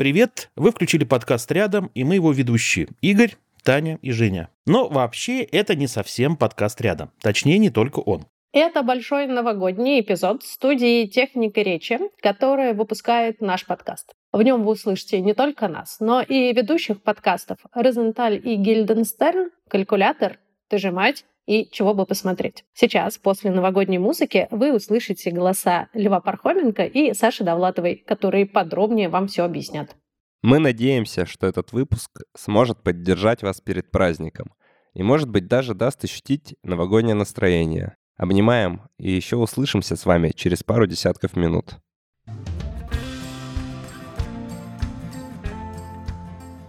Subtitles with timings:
[0.00, 0.48] Привет!
[0.56, 4.48] Вы включили подкаст «Рядом», и мы его ведущие Игорь, Таня и Женя.
[4.64, 7.10] Но вообще это не совсем подкаст «Рядом».
[7.20, 8.24] Точнее, не только он.
[8.54, 14.14] Это большой новогодний эпизод студии «Техника речи», которая выпускает наш подкаст.
[14.32, 20.38] В нем вы услышите не только нас, но и ведущих подкастов Розенталь и Гильденстерн, «Калькулятор»,
[20.68, 22.64] «Ты же мать», и чего бы посмотреть.
[22.74, 29.26] Сейчас, после новогодней музыки, вы услышите голоса Льва Пархоменко и Саши Довлатовой, которые подробнее вам
[29.26, 29.96] все объяснят.
[30.42, 34.54] Мы надеемся, что этот выпуск сможет поддержать вас перед праздником
[34.94, 37.96] и, может быть, даже даст ощутить новогоднее настроение.
[38.16, 41.76] Обнимаем и еще услышимся с вами через пару десятков минут.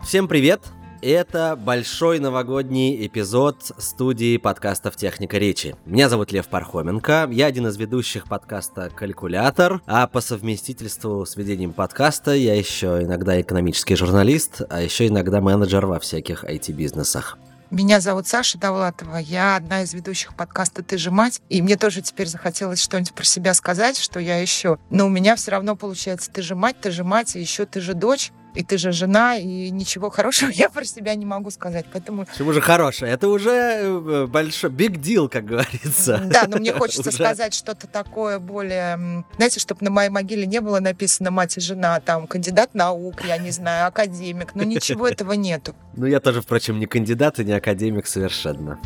[0.04, 0.81] Всем привет!
[1.04, 5.76] Это большой новогодний эпизод студии подкастов «Техника речи».
[5.88, 11.74] Меня зовут Лев Пархоменко, я один из ведущих подкаста «Калькулятор», а по совместительству с ведением
[11.74, 17.40] подкаста я еще иногда экономический журналист, а еще иногда менеджер во всяких IT-бизнесах.
[17.72, 22.04] Меня зовут Саша Давлатова, я одна из ведущих подкаста «Ты же мать», и мне тоже
[22.04, 24.78] теперь захотелось что-нибудь про себя сказать, что я еще.
[24.92, 27.82] Но у меня все равно получается «Ты же мать», «Ты же мать», и еще «Ты
[27.82, 31.86] же дочь» и ты же жена, и ничего хорошего я про себя не могу сказать.
[31.92, 32.26] Поэтому...
[32.26, 33.12] Почему же хорошее?
[33.12, 36.22] Это уже э, большой big deal, как говорится.
[36.26, 37.12] Да, но мне хочется уже...
[37.12, 39.24] сказать что-то такое более...
[39.36, 43.38] Знаете, чтобы на моей могиле не было написано «мать и жена», там, кандидат наук, я
[43.38, 45.76] не знаю, академик, но ничего этого нету.
[45.96, 48.80] Ну, я тоже, впрочем, не кандидат и не академик совершенно.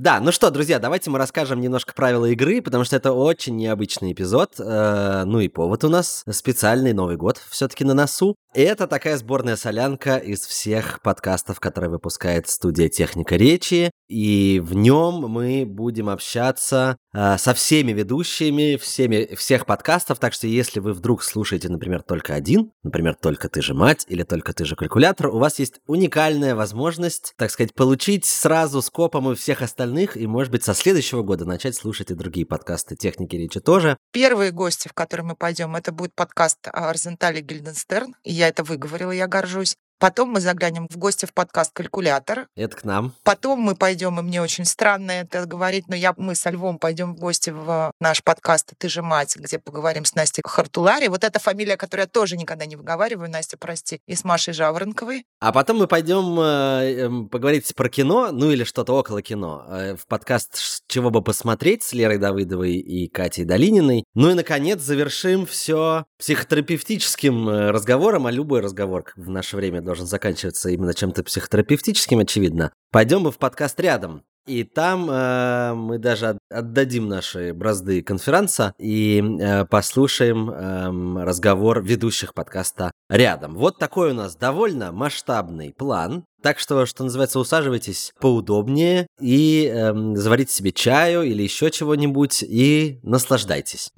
[0.00, 4.12] Да, ну что, друзья, давайте мы расскажем немножко правила игры, потому что это очень необычный
[4.12, 4.54] эпизод.
[4.58, 8.34] Э, ну и повод у нас специальный Новый год все-таки на носу.
[8.54, 13.90] Это такая сборная солянка из всех подкастов, которые выпускает студия Техника речи.
[14.08, 20.18] И в нем мы будем общаться э, со всеми ведущими всеми, всех подкастов.
[20.18, 24.22] Так что если вы вдруг слушаете, например, только один, например, только ты же мать или
[24.22, 29.36] только ты же калькулятор, у вас есть уникальная возможность, так сказать, получить сразу скопом и
[29.36, 33.60] всех остальных, и, может быть, со следующего года начать слушать и другие подкасты техники речи
[33.60, 33.96] тоже.
[34.12, 38.14] Первые гости, в которые мы пойдем, это будет подкаст Арзентали Гильденстерн.
[38.24, 39.76] Я это выговорила, я горжусь.
[40.00, 42.46] Потом мы заглянем в гости в подкаст «Калькулятор».
[42.56, 43.12] Это к нам.
[43.22, 47.14] Потом мы пойдем, и мне очень странно это говорить, но я, мы со Львом пойдем
[47.14, 51.08] в гости в наш подкаст «Ты же мать», где поговорим с Настей Хартулари.
[51.08, 55.26] Вот эта фамилия, которую я тоже никогда не выговариваю, Настя, прости, и с Машей Жаворонковой.
[55.38, 59.96] А потом мы пойдем э, эм, поговорить про кино, ну или что-то около кино, э,
[59.96, 64.04] в подкаст «Чего бы посмотреть» с Лерой Давыдовой и Катей Долининой.
[64.14, 70.06] Ну и, наконец, завершим все психотерапевтическим э, разговором, а любой разговор в наше время должен
[70.06, 72.72] заканчиваться именно чем-то психотерапевтическим, очевидно.
[72.92, 74.22] Пойдем мы в подкаст рядом.
[74.46, 82.34] И там э, мы даже отдадим наши бразды конференца и э, послушаем э, разговор ведущих
[82.34, 83.56] подкаста рядом.
[83.56, 86.24] Вот такой у нас довольно масштабный план.
[86.40, 93.00] Так что, что называется, усаживайтесь поудобнее и э, заварите себе чаю или еще чего-нибудь и
[93.02, 93.90] наслаждайтесь.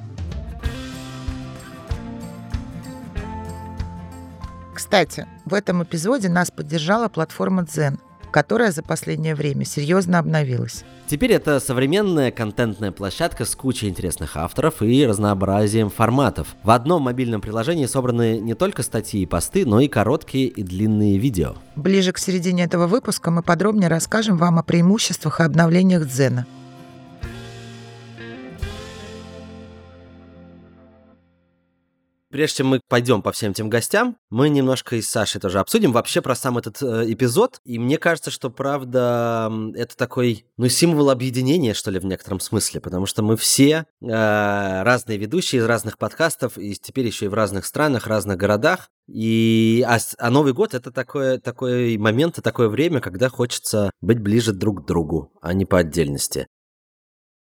[4.83, 8.01] Кстати, в этом эпизоде нас поддержала платформа Zen,
[8.33, 10.85] которая за последнее время серьезно обновилась.
[11.07, 16.57] Теперь это современная контентная площадка с кучей интересных авторов и разнообразием форматов.
[16.65, 21.17] В одном мобильном приложении собраны не только статьи и посты, но и короткие и длинные
[21.17, 21.55] видео.
[21.77, 26.45] Ближе к середине этого выпуска мы подробнее расскажем вам о преимуществах и обновлениях Дзена–
[32.33, 35.93] Прежде чем мы пойдем по всем этим гостям, мы немножко и с Сашей тоже обсудим
[35.93, 37.61] вообще про сам этот э, эпизод.
[37.67, 42.81] И мне кажется, что правда это такой, ну, символ объединения, что ли, в некотором смысле,
[42.81, 44.07] потому что мы все э,
[44.83, 48.89] разные ведущие из разных подкастов, и теперь еще и в разных странах, разных городах.
[49.09, 54.21] И, а, а Новый год это такое, такой момент и такое время, когда хочется быть
[54.21, 56.47] ближе друг к другу, а не по отдельности.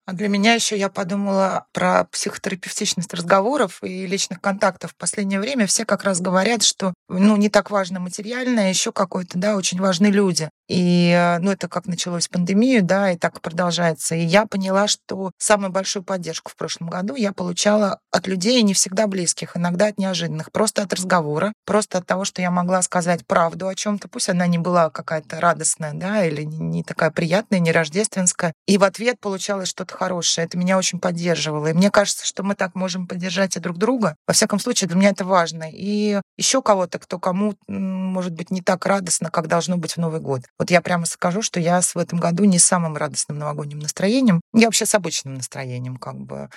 [0.06, 4.92] А для меня еще я подумала про психотерапевтичность разговоров и личных контактов.
[4.92, 9.40] В последнее время все как раз говорят, что ну, не так важно материальное, еще какое-то,
[9.40, 10.50] да, очень важны люди.
[10.68, 14.16] И, э, ну, это как началось пандемию, да, и так продолжается.
[14.16, 18.74] И я поняла, что самую большую поддержку в прошлом году я получала от людей не
[18.74, 23.26] всегда близких, иногда от неожиданных, просто от разговора, просто от того, что я могла сказать
[23.26, 27.72] правду о чем-то, пусть она не была какая-то радостная, да, или не такая приятная, не
[27.72, 28.54] рождественская.
[28.68, 30.46] И в ответ получалось что-то что-то хорошее.
[30.46, 31.68] Это меня очень поддерживало.
[31.68, 34.16] И мне кажется, что мы так можем поддержать и друг друга.
[34.28, 35.66] Во всяком случае, для меня это важно.
[35.72, 40.20] И еще кого-то, кто кому, может быть, не так радостно, как должно быть в Новый
[40.20, 40.42] год.
[40.60, 44.42] Вот я прямо скажу, что я в этом году не самым радостным новогодним настроением.
[44.54, 46.50] Я вообще с обычным настроением, как бы.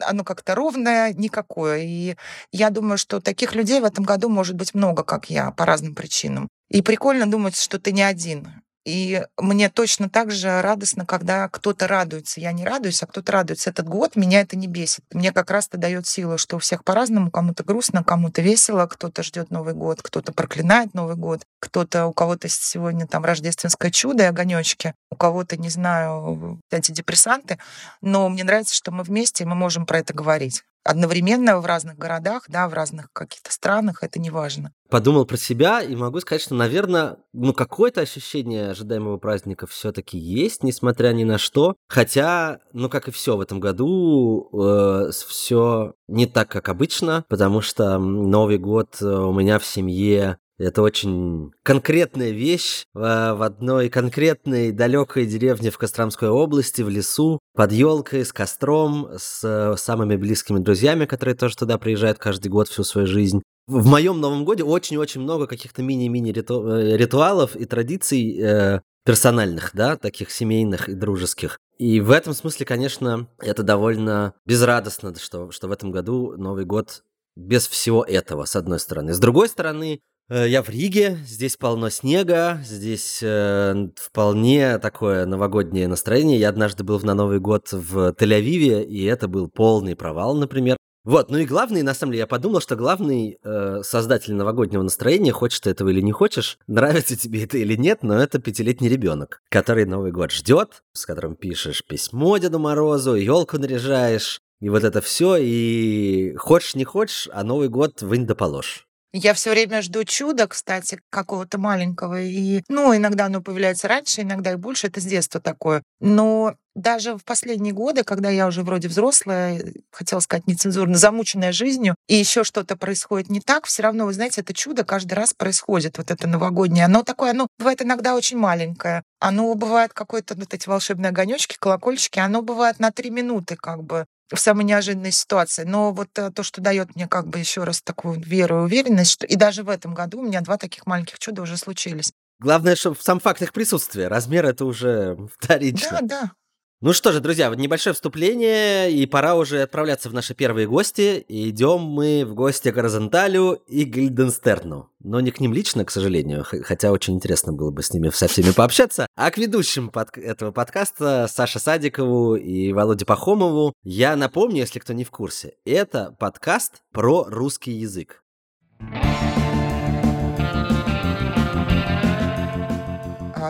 [0.00, 1.80] оно как-то ровное, никакое.
[1.82, 2.16] И
[2.52, 5.94] я думаю, что таких людей в этом году может быть много, как я, по разным
[5.94, 6.48] причинам.
[6.70, 8.46] И прикольно думать, что ты не один.
[8.88, 12.40] И мне точно так же радостно, когда кто-то радуется.
[12.40, 13.68] Я не радуюсь, а кто-то радуется.
[13.68, 15.04] Этот год меня это не бесит.
[15.12, 17.30] Мне как раз-то дает силу, что у всех по-разному.
[17.30, 22.48] Кому-то грустно, кому-то весело, кто-то ждет Новый год, кто-то проклинает Новый год, кто-то, у кого-то
[22.48, 27.58] сегодня там рождественское чудо и огонечки, у кого-то, не знаю, антидепрессанты.
[28.00, 31.98] Но мне нравится, что мы вместе, и мы можем про это говорить одновременно в разных
[31.98, 34.72] городах, да, в разных каких-то странах, это не важно.
[34.88, 40.62] Подумал про себя и могу сказать, что, наверное, ну какое-то ощущение ожидаемого праздника все-таки есть,
[40.62, 41.76] несмотря ни на что.
[41.88, 47.60] Хотя, ну как и все в этом году, э, все не так, как обычно, потому
[47.60, 54.72] что Новый год э, у меня в семье это очень конкретная вещь в одной конкретной
[54.72, 61.06] далекой деревне в Костромской области, в лесу, под елкой, с костром, с самыми близкими друзьями,
[61.06, 63.42] которые тоже туда приезжают каждый год всю свою жизнь.
[63.68, 69.96] В моем Новом Годе очень-очень много каких-то мини-мини э, ритуалов и традиций э, персональных, да,
[69.96, 71.58] таких семейных и дружеских.
[71.76, 77.04] И в этом смысле, конечно, это довольно безрадостно, что, что в этом году Новый год
[77.36, 79.12] без всего этого, с одной стороны.
[79.12, 85.88] С другой стороны, Э, я в Риге, здесь полно снега, здесь э, вполне такое новогоднее
[85.88, 86.38] настроение.
[86.38, 90.76] Я однажды был на Новый год в Тель-Авиве, и это был полный провал, например.
[91.04, 95.32] Вот, ну и главный, на самом деле, я подумал, что главный э, создатель новогоднего настроения,
[95.32, 99.40] хочешь ты этого или не хочешь, нравится тебе это или нет, но это пятилетний ребенок,
[99.48, 105.00] который Новый год ждет, с которым пишешь письмо Деду Морозу, елку наряжаешь, и вот это
[105.00, 108.87] все, и хочешь не хочешь, а Новый год вынь да положь.
[109.12, 112.20] Я все время жду чуда, кстати, какого-то маленького.
[112.20, 114.88] И, ну, иногда оно появляется раньше, иногда и больше.
[114.88, 115.82] Это с детства такое.
[116.00, 121.96] Но даже в последние годы, когда я уже вроде взрослая, хотела сказать нецензурно, замученная жизнью,
[122.06, 125.98] и еще что-то происходит не так, все равно, вы знаете, это чудо каждый раз происходит,
[125.98, 126.84] вот это новогоднее.
[126.84, 129.02] Оно такое, оно бывает иногда очень маленькое.
[129.20, 134.06] Оно бывает какое-то, вот эти волшебные огонечки, колокольчики, оно бывает на три минуты как бы
[134.30, 135.64] в самой неожиданной ситуации.
[135.64, 139.12] Но вот э, то, что дает мне как бы еще раз такую веру и уверенность,
[139.12, 142.12] что и даже в этом году у меня два таких маленьких чуда уже случились.
[142.40, 144.08] Главное, чтобы сам факт их присутствия.
[144.08, 145.98] Размер это уже вторично.
[146.02, 146.32] Да, да.
[146.80, 151.24] Ну что же, друзья, небольшое вступление, и пора уже отправляться в наши первые гости.
[151.26, 154.88] идем мы в гости к Розенталю и Гильденстерну.
[155.00, 158.28] Но не к ним лично, к сожалению, хотя очень интересно было бы с ними со
[158.28, 159.08] всеми пообщаться.
[159.16, 164.92] А к ведущим под этого подкаста Саше Садикову и Володе Пахомову я напомню, если кто
[164.92, 168.22] не в курсе, это подкаст про русский язык.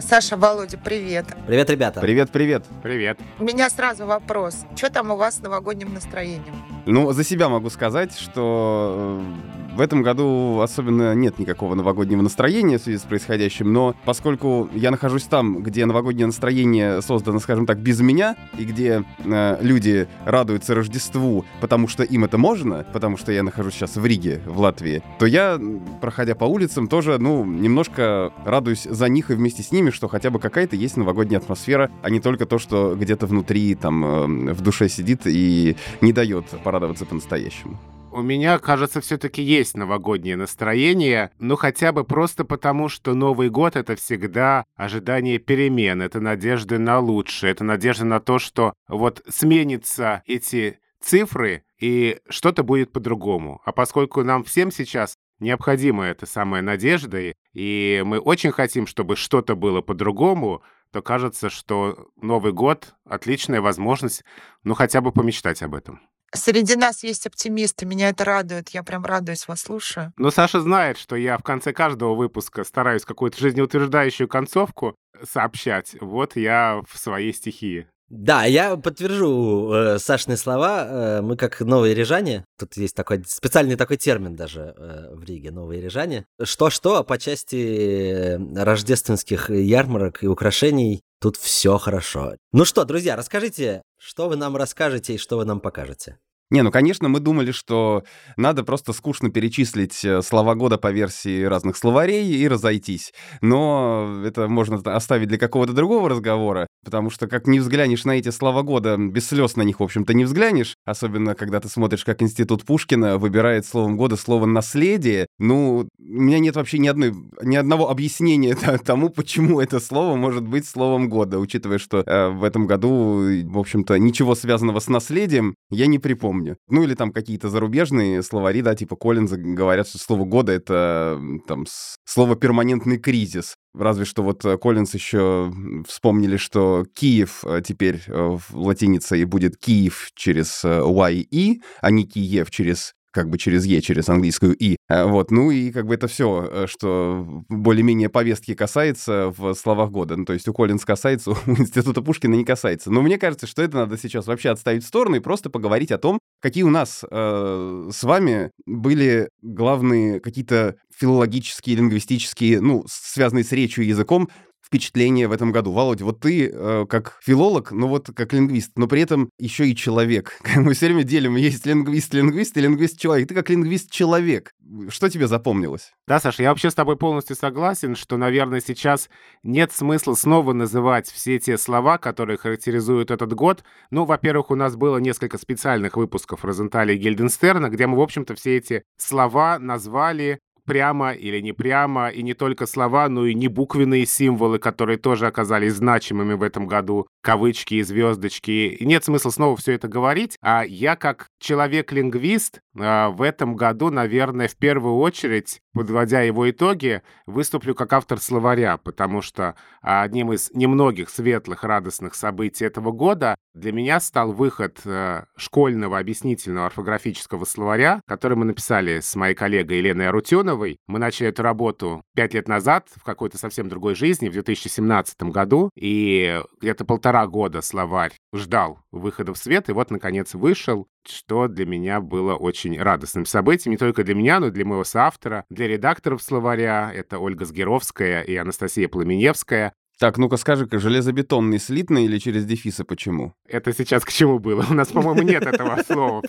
[0.00, 1.26] Саша, Володя, привет.
[1.46, 2.00] Привет, ребята.
[2.00, 2.64] Привет, привет.
[2.82, 3.18] Привет.
[3.38, 4.64] У меня сразу вопрос.
[4.76, 6.54] Что там у вас с новогодним настроением?
[6.86, 12.78] Ну, за себя могу сказать, что э, в этом году особенно нет никакого новогоднего настроения
[12.78, 17.78] в связи с происходящим, но поскольку я нахожусь там, где новогоднее настроение создано, скажем так,
[17.78, 23.30] без меня, и где э, люди радуются Рождеству, потому что им это можно, потому что
[23.30, 25.60] я нахожусь сейчас в Риге, в Латвии, то я,
[26.00, 30.30] проходя по улицам, тоже, ну, немножко радуюсь за них и вместе с ними, что хотя
[30.30, 34.60] бы какая-то есть новогодняя атмосфера, а не только то, что где-то внутри, там, э, в
[34.60, 37.78] душе сидит и не дает порадоваться радоваться по-настоящему?
[38.10, 43.76] У меня, кажется, все-таки есть новогоднее настроение, но хотя бы просто потому, что Новый год—
[43.76, 50.22] это всегда ожидание перемен, это надежда на лучшее, это надежда на то, что вот сменятся
[50.26, 53.60] эти цифры, и что-то будет по-другому.
[53.64, 59.54] А поскольку нам всем сейчас необходима эта самая надежда, и мы очень хотим, чтобы что-то
[59.54, 64.24] было по-другому, то кажется, что Новый год— отличная возможность,
[64.64, 66.00] ну, хотя бы помечтать об этом.
[66.34, 70.12] Среди нас есть оптимисты, меня это радует, я прям радуюсь, вас слушаю.
[70.18, 75.96] Но Саша знает, что я в конце каждого выпуска стараюсь какую-то жизнеутверждающую концовку сообщать.
[76.00, 77.88] Вот я в своей стихии.
[78.08, 80.86] Да, я подтвержу э, Сашные слова.
[80.88, 85.50] Э, мы как новые рижане, тут есть такой специальный такой термин даже э, в Риге,
[85.50, 86.24] новые рижане.
[86.42, 92.36] Что-что, а по части рождественских ярмарок и украшений тут все хорошо.
[92.52, 96.18] Ну что, друзья, расскажите, что вы нам расскажете и что вы нам покажете?
[96.50, 98.04] Не, ну, конечно, мы думали, что
[98.38, 103.12] надо просто скучно перечислить э, слова года по версии разных словарей и разойтись.
[103.42, 108.30] Но это можно оставить для какого-то другого разговора, потому что как не взглянешь на эти
[108.30, 112.22] слова года, без слез на них, в общем-то, не взглянешь, особенно когда ты смотришь, как
[112.22, 115.26] Институт Пушкина выбирает словом года слово «наследие».
[115.38, 120.48] Ну, у меня нет вообще ни, одной, ни одного объяснения тому, почему это слово может
[120.48, 125.54] быть словом года, учитывая, что э, в этом году, в общем-то, ничего связанного с наследием
[125.68, 126.56] я не припомню помню.
[126.68, 131.66] Ну или там какие-то зарубежные словари, да, типа Коллинза говорят, что слово года— это там
[132.04, 133.56] слово «перманентный кризис».
[133.74, 135.52] Разве что вот э, Коллинз еще
[135.86, 141.90] вспомнили, что Киев э, теперь э, в латинице и будет Киев через Y и, а
[141.90, 144.76] не Киев через как бы через Е, через английскую И.
[144.88, 149.90] Э, вот, ну и как бы это все, э, что более-менее повестки касается в словах
[149.90, 150.16] года.
[150.16, 152.92] Ну, то есть у Коллинз касается, у Института Пушкина не касается.
[152.92, 155.98] Но мне кажется, что это надо сейчас вообще отставить в сторону и просто поговорить о
[155.98, 163.50] том, какие у нас э, с вами были главные какие-то филологические, лингвистические, ну, связанные с
[163.50, 164.28] речью и языком
[164.64, 165.72] впечатление в этом году?
[165.72, 169.74] Володя, вот ты э, как филолог, ну вот как лингвист, но при этом еще и
[169.74, 170.38] человек.
[170.56, 173.28] Мы все время делим, есть лингвист-лингвист и лингвист-человек.
[173.28, 174.52] Ты как лингвист-человек.
[174.90, 175.92] Что тебе запомнилось?
[176.06, 179.08] Да, Саша, я вообще с тобой полностью согласен, что, наверное, сейчас
[179.42, 183.64] нет смысла снова называть все те слова, которые характеризуют этот год.
[183.90, 188.34] Ну, во-первых, у нас было несколько специальных выпусков Розенталя и Гильденстерна, где мы, в общем-то,
[188.34, 194.04] все эти слова назвали прямо или не прямо, и не только слова, но и небуквенные
[194.04, 198.50] символы, которые тоже оказались значимыми в этом году, кавычки и звездочки.
[198.50, 203.90] И нет смысла снова все это говорить, а я как человек-лингвист а, в этом году,
[203.90, 210.50] наверное, в первую очередь, подводя его итоги, выступлю как автор словаря, потому что одним из
[210.52, 218.00] немногих светлых, радостных событий этого года для меня стал выход э, школьного объяснительного орфографического словаря,
[218.08, 220.78] который мы написали с моей коллегой Еленой Арутюновой.
[220.88, 225.70] Мы начали эту работу пять лет назад, в какой-то совсем другой жизни, в 2017 году,
[225.76, 231.66] и где-то полтора года словарь ждал выхода в свет, и вот, наконец, вышел, что для
[231.66, 235.68] меня было очень радостным событием, не только для меня, но и для моего соавтора, для
[235.68, 242.44] редакторов словаря, это Ольга Сгеровская и Анастасия Пламеневская, так, ну-ка скажи-ка, железобетонный слитный или через
[242.44, 243.34] дефисы почему?
[243.48, 244.64] Это сейчас к чему было?
[244.70, 246.22] У нас, по-моему, нет этого слова.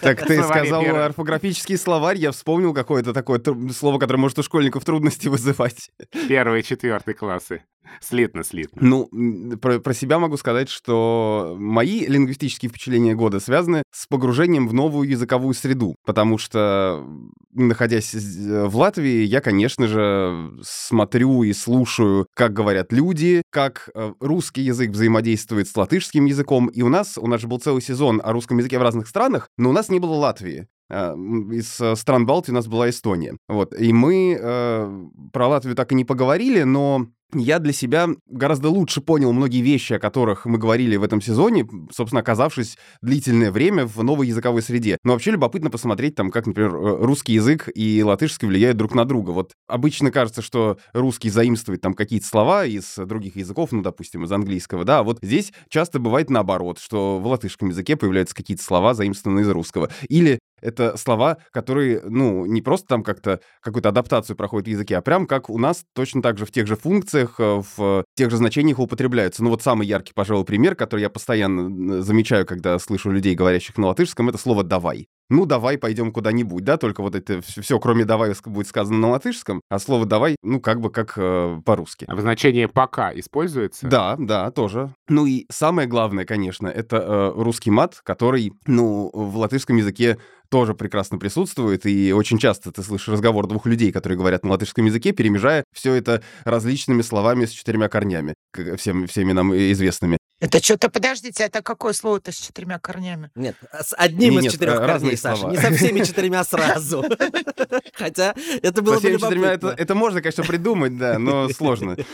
[0.00, 5.28] Так ты сказал орфографический словарь, я вспомнил какое-то такое слово, которое может у школьников трудности
[5.28, 5.90] вызывать.
[6.28, 7.62] Первые, четвертые классы.
[8.00, 8.80] Слитно, слитно.
[8.80, 14.74] Ну, про, про себя могу сказать, что мои лингвистические впечатления года связаны с погружением в
[14.74, 17.04] новую языковую среду, потому что,
[17.52, 24.62] находясь в Латвии, я, конечно же, смотрю и слушаю, как говорят люди, как э, русский
[24.62, 28.32] язык взаимодействует с латышским языком, и у нас, у нас же был целый сезон о
[28.32, 30.68] русском языке в разных странах, но у нас не было Латвии.
[30.90, 33.36] А, из э, стран Балтии у нас была Эстония.
[33.48, 33.78] Вот.
[33.78, 39.00] И мы э, про Латвию так и не поговорили, но я для себя гораздо лучше
[39.00, 44.02] понял многие вещи, о которых мы говорили в этом сезоне, собственно, оказавшись длительное время в
[44.02, 44.98] новой языковой среде.
[45.04, 49.04] Но вообще любопытно посмотреть, там, как, например, э, русский язык и латышский влияют друг на
[49.04, 49.30] друга.
[49.30, 54.32] Вот обычно кажется, что русский заимствует там какие-то слова из других языков, ну, допустим, из
[54.32, 58.94] английского, да, а вот здесь часто бывает наоборот, что в латышском языке появляются какие-то слова,
[58.94, 59.90] заимствованные из русского.
[60.08, 65.02] Или это слова, которые, ну, не просто там как-то какую-то адаптацию проходят в языке, а
[65.02, 68.36] прям как у нас точно так же в тех же функциях, э, в тех же
[68.36, 69.42] значениях употребляются.
[69.42, 73.88] Ну вот самый яркий, пожалуй, пример, который я постоянно замечаю, когда слышу людей, говорящих на
[73.88, 78.32] латышском, это слово «давай» ну, давай пойдем куда-нибудь, да, только вот это все, кроме давай,
[78.44, 82.04] будет сказано на латышском, а слово давай, ну, как бы как э, по-русски.
[82.08, 83.86] А в значении пока используется?
[83.86, 84.92] Да, да, тоже.
[85.08, 90.18] Ну и самое главное, конечно, это э, русский мат, который, ну, в латышском языке
[90.50, 94.84] тоже прекрасно присутствует, и очень часто ты слышишь разговор двух людей, которые говорят на латышском
[94.84, 98.34] языке, перемежая все это различными словами с четырьмя корнями,
[98.76, 100.18] всем, всеми нам известными.
[100.40, 103.30] Это что-то, подождите, это какое слово-то с четырьмя корнями?
[103.34, 107.04] Нет, с одним не, из четырех корней, Саша, не со всеми четырьмя сразу.
[107.92, 109.74] Хотя это было бы любопытно.
[109.76, 111.96] Это можно, конечно, придумать, да, но сложно.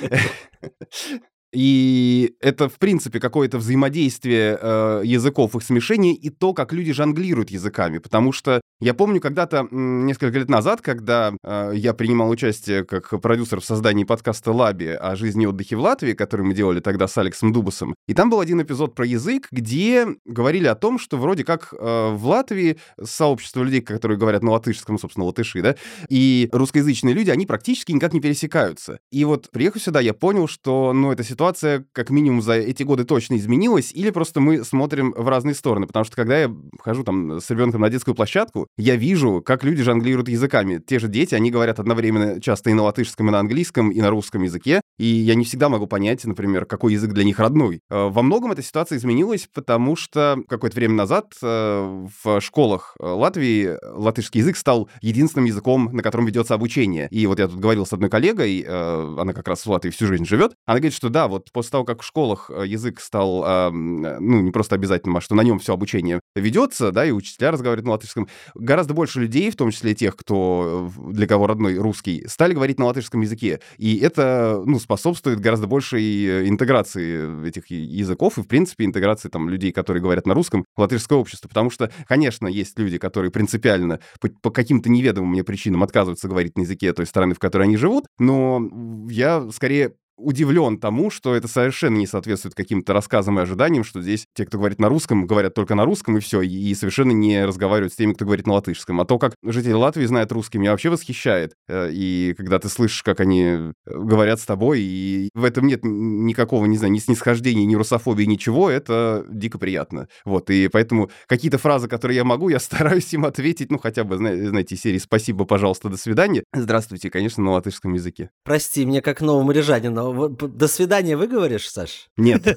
[1.52, 7.50] И это, в принципе, какое-то взаимодействие э, языков, их смешение и то, как люди жонглируют
[7.50, 7.98] языками.
[7.98, 13.60] Потому что я помню когда-то, несколько лет назад, когда э, я принимал участие как продюсер
[13.60, 17.16] в создании подкаста «Лаби» о жизни и отдыхе в Латвии, который мы делали тогда с
[17.16, 17.94] Алексом Дубасом.
[18.06, 22.10] И там был один эпизод про язык, где говорили о том, что вроде как э,
[22.12, 25.76] в Латвии сообщество людей, которые говорят на латышском, собственно, латыши, да,
[26.10, 28.98] и русскоязычные люди, они практически никак не пересекаются.
[29.10, 32.82] И вот приехав сюда, я понял, что, ну, эта ситуация ситуация, как минимум, за эти
[32.82, 35.86] годы точно изменилась, или просто мы смотрим в разные стороны.
[35.86, 36.50] Потому что когда я
[36.80, 40.78] хожу там с ребенком на детскую площадку, я вижу, как люди жонглируют языками.
[40.78, 44.08] Те же дети, они говорят одновременно часто и на латышском, и на английском, и на
[44.08, 44.80] русском языке.
[44.98, 47.80] И я не всегда могу понять, например, какой язык для них родной.
[47.90, 53.76] Э, во многом эта ситуация изменилась, потому что какое-то время назад э, в школах Латвии
[53.82, 57.08] латышский язык стал единственным языком, на котором ведется обучение.
[57.10, 60.06] И вот я тут говорил с одной коллегой, э, она как раз в Латвии всю
[60.06, 64.40] жизнь живет, она говорит, что да, вот после того, как в школах язык стал, ну,
[64.40, 67.92] не просто обязательным, а что на нем все обучение ведется, да, и учителя разговаривают на
[67.92, 72.78] латышском, гораздо больше людей, в том числе тех, кто для кого родной русский, стали говорить
[72.78, 73.60] на латышском языке.
[73.78, 79.72] И это, ну, способствует гораздо большей интеграции этих языков и, в принципе, интеграции там людей,
[79.72, 81.48] которые говорят на русском, в латышское общество.
[81.48, 86.56] Потому что, конечно, есть люди, которые принципиально по, по каким-то неведомым мне причинам отказываются говорить
[86.56, 88.60] на языке той страны, в которой они живут, но
[89.08, 94.26] я скорее удивлен тому, что это совершенно не соответствует каким-то рассказам и ожиданиям, что здесь
[94.34, 97.92] те, кто говорит на русском, говорят только на русском и все, и совершенно не разговаривают
[97.92, 99.00] с теми, кто говорит на латышском.
[99.00, 101.54] А то, как жители Латвии знают русский, меня вообще восхищает.
[101.68, 105.80] Э, и когда ты слышишь, как они э, говорят с тобой, и в этом нет
[105.82, 110.08] никакого, не знаю, ни снисхождения, ни русофобии, ничего, это дико приятно.
[110.24, 114.16] Вот, и поэтому какие-то фразы, которые я могу, я стараюсь им ответить, ну, хотя бы,
[114.16, 116.42] знаете, серии «Спасибо, пожалуйста, до свидания».
[116.54, 118.30] Здравствуйте, конечно, на латышском языке.
[118.44, 122.08] Прости, мне как новому рижанину до свидания выговоришь, Саш?
[122.16, 122.46] Нет.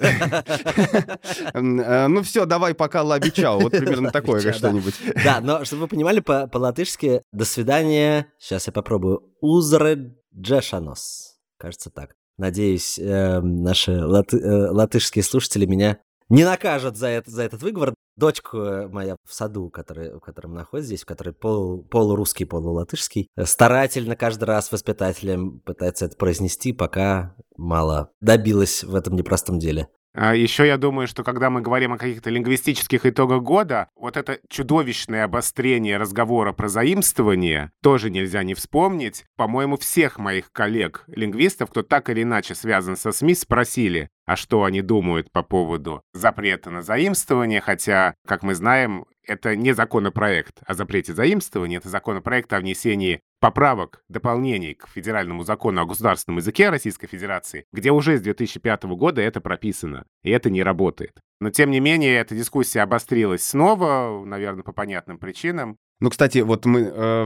[1.53, 3.59] Э, ну все, давай пока лабичау.
[3.59, 4.93] Вот примерно такое что-нибудь.
[5.23, 11.35] Да, но чтобы вы понимали, по-латышски «до свидания», сейчас я попробую, «узреджешанос».
[11.57, 12.15] Кажется так.
[12.37, 18.87] Надеюсь, эм, наши э, латышские слушатели меня не накажут за, это, за этот выговор дочка
[18.91, 24.43] моя в саду, который, в котором находится здесь, в которой пол, полурусский, полулатышский, старательно каждый
[24.43, 29.87] раз воспитателем пытается это произнести, пока мало добилась в этом непростом деле.
[30.13, 34.39] А Еще я думаю, что когда мы говорим о каких-то лингвистических итогах года, вот это
[34.49, 39.25] чудовищное обострение разговора про заимствование тоже нельзя не вспомнить.
[39.35, 44.81] По-моему, всех моих коллег-лингвистов, кто так или иначе связан со СМИ, спросили, а что они
[44.81, 51.13] думают по поводу запрета на заимствование, хотя, как мы знаем, это не законопроект о запрете
[51.13, 57.65] заимствования, это законопроект о внесении поправок, дополнений к федеральному закону о государственном языке Российской Федерации,
[57.71, 61.19] где уже с 2005 года это прописано, и это не работает.
[61.39, 65.77] Но, тем не менее, эта дискуссия обострилась снова, наверное, по понятным причинам.
[66.01, 67.25] Ну, кстати, вот мы, э,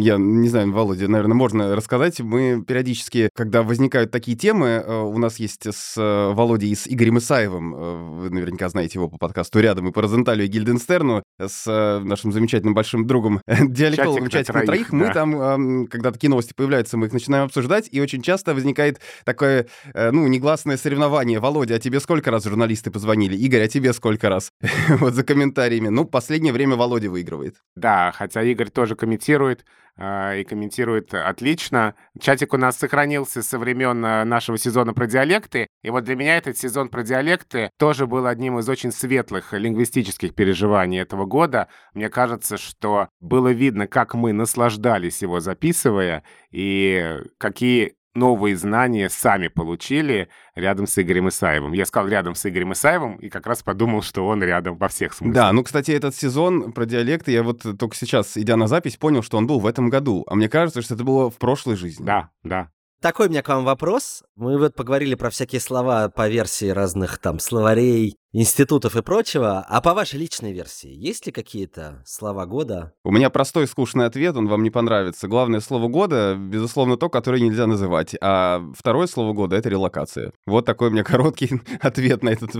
[0.00, 2.20] я не знаю, Володя, наверное, можно рассказать.
[2.20, 6.88] Мы периодически, когда возникают такие темы, э, у нас есть с э, Володей и с
[6.88, 11.22] Игорем Исаевым, э, вы наверняка знаете его по подкасту «Рядом» и по Розенталю и Гильденстерну,
[11.38, 14.90] с э, нашим замечательным большим другом, диалектологом «Чатик на троих».
[14.90, 14.96] Да.
[14.96, 19.00] Мы там, э, когда такие новости появляются, мы их начинаем обсуждать, и очень часто возникает
[19.24, 21.40] такое, э, ну, негласное соревнование.
[21.40, 23.36] Володя, а тебе сколько раз журналисты позвонили?
[23.36, 24.50] Игорь, а тебе сколько раз?
[24.88, 25.88] вот за комментариями.
[25.88, 27.56] Ну, последнее время Володя выигрывает.
[27.76, 29.64] Да, хотя Игорь тоже комментирует,
[29.96, 31.94] э, и комментирует отлично.
[32.20, 36.36] Чатик у нас сохранился со времен э, нашего сезона про диалекты, и вот для меня
[36.36, 41.68] этот сезон про диалекты тоже был одним из очень светлых лингвистических переживаний этого года.
[41.94, 49.48] Мне кажется, что было видно, как мы наслаждались его записывая, и какие новые знания сами
[49.48, 51.72] получили рядом с Игорем Исаевым.
[51.72, 55.14] Я сказал рядом с Игорем Исаевым и как раз подумал, что он рядом во всех
[55.14, 55.34] смыслах.
[55.34, 59.22] Да, ну, кстати, этот сезон про диалекты, я вот только сейчас, идя на запись, понял,
[59.22, 60.24] что он был в этом году.
[60.26, 62.04] А мне кажется, что это было в прошлой жизни.
[62.04, 62.70] Да, да.
[63.00, 64.24] Такой у меня к вам вопрос.
[64.34, 69.64] Мы вот поговорили про всякие слова по версии разных там словарей, институтов и прочего.
[69.68, 72.92] А по вашей личной версии, есть ли какие-то слова года?
[73.04, 75.28] У меня простой скучный ответ, он вам не понравится.
[75.28, 78.16] Главное слово года, безусловно, то, которое нельзя называть.
[78.20, 80.32] А второе слово года— это релокация.
[80.44, 82.50] Вот такой у меня короткий ответ на этот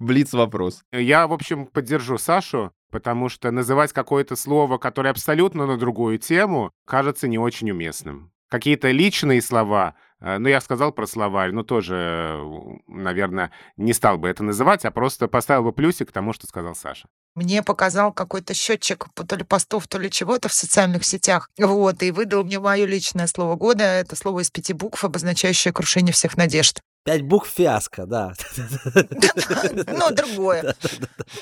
[0.00, 0.84] блиц-вопрос.
[0.90, 6.70] Я, в общем, поддержу Сашу, потому что называть какое-то слово, которое абсолютно на другую тему,
[6.86, 8.32] кажется не очень уместным.
[8.52, 12.38] Какие-то личные слова, э, ну, я сказал про словарь, но тоже,
[12.86, 16.74] наверное, не стал бы это называть, а просто поставил бы плюсик к тому, что сказал
[16.74, 17.08] Саша.
[17.34, 21.48] Мне показал какой-то счетчик то ли постов, то ли чего-то в социальных сетях.
[21.58, 23.84] Вот, и выдал мне мое личное слово года.
[23.84, 26.82] Это слово из пяти букв, обозначающее крушение всех надежд.
[27.06, 28.34] Пять букв фиаско, да.
[29.86, 30.76] Ну, другое.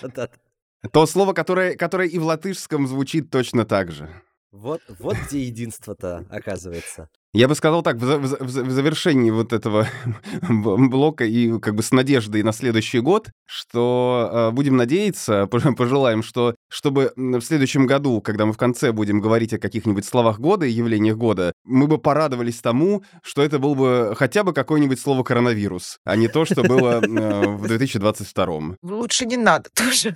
[0.93, 4.09] То слово, которое, которое и в латышском звучит точно так же.
[4.53, 7.09] Вот, вот где единство-то, оказывается.
[7.33, 9.87] Я бы сказал так, в, в в за- в завершении вот этого
[10.43, 16.25] блока и как бы с надеждой на следующий год, что э, будем надеяться, пож- пожелаем,
[16.25, 20.67] что чтобы в следующем году, когда мы в конце будем говорить о каких-нибудь словах года
[20.67, 25.23] и явлениях года, мы бы порадовались тому, что это был бы хотя бы какое-нибудь слово
[25.23, 28.77] коронавирус, а не то, что было э, в 2022.
[28.83, 30.15] Лучше не надо тоже.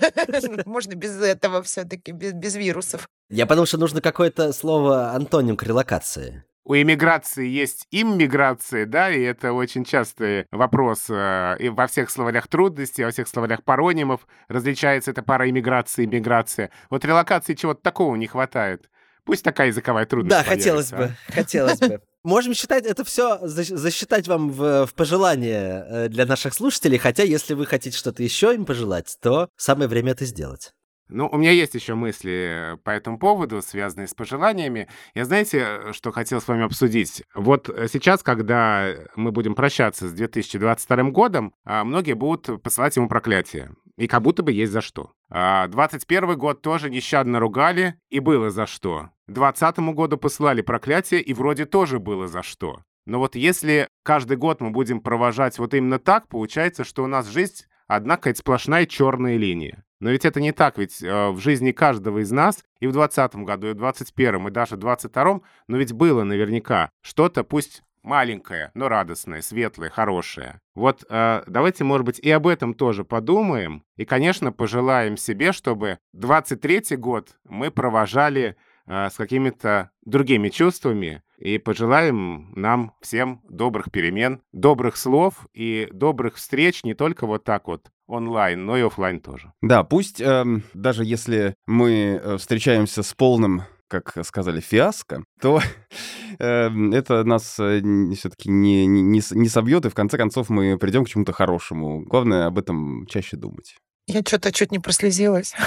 [0.67, 3.09] Можно без этого все-таки, без, без вирусов.
[3.31, 6.43] Я подумал, что нужно какое-то слово антоним к релокации.
[6.67, 12.49] У иммиграции есть иммиграция, да, и это очень частый вопрос э, и во всех словарях
[12.49, 16.71] трудностей, во всех словарях паронимов различается эта пара иммиграции и миграция.
[16.89, 18.89] Вот релокации чего-то такого не хватает.
[19.25, 22.01] Пусть такая языковая трудность Да, хотелось появится, бы, хотелось бы.
[22.25, 27.53] Можем считать это все, засчитать вам в, в пожелание э, для наших слушателей, хотя если
[27.53, 30.73] вы хотите что-то еще им пожелать, то самое время это сделать.
[31.09, 34.89] Ну, у меня есть еще мысли по этому поводу, связанные с пожеланиями.
[35.15, 37.23] Я знаете, что хотел с вами обсудить?
[37.35, 43.09] Вот э, сейчас, когда мы будем прощаться с 2022 годом, а, многие будут посылать ему
[43.09, 43.73] проклятие.
[43.97, 45.13] И как будто бы есть за что.
[45.29, 49.11] А 21 год тоже нещадно ругали, и было за что.
[49.29, 52.81] 20 году посылали проклятие, и вроде тоже было за что.
[53.07, 57.29] Но вот если каждый год мы будем провожать вот именно так, получается, что у нас
[57.29, 59.84] жизнь одна какая-то сплошная черная линия.
[60.01, 63.37] Но ведь это не так, ведь э, в жизни каждого из нас и в 2020
[63.37, 68.71] году, и в 2021, и даже в 2022, но ведь было наверняка что-то, пусть маленькое,
[68.75, 70.61] но радостное, светлое, хорошее.
[70.75, 73.83] Вот э, давайте, может быть, и об этом тоже подумаем.
[73.97, 81.23] И, конечно, пожелаем себе, чтобы 23 год мы провожали э, с какими-то другими чувствами.
[81.39, 87.67] И пожелаем нам всем добрых перемен, добрых слов и добрых встреч не только вот так
[87.67, 89.53] вот онлайн, но и офлайн тоже.
[89.63, 95.61] Да, пусть эм, даже если мы э, встречаемся с полным, как сказали, фиаско, то
[96.39, 101.05] эм, это нас все-таки не, не, не не собьет, и в конце концов мы придем
[101.05, 102.05] к чему-то хорошему.
[102.05, 103.77] Главное об этом чаще думать.
[104.07, 105.55] Я что-то чуть не прослезилась.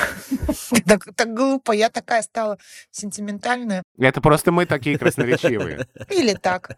[0.86, 2.58] Так, так глупо, я такая стала
[2.92, 3.84] сентиментальная.
[3.98, 5.88] Это просто мы такие красноречивые.
[6.10, 6.78] Или так.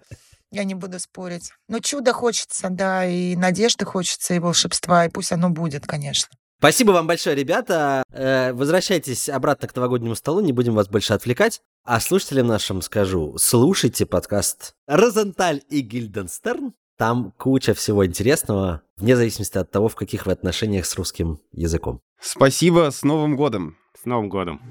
[0.52, 1.52] Я не буду спорить.
[1.68, 6.30] Но чуда хочется, да, и надежды хочется, и волшебства, и пусть оно будет, конечно.
[6.60, 8.04] Спасибо вам большое, ребята.
[8.12, 11.62] Э, Возвращайтесь обратно к новогоднему столу, не будем вас больше отвлекать.
[11.86, 16.74] А слушателям нашим скажу, слушайте подкаст «Розенталь и Гильденстерн».
[16.98, 22.02] Там куча всего интересного, вне зависимости от того, в каких вы отношениях с русским языком.
[22.20, 23.78] Спасибо, с Новым годом!
[24.02, 24.62] С Новым годом!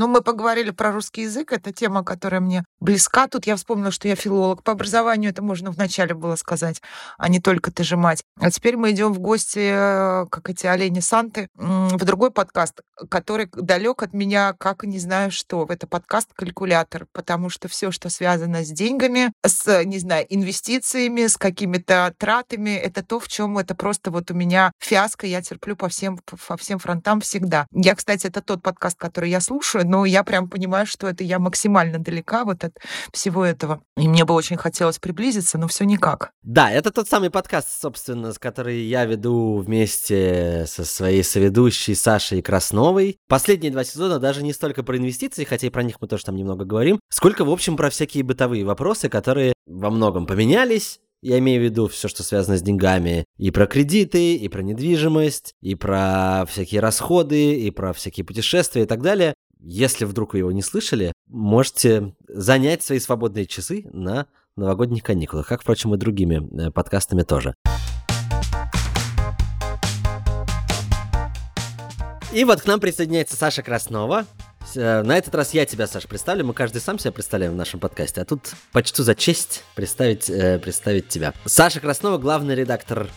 [0.00, 1.52] Ну, мы поговорили про русский язык.
[1.52, 3.28] Это тема, которая мне близка.
[3.28, 5.30] Тут я вспомнила, что я филолог по образованию.
[5.30, 6.80] Это можно вначале было сказать,
[7.16, 8.22] а не только ты же мать.
[8.40, 13.48] А теперь мы идем в гости, э, как эти олени Санты, в другой подкаст, который
[13.52, 15.66] далек от меня, как не знаю что.
[15.68, 21.36] Это подкаст «Калькулятор», потому что все, что связано с деньгами, с, не знаю, инвестициями, с
[21.36, 25.88] какими-то тратами, это то, в чем это просто вот у меня фиаско, я терплю по
[25.88, 27.66] всем, по всем фронтам всегда.
[27.72, 31.38] Я, кстати, это тот подкаст, который я слушаю, но я прям понимаю, что это я
[31.38, 32.78] максимально далека вот от
[33.12, 33.82] всего этого.
[33.96, 36.30] И мне бы очень хотелось приблизиться, но все никак.
[36.42, 43.16] Да, это тот самый подкаст, собственно, который я веду вместе со своей соведущей Сашей Красновой.
[43.28, 46.36] Последние два сезона даже не столько про инвестиции, хотя и про них мы тоже там
[46.36, 51.60] немного говорим, сколько, в общем, про всякие бытовые вопросы, которые во многом поменялись, я имею
[51.60, 53.24] в виду все, что связано с деньгами.
[53.38, 58.86] И про кредиты, и про недвижимость, и про всякие расходы, и про всякие путешествия и
[58.86, 59.34] так далее.
[59.60, 65.62] Если вдруг вы его не слышали, можете занять свои свободные часы на новогодних каникулах, как,
[65.62, 67.54] впрочем, и другими э, подкастами тоже.
[72.32, 74.26] И вот к нам присоединяется Саша Краснова.
[74.74, 76.44] Э, На этот раз я тебя, Саша, представлю.
[76.44, 78.20] Мы каждый сам себя представляем в нашем подкасте.
[78.20, 81.32] А тут почту за честь представить, э, представить тебя.
[81.46, 83.08] Саша Краснова, главный редактор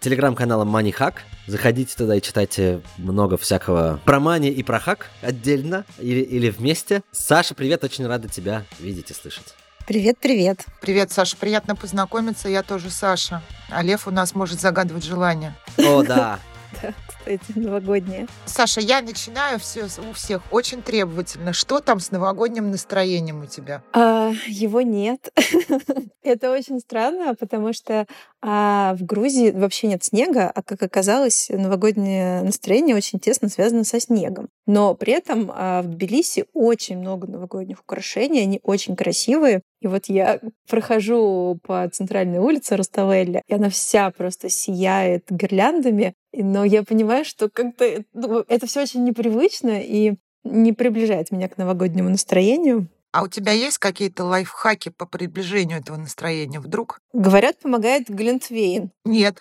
[0.00, 1.16] телеграм-канала MoneyHack.
[1.46, 7.02] Заходите туда и читайте много всякого про мани и про хак отдельно или, или вместе.
[7.12, 9.54] Саша, привет, очень рада тебя видеть и слышать.
[9.86, 10.64] Привет, привет.
[10.80, 12.48] Привет, Саша, приятно познакомиться.
[12.48, 13.42] Я тоже Саша.
[13.70, 15.54] А Лев у нас может загадывать желание.
[15.78, 16.40] О, да.
[16.82, 16.94] Да,
[17.26, 18.26] эти новогодние.
[18.44, 21.52] Саша, я начинаю все у всех очень требовательно.
[21.52, 23.82] Что там с новогодним настроением у тебя?
[23.92, 25.32] А, его нет.
[26.22, 28.06] Это очень странно, потому что
[28.42, 34.00] а, в Грузии вообще нет снега, а как оказалось, новогоднее настроение очень тесно связано со
[34.00, 34.48] снегом.
[34.66, 39.62] Но при этом а, в Тбилиси очень много новогодних украшений, они очень красивые.
[39.80, 46.64] И вот я прохожу по центральной улице Руставелли, и она вся просто сияет гирляндами, но
[46.64, 52.08] я понимаю, что как-то ну, это все очень непривычно и не приближает меня к новогоднему
[52.08, 52.88] настроению.
[53.16, 57.00] А у тебя есть какие-то лайфхаки по приближению этого настроения вдруг?
[57.14, 58.90] Говорят, помогает Глинтвейн.
[59.06, 59.38] Нет.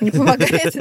[0.00, 0.74] Не помогает.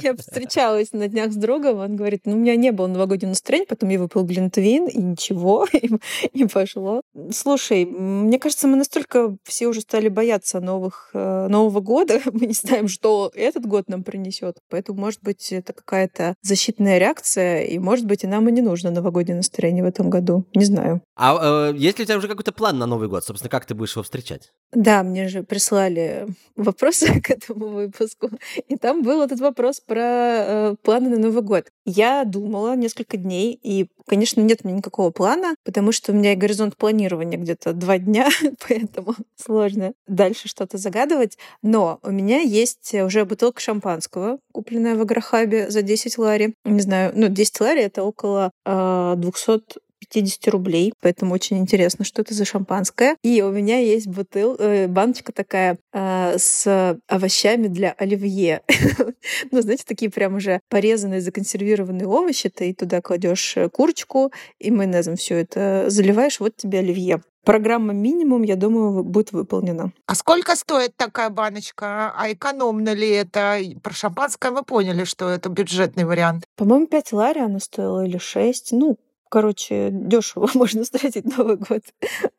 [0.00, 3.66] Я встречалась на днях с другом, он говорит, ну, у меня не было новогоднего настроения,
[3.66, 5.68] потом я выпил Глинтвейн, и ничего,
[6.32, 7.02] и, пошло.
[7.30, 12.54] Слушай, мне кажется, мы настолько все уже стали бояться новых, э, Нового года, мы не
[12.54, 18.06] знаем, что этот год нам принесет, поэтому, может быть, это какая-то защитная реакция, и, может
[18.06, 20.44] быть, и нам и не нужно новогоднее настроение в этом году.
[20.54, 21.02] Не знаю.
[21.22, 23.22] А э, есть ли у тебя уже какой-то план на Новый год?
[23.22, 24.54] Собственно, как ты будешь его встречать?
[24.72, 28.30] Да, мне же прислали вопросы к этому выпуску.
[28.68, 31.66] И там был этот вопрос про э, планы на Новый год.
[31.84, 36.32] Я думала несколько дней, и, конечно, нет у меня никакого плана, потому что у меня
[36.32, 38.30] и горизонт планирования где-то два дня,
[38.66, 41.36] поэтому сложно дальше что-то загадывать.
[41.60, 46.54] Но у меня есть уже бутылка шампанского, купленная в Агрохабе за 10 лари.
[46.64, 52.22] Не знаю, ну, 10 лари— это около э, 200 50 рублей, поэтому очень интересно, что
[52.22, 53.16] это за шампанское.
[53.22, 58.62] И у меня есть бутыл, э, баночка такая э, с овощами для оливье.
[59.50, 62.48] ну, знаете, такие прям уже порезанные, законсервированные овощи.
[62.48, 67.22] Ты туда кладешь э, курочку и майонезом все это заливаешь, вот тебе оливье.
[67.44, 69.92] Программа минимум, я думаю, будет выполнена.
[70.06, 72.12] А сколько стоит такая баночка?
[72.14, 73.58] А экономно ли это?
[73.82, 76.44] Про шампанское мы поняли, что это бюджетный вариант.
[76.56, 78.72] По-моему, 5 лари она стоила или 6.
[78.72, 78.98] Ну,
[79.30, 81.82] Короче, дешево можно встретить Новый год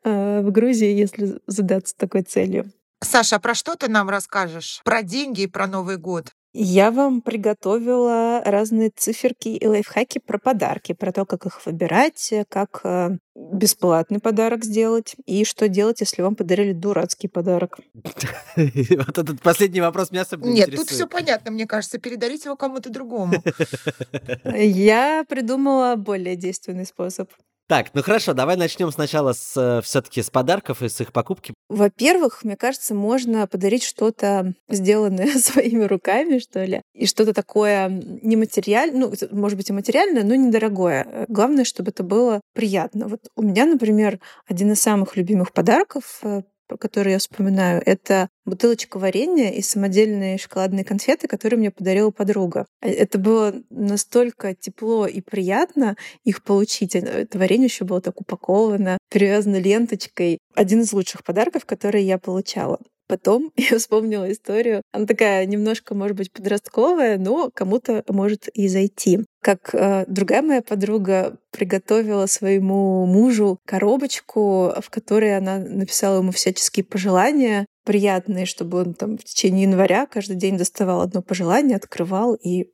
[0.04, 2.70] э, в Грузии, если задаться такой целью.
[3.00, 4.80] Саша, а про что ты нам расскажешь?
[4.84, 6.32] Про деньги и про Новый год?
[6.54, 12.80] Я вам приготовила разные циферки и лайфхаки про подарки, про то, как их выбирать, как
[12.84, 17.78] э, бесплатный подарок сделать и что делать, если вам подарили дурацкий подарок.
[18.56, 21.98] Вот этот последний вопрос меня особенно Нет, тут все понятно, мне кажется.
[21.98, 23.42] Передарить его кому-то другому.
[24.44, 27.30] Я придумала более действенный способ.
[27.72, 31.54] Так, ну хорошо, давай начнем сначала с э, все-таки с подарков и с их покупки.
[31.70, 39.08] Во-первых, мне кажется, можно подарить что-то сделанное своими руками, что ли, и что-то такое нематериальное,
[39.08, 41.24] ну, может быть, и материальное, но недорогое.
[41.28, 43.08] Главное, чтобы это было приятно.
[43.08, 48.28] Вот у меня, например, один из самых любимых подарков э, про который я вспоминаю, это
[48.44, 52.66] бутылочка варенья и самодельные шоколадные конфеты, которые мне подарила подруга.
[52.80, 56.94] Э, это было настолько тепло и приятно их получить.
[56.94, 60.38] Э, это варенье еще было так упаковано, перевязано ленточкой.
[60.54, 62.78] Один из лучших подарков, которые я получала.
[63.12, 64.80] Потом я вспомнила историю.
[64.90, 69.20] Она такая немножко, может быть, подростковая, но кому-то может и зайти.
[69.42, 76.84] Как э, другая моя подруга приготовила своему мужу коробочку, в которой она написала ему всяческие
[76.84, 82.70] пожелания приятные, чтобы он там в течение января каждый день доставал одно пожелание, открывал, и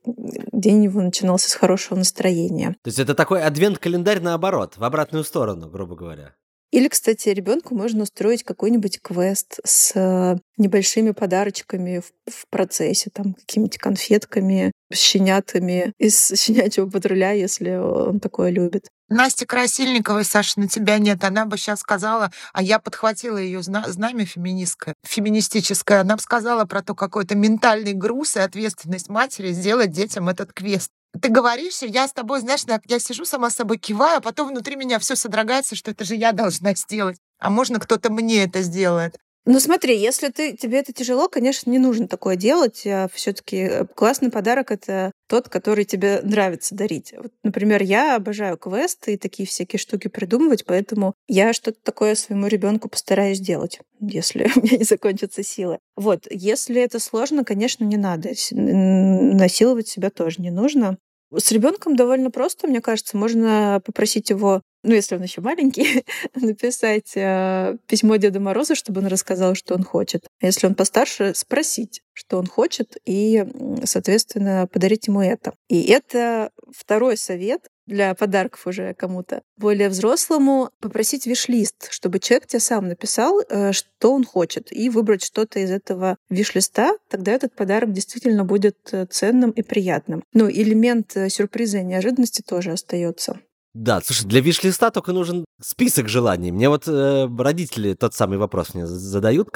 [0.53, 2.77] день его начинался с хорошего настроения.
[2.83, 6.35] То есть это такой адвент-календарь наоборот, в обратную сторону, грубо говоря.
[6.71, 13.33] Или, кстати, ребенку можно устроить какой-нибудь квест с э, небольшими подарочками в, в процессе, там,
[13.33, 18.87] какими-нибудь конфетками, щенятами из щенячьего патруля, если он такое любит.
[19.09, 21.23] Настя Красильниковой, Саша, на тебя нет.
[21.23, 26.01] Она бы сейчас сказала, а я подхватила ее знамя феминистское, феминистическое.
[26.01, 30.91] Она бы сказала про то, какой-то ментальный груз и ответственность матери сделать детям этот квест
[31.21, 34.75] ты говоришь, я с тобой, знаешь, я сижу сама с собой киваю, а потом внутри
[34.75, 37.17] меня все содрогается, что это же я должна сделать.
[37.39, 39.17] А можно кто-то мне это сделает.
[39.45, 42.85] Ну смотри, если ты, тебе это тяжело, конечно, не нужно такое делать.
[42.85, 47.13] А все-таки классный подарок это тот, который тебе нравится дарить.
[47.17, 52.47] Вот, например, я обожаю квесты и такие всякие штуки придумывать, поэтому я что-то такое своему
[52.47, 55.79] ребенку постараюсь сделать, если у меня не закончатся силы.
[55.95, 58.29] Вот, если это сложно, конечно, не надо.
[58.51, 60.97] Насиловать себя тоже не нужно.
[61.35, 66.03] С ребенком довольно просто, мне кажется, можно попросить его, ну, если он еще маленький,
[66.35, 70.27] написать э, письмо Деду Морозу, чтобы он рассказал, что он хочет.
[70.41, 73.45] А если он постарше, спросить, что он хочет, и,
[73.83, 75.53] соответственно, подарить ему это.
[75.67, 79.41] И это второй совет для подарков уже кому-то.
[79.57, 85.23] Более взрослому попросить виш-лист, чтобы человек тебе сам написал, э, что он хочет, и выбрать
[85.23, 90.23] что-то из этого виш-листа, тогда этот подарок действительно будет э, ценным и приятным.
[90.33, 93.39] Ну, элемент э, сюрприза и неожиданности тоже остается.
[93.73, 96.51] Да, слушай, для виш-листа только нужен список желаний.
[96.51, 99.49] Мне вот э, родители тот самый вопрос мне задают,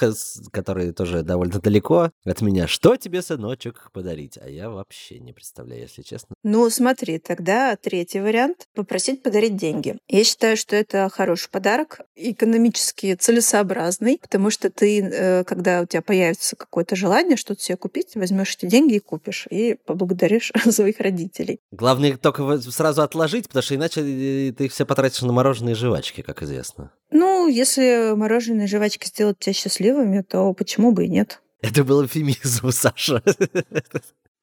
[0.51, 2.67] который тоже довольно далеко от меня.
[2.67, 4.37] Что тебе, сыночек, подарить?
[4.37, 6.35] А я вообще не представляю, если честно.
[6.43, 9.97] Ну, смотри, тогда третий вариант— попросить подарить деньги.
[10.07, 16.01] Я считаю, что это хороший подарок, экономически целесообразный, потому что ты, э, когда у тебя
[16.01, 21.59] появится какое-то желание что-то себе купить, возьмешь эти деньги и купишь, и поблагодаришь своих родителей.
[21.71, 26.41] Главное только сразу отложить, потому что иначе ты их все потратишь на мороженые жвачки, как
[26.41, 26.91] известно.
[27.11, 31.41] Ну, если мороженые жвачки сделают тебя счастливыми, то почему бы и нет?
[31.61, 33.21] Это был эфемизм, Саша.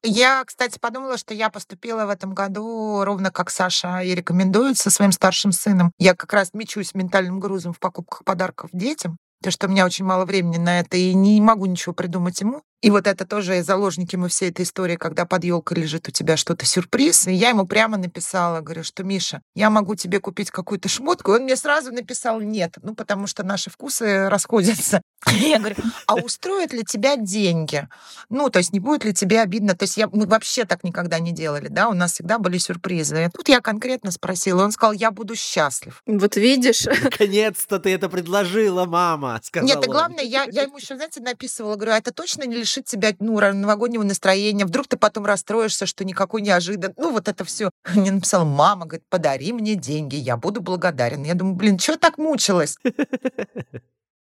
[0.03, 4.89] Я, кстати, подумала, что я поступила в этом году ровно как Саша и рекомендует со
[4.89, 5.91] своим старшим сыном.
[5.99, 10.05] Я как раз мечусь ментальным грузом в покупках подарков детям, потому что у меня очень
[10.05, 12.63] мало времени на это, и не могу ничего придумать ему.
[12.81, 16.35] И вот это тоже заложники мы всей этой истории, когда под елкой лежит у тебя
[16.35, 17.27] что-то сюрприз.
[17.27, 21.31] И я ему прямо написала, говорю, что Миша, я могу тебе купить какую-то шмотку.
[21.31, 25.01] И он мне сразу написал нет, ну потому что наши вкусы расходятся.
[25.31, 25.75] Я говорю,
[26.07, 27.87] а устроят ли тебя деньги?
[28.29, 29.75] Ну, то есть не будет ли тебе обидно?
[29.75, 33.25] То есть я, мы вообще так никогда не делали, да, у нас всегда были сюрпризы.
[33.25, 36.01] И тут я конкретно спросила, он сказал, я буду счастлив.
[36.07, 36.85] Вот видишь.
[37.03, 41.75] Наконец-то ты это предложила, мама, сказала Нет, и главное, я, я ему еще, знаете, написывала,
[41.75, 46.05] говорю, а это точно не лишит тебя ну, новогоднего настроения, вдруг ты потом расстроишься, что
[46.05, 46.93] никакой неожиданный.
[46.97, 47.69] Ну, вот это все.
[47.95, 51.23] Мне написала мама, говорит, подари мне деньги, я буду благодарен.
[51.23, 52.77] Я думаю, блин, что так мучилась?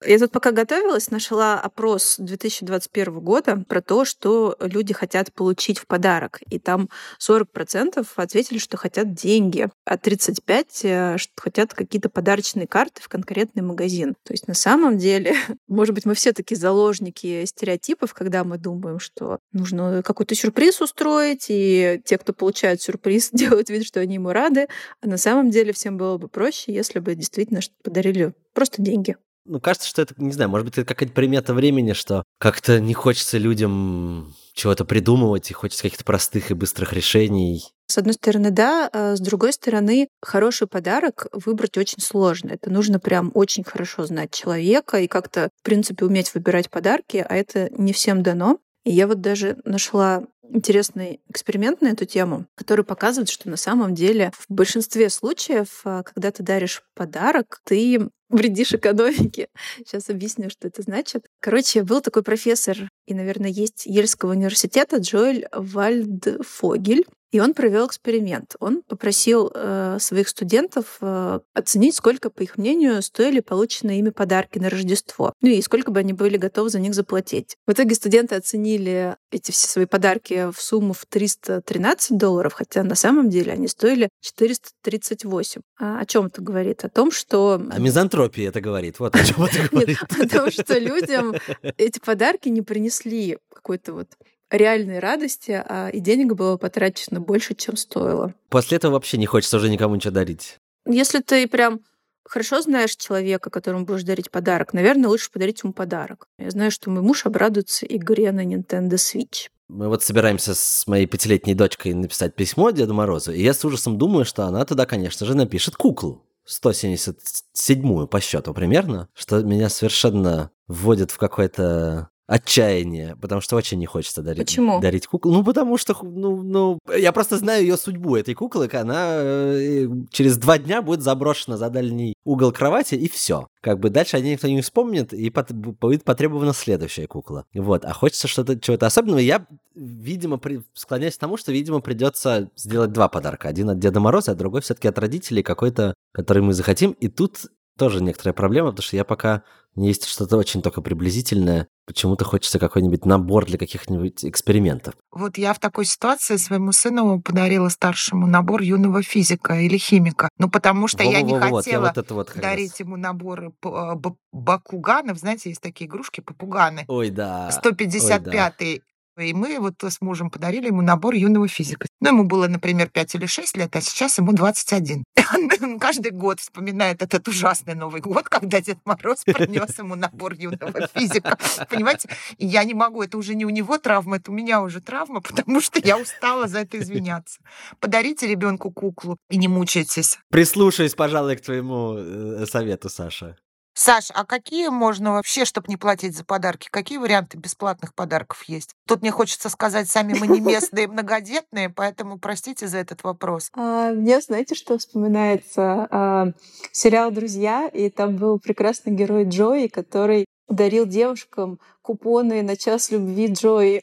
[0.05, 5.87] Я тут пока готовилась, нашла опрос 2021 года про то, что люди хотят получить в
[5.87, 6.39] подарок.
[6.49, 13.01] И там 40% ответили, что хотят деньги, а 35% э, что хотят какие-то подарочные карты
[13.01, 14.15] в конкретный магазин.
[14.23, 15.35] То есть на самом деле,
[15.67, 21.47] может быть, мы все такие заложники стереотипов, когда мы думаем, что нужно какой-то сюрприз устроить,
[21.49, 24.67] и те, кто получают сюрприз, делают вид, что они ему рады.
[25.01, 29.59] А на самом деле всем было бы проще, если бы действительно подарили просто деньги ну,
[29.59, 33.37] кажется, что это, не знаю, может быть, это какая-то примета времени, что как-то не хочется
[33.37, 37.63] людям чего-то придумывать, и хочется каких-то простых и быстрых решений.
[37.87, 42.51] С одной стороны, да, а с другой стороны, хороший подарок выбрать очень сложно.
[42.51, 47.35] Это нужно прям очень хорошо знать человека и как-то, в принципе, уметь выбирать подарки, а
[47.35, 48.59] это не всем дано.
[48.85, 53.93] И я вот даже нашла интересный эксперимент на эту тему, который показывает, что на самом
[53.93, 59.49] деле в большинстве случаев, а, когда ты даришь подарок, ты вредишь экономике.
[59.77, 61.27] Сейчас объясню, что это значит.
[61.39, 67.05] Короче, был такой профессор, и, наверное, есть Ельского университета Джоэль Вальдфогель.
[67.31, 68.55] И он провел эксперимент.
[68.59, 74.57] Он попросил э, своих студентов э, оценить, сколько, по их мнению, стоили полученные ими подарки
[74.57, 75.33] на Рождество.
[75.41, 77.55] Ну и сколько бы они были готовы за них заплатить.
[77.67, 82.95] В итоге студенты оценили эти все свои подарки в сумму в 313 долларов, хотя на
[82.95, 85.61] самом деле они стоили 438.
[85.79, 86.83] А о чем это говорит?
[86.83, 87.61] О том, что...
[87.69, 88.99] О мизантропии это говорит.
[88.99, 89.99] Вот о чем это говорит.
[90.17, 91.35] Нет, о том, что людям
[91.77, 94.07] эти подарки не принесли какой-то вот
[94.51, 98.33] реальной радости, а и денег было потрачено больше, чем стоило.
[98.49, 100.57] После этого вообще не хочется уже никому ничего дарить.
[100.85, 101.81] Если ты прям
[102.29, 106.27] хорошо знаешь человека, которому будешь дарить подарок, наверное, лучше подарить ему подарок.
[106.37, 109.49] Я знаю, что мой муж обрадуется игре на Nintendo Switch.
[109.67, 113.97] Мы вот собираемся с моей пятилетней дочкой написать письмо Деду Морозу, и я с ужасом
[113.97, 116.25] думаю, что она туда, конечно же, напишет куклу.
[116.47, 123.87] 177-ю по счету примерно, что меня совершенно вводит в какой-то отчаяние, потому что очень не
[123.87, 124.79] хочется дарить, Почему?
[124.79, 125.33] дарить куклу.
[125.33, 130.37] Ну, потому что, ну, ну, я просто знаю ее судьбу этой куклы, она э, через
[130.37, 133.47] два дня будет заброшена за дальний угол кровати, и все.
[133.61, 137.45] Как бы дальше о ней никто не вспомнит, и под, будет потребована следующая кукла.
[137.55, 139.19] Вот, а хочется что-то, чего-то особенного.
[139.19, 143.49] Я, видимо, при, склоняюсь к тому, что, видимо, придется сделать два подарка.
[143.49, 146.91] Один от Деда Мороза, а другой все-таки от родителей какой-то, который мы захотим.
[146.91, 147.47] И тут
[147.79, 149.41] тоже некоторая проблема, потому что я пока
[149.75, 151.67] есть что-то очень только приблизительное.
[151.89, 154.93] Почему-то хочется какой-нибудь набор для каких-нибудь экспериментов.
[155.11, 160.29] Вот я в такой ситуации своему сыну подарила старшему набор юного физика или химика.
[160.37, 163.95] Ну, потому что Во-во-во, я не вот, хотела я вот вот дарить ему набор а,
[164.31, 165.17] бакуганов.
[165.17, 166.85] Знаете, есть такие игрушки, попуганы.
[166.87, 167.49] Ой, да.
[167.49, 168.83] 155-й
[169.19, 171.87] И мы вот с мужем подарили ему набор юного физика.
[171.99, 175.03] Ну, ему было, например, 5 или 6 лет, а сейчас ему 21.
[175.61, 180.87] Он каждый год вспоминает этот ужасный Новый год, когда Дед Мороз принес ему набор юного
[180.95, 181.37] физика.
[181.69, 182.09] Понимаете?
[182.37, 185.21] И я не могу, это уже не у него травма, это у меня уже травма,
[185.21, 187.39] потому что я устала за это извиняться.
[187.79, 190.19] Подарите ребенку куклу и не мучайтесь.
[190.29, 193.37] Прислушаюсь, пожалуй, к твоему э, совету, Саша.
[193.81, 198.75] Саш, а какие можно вообще, чтобы не платить за подарки, какие варианты бесплатных подарков есть?
[198.85, 203.49] Тут мне хочется сказать, сами мы не местные многодетные, поэтому простите за этот вопрос.
[203.55, 205.87] А, мне, знаете, что вспоминается?
[205.91, 206.27] А,
[206.73, 213.27] сериал «Друзья», и там был прекрасный герой Джои, который дарил девушкам купоны на час любви
[213.27, 213.81] Джои.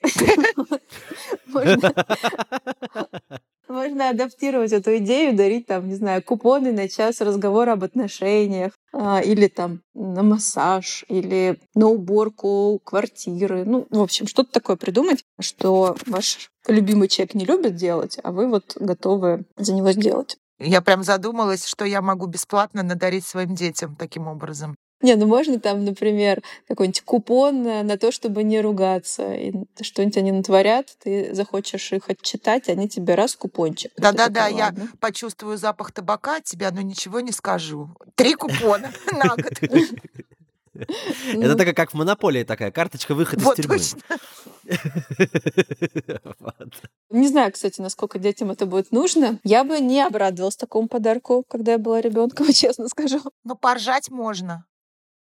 [3.68, 9.20] Можно адаптировать эту идею, дарить там, не знаю, купоны на час разговора об отношениях, а,
[9.20, 13.64] или там на массаж, или на уборку квартиры.
[13.64, 18.48] Ну, в общем, что-то такое придумать, что ваш любимый человек не любит делать, а вы
[18.48, 20.36] вот готовы за него сделать.
[20.58, 24.76] Я прям задумалась, что я могу бесплатно надарить своим детям таким образом.
[25.06, 29.34] Не, ну можно там, например, какой-нибудь купон на то, чтобы не ругаться.
[29.34, 33.92] И что-нибудь они натворят, ты захочешь их отчитать, они тебе раз купончик.
[33.96, 37.88] Да-да-да, я почувствую запах табака от тебя, но ничего не скажу.
[38.16, 39.52] Три купона на год.
[40.74, 43.78] Это такая, как в монополии такая, карточка выхода из тюрьмы.
[47.10, 49.38] Не знаю, кстати, насколько детям это будет нужно.
[49.44, 53.20] Я бы не обрадовалась такому подарку, когда я была ребенком, честно скажу.
[53.44, 54.64] Но поржать можно.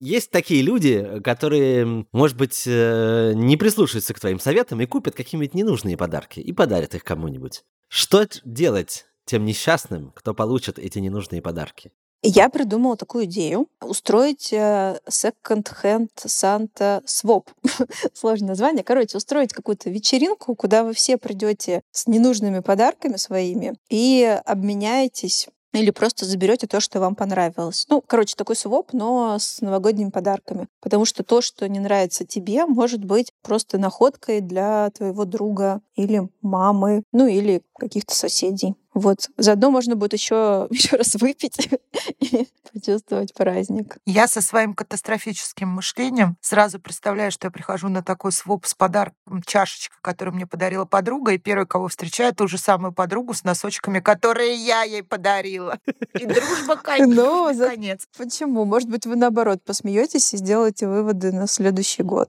[0.05, 5.55] Есть такие люди, которые, может быть, э, не прислушаются к твоим советам и купят какие-нибудь
[5.55, 7.65] ненужные подарки и подарят их кому-нибудь.
[7.89, 11.91] Что делать тем несчастным, кто получит эти ненужные подарки?
[12.23, 17.47] Я придумала такую идею устроить э, second-hand Santa Swap.
[18.13, 18.85] Сложное название.
[18.85, 25.49] Короче, устроить какую-то вечеринку, куда вы все придете с ненужными подарками своими и обменяетесь
[25.79, 27.87] или просто заберете то, что вам понравилось.
[27.89, 30.68] Ну, короче, такой своп, но с новогодними подарками.
[30.81, 36.29] Потому что то, что не нравится тебе, может быть просто находкой для твоего друга или
[36.43, 38.75] мамы, ну или каких-то соседей.
[38.95, 39.28] Вот.
[39.36, 41.68] Заодно можно будет еще, еще раз выпить
[42.20, 43.99] и почувствовать праздник.
[44.07, 49.42] Я со своим катастрофическим мышлением сразу представляю, что я прихожу на такой своп с подарком,
[49.45, 53.99] чашечка, которую мне подарила подруга, и первый, кого встречаю, ту же самую подругу с носочками,
[53.99, 55.78] которые я ей подарила.
[56.14, 58.07] И дружба ну, конец.
[58.16, 58.64] Почему?
[58.64, 62.28] Может быть, вы наоборот посмеетесь и сделаете выводы на следующий год.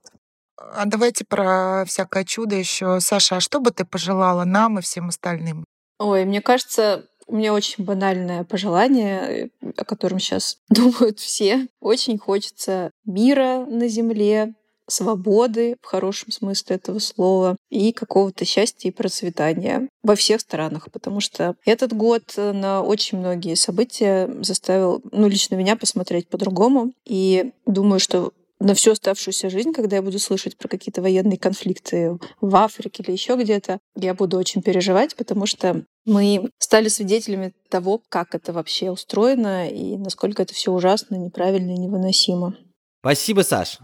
[0.58, 3.00] А давайте про всякое чудо еще.
[3.02, 5.66] Саша, а что бы ты пожелала нам и всем остальным?
[6.00, 11.68] Ой, мне кажется, у меня очень банальное пожелание, о котором сейчас думают все.
[11.80, 14.54] Очень хочется мира на Земле,
[14.88, 21.20] свободы в хорошем смысле этого слова и какого-то счастья и процветания во всех странах, потому
[21.20, 26.94] что этот год на очень многие события заставил, ну, лично меня посмотреть по-другому.
[27.06, 32.18] И думаю, что на всю оставшуюся жизнь, когда я буду слышать про какие-то военные конфликты
[32.42, 38.02] в Африке или еще где-то, я буду очень переживать, потому что мы стали свидетелями того,
[38.10, 42.56] как это вообще устроено и насколько это все ужасно, неправильно и невыносимо.
[43.02, 43.80] Спасибо, Саш.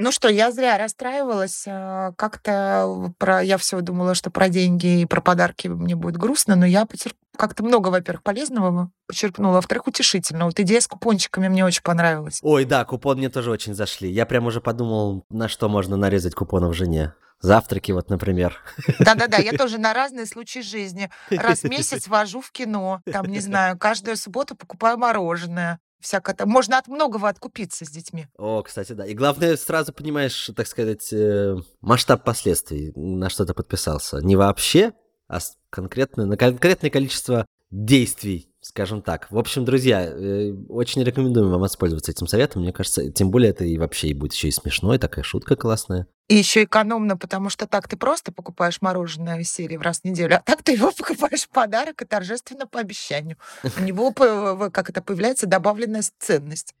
[0.00, 1.64] Ну что, я зря расстраивалась.
[1.68, 6.56] А, как-то про я все думала, что про деньги и про подарки мне будет грустно,
[6.56, 7.14] но я потерп...
[7.36, 10.46] как-то много, во-первых, полезного почерпнула, во-вторых, утешительно.
[10.46, 12.38] Вот идея с купончиками мне очень понравилась.
[12.42, 14.10] Ой, да, купон мне тоже очень зашли.
[14.10, 17.12] Я прям уже подумал, на что можно нарезать купонов жене.
[17.42, 18.58] Завтраки, вот, например.
[18.98, 21.10] Да-да-да, я тоже на разные случаи жизни.
[21.30, 26.48] Раз в месяц вожу в кино, там, не знаю, каждую субботу покупаю мороженое всякое там.
[26.48, 28.26] Можно от многого откупиться с детьми.
[28.36, 29.06] О, кстати, да.
[29.06, 34.18] И главное, сразу понимаешь, так сказать, э, масштаб последствий, на что ты подписался.
[34.18, 34.92] Не вообще,
[35.28, 35.38] а
[35.70, 39.26] конкретно, на конкретное количество действий, скажем так.
[39.30, 42.62] В общем, друзья, э, очень рекомендуем вам воспользоваться этим советом.
[42.62, 45.56] Мне кажется, тем более это и вообще и будет еще и смешно, и такая шутка
[45.56, 46.06] классная.
[46.28, 50.04] И еще экономно, потому что так ты просто покупаешь мороженое из серии в раз в
[50.04, 53.36] неделю, а так ты его покупаешь в подарок и торжественно по обещанию.
[53.78, 54.12] У него,
[54.70, 56.74] как это, появляется добавленная ценность.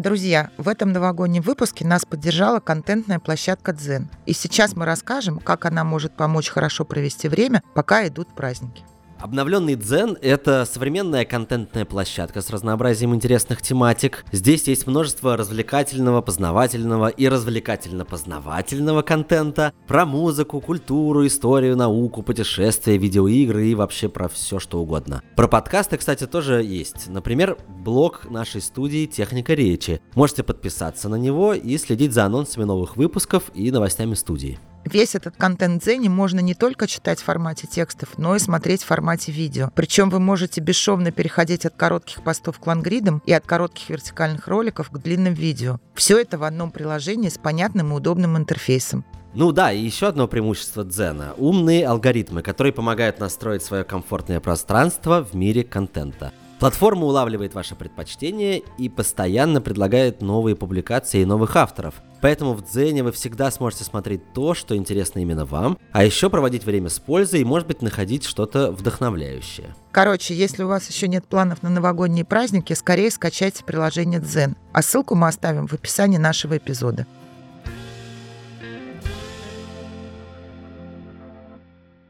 [0.00, 4.08] Друзья, в этом новогоднем выпуске нас поддержала контентная площадка Дзен.
[4.24, 8.82] И сейчас мы расскажем, как она может помочь хорошо провести время, пока идут праздники.
[9.20, 14.24] Обновленный Дзен— это современная контентная площадка с разнообразием интересных тематик.
[14.32, 23.66] Здесь есть множество развлекательного, познавательного и развлекательно-познавательного контента про музыку, культуру, историю, науку, путешествия, видеоигры
[23.66, 25.22] и вообще про все что угодно.
[25.36, 27.08] Про подкасты, кстати, тоже есть.
[27.08, 30.00] Например, блог нашей студии «Техника речи».
[30.14, 34.58] Можете подписаться на него и следить за анонсами новых выпусков и новостями студии.
[34.84, 38.86] Весь этот контент Дзене можно не только читать в формате текстов, но и смотреть в
[38.86, 39.70] формате видео.
[39.74, 44.90] Причем вы можете бесшовно переходить от коротких постов к лангридам и от коротких вертикальных роликов
[44.90, 45.78] к длинным видео.
[45.94, 49.04] Все это в одном приложении с понятным и удобным интерфейсом.
[49.32, 55.24] Ну да, и еще одно преимущество Дзена– умные алгоритмы, которые помогают настроить свое комфортное пространство
[55.24, 56.32] в мире контента.
[56.60, 61.94] Платформа улавливает ваши предпочтения и постоянно предлагает новые публикации и новых авторов.
[62.20, 66.64] Поэтому в Дзене вы всегда сможете смотреть то, что интересно именно вам, а еще проводить
[66.64, 69.74] время с пользой и, может быть, находить что-то вдохновляющее.
[69.90, 74.54] Короче, если у вас еще нет планов на новогодние праздники, скорее скачайте приложение Дзен.
[74.74, 77.06] А ссылку мы оставим в описании нашего эпизода.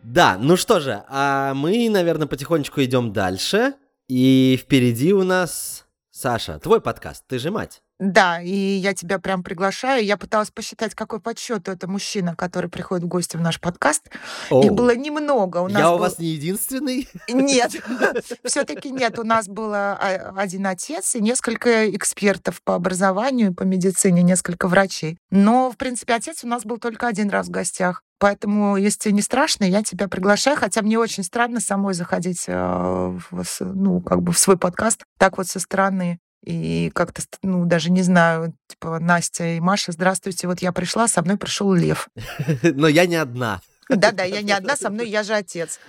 [0.02, 3.74] Да, ну что же, а мы, наверное, потихонечку идем дальше.
[4.10, 7.80] И впереди у нас Саша, твой подкаст, ты же мать.
[8.00, 10.04] Да, и я тебя прям приглашаю.
[10.04, 14.10] Я пыталась посчитать, какой подсчет это мужчина, который приходит в гости в наш подкаст.
[14.50, 14.64] Оу.
[14.64, 15.58] Их было немного.
[15.58, 15.94] У нас я был...
[15.94, 17.08] у вас не единственный?
[17.28, 17.76] Нет,
[18.44, 19.16] все-таки нет.
[19.20, 19.94] У нас был а,
[20.36, 25.18] один отец и несколько экспертов по образованию, по медицине, несколько врачей.
[25.30, 28.02] Но, в принципе, отец у нас был только один раз в гостях.
[28.20, 33.44] Поэтому, если не страшно, я тебя приглашаю, хотя мне очень странно самой заходить э, в,
[33.60, 36.20] ну, как бы в свой подкаст так вот со стороны.
[36.44, 41.22] И как-то, ну, даже не знаю, типа, Настя и Маша, здравствуйте, вот я пришла, со
[41.22, 42.08] мной пришел Лев.
[42.62, 43.62] Но я не одна.
[43.88, 45.80] Да-да, я не одна, со мной я же отец.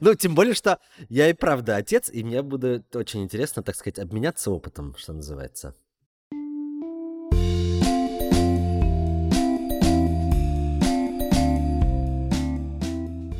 [0.00, 3.98] Ну, тем более, что я и правда отец, и мне будет очень интересно, так сказать,
[3.98, 5.76] обменяться опытом, что называется.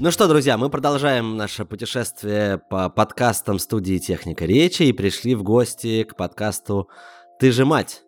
[0.05, 5.45] Ну что, друзья, мы продолжаем наше путешествие по подкастам студии «Техника речи» и пришли в
[5.45, 6.89] гости к подкасту
[7.39, 8.03] «Ты же мать».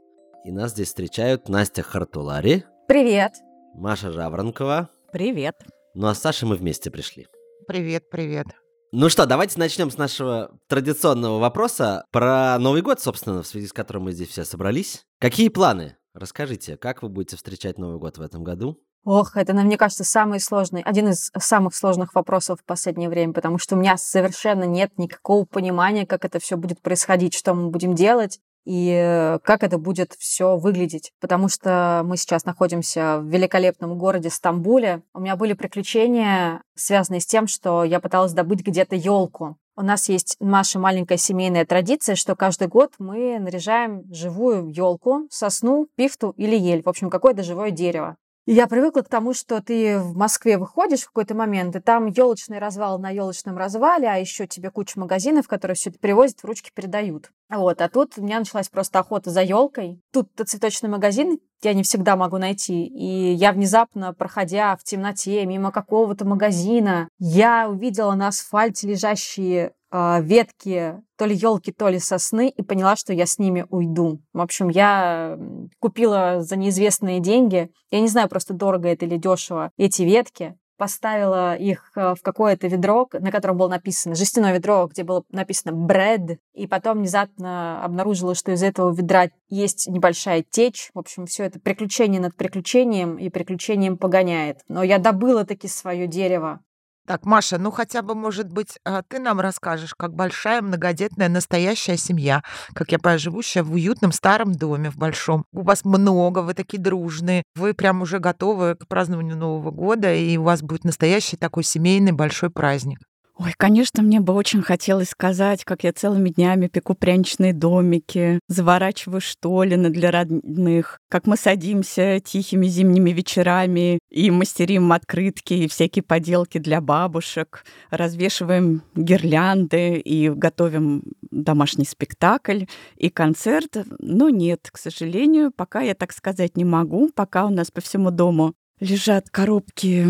[0.44, 2.64] И нас здесь встречают Настя Хартулари.
[2.88, 3.34] Привет.
[3.74, 4.88] Маша Жаворонкова.
[5.12, 5.54] Привет.
[5.94, 7.28] Ну а с Сашей мы вместе пришли.
[7.68, 8.48] Привет, привет.
[8.90, 13.72] Ну что, давайте начнем с нашего традиционного вопроса про Новый год, собственно, в связи с
[13.72, 15.06] которым мы здесь все собрались.
[15.20, 15.96] Какие планы?
[16.12, 18.80] Расскажите, как вы будете встречать Новый год в этом году?
[19.04, 23.58] Ох, это, мне кажется, самый сложный, один из самых сложных вопросов в последнее время, потому
[23.58, 27.94] что у меня совершенно нет никакого понимания, как это все будет происходить, что мы будем
[27.94, 31.12] делать и как это будет все выглядеть.
[31.20, 35.02] Потому что мы сейчас находимся в великолепном городе Стамбуле.
[35.12, 39.58] У меня были приключения, связанные с тем, что я пыталась добыть где-то елку.
[39.76, 45.88] У нас есть наша маленькая семейная традиция, что каждый год мы наряжаем живую елку, сосну,
[45.94, 48.16] пихту или ель, в общем, какое-то живое дерево.
[48.46, 52.58] Я привыкла к тому, что ты в Москве выходишь в какой-то момент, и там елочный
[52.58, 56.70] развал на елочном развале, а еще тебе куча магазинов, которые все это привозят, в ручки
[56.74, 57.30] передают.
[57.48, 59.98] Вот, а тут у меня началась просто охота за елкой.
[60.12, 62.84] Тут цветочный магазин я не всегда могу найти.
[62.84, 69.72] И я внезапно, проходя в темноте мимо какого-то магазина, я увидела на асфальте лежащие
[70.20, 74.20] ветки то ли елки, то ли сосны, и поняла, что я с ними уйду.
[74.32, 75.38] В общем, я
[75.78, 81.54] купила за неизвестные деньги, я не знаю, просто дорого это или дешево, эти ветки, поставила
[81.54, 86.38] их э, в какое-то ведро, на котором было написано, жестяное ведро, где было написано «bread»,
[86.52, 90.90] и потом внезапно обнаружила, что из этого ведра есть небольшая течь.
[90.94, 94.60] В общем, все это приключение над приключением и приключением погоняет.
[94.68, 96.60] Но я добыла таки свое дерево.
[97.06, 101.98] Так, Маша, ну хотя бы, может быть, а, ты нам расскажешь, как большая многодетная настоящая
[101.98, 102.42] семья,
[102.74, 105.44] как я понимаю, живущая в уютном старом доме, в большом.
[105.52, 110.38] У вас много, вы такие дружные, вы прям уже готовы к празднованию Нового года, и
[110.38, 113.00] у вас будет настоящий такой семейный большой праздник.
[113.36, 119.20] Ой, конечно, мне бы очень хотелось сказать, как я целыми днями пеку пряничные домики, заворачиваю
[119.20, 126.58] штолины для родных, как мы садимся тихими зимними вечерами и мастерим открытки и всякие поделки
[126.58, 132.66] для бабушек, развешиваем гирлянды и готовим домашний спектакль
[132.96, 133.78] и концерт.
[133.98, 138.12] Но нет, к сожалению, пока я так сказать не могу, пока у нас по всему
[138.12, 140.06] дому лежат коробки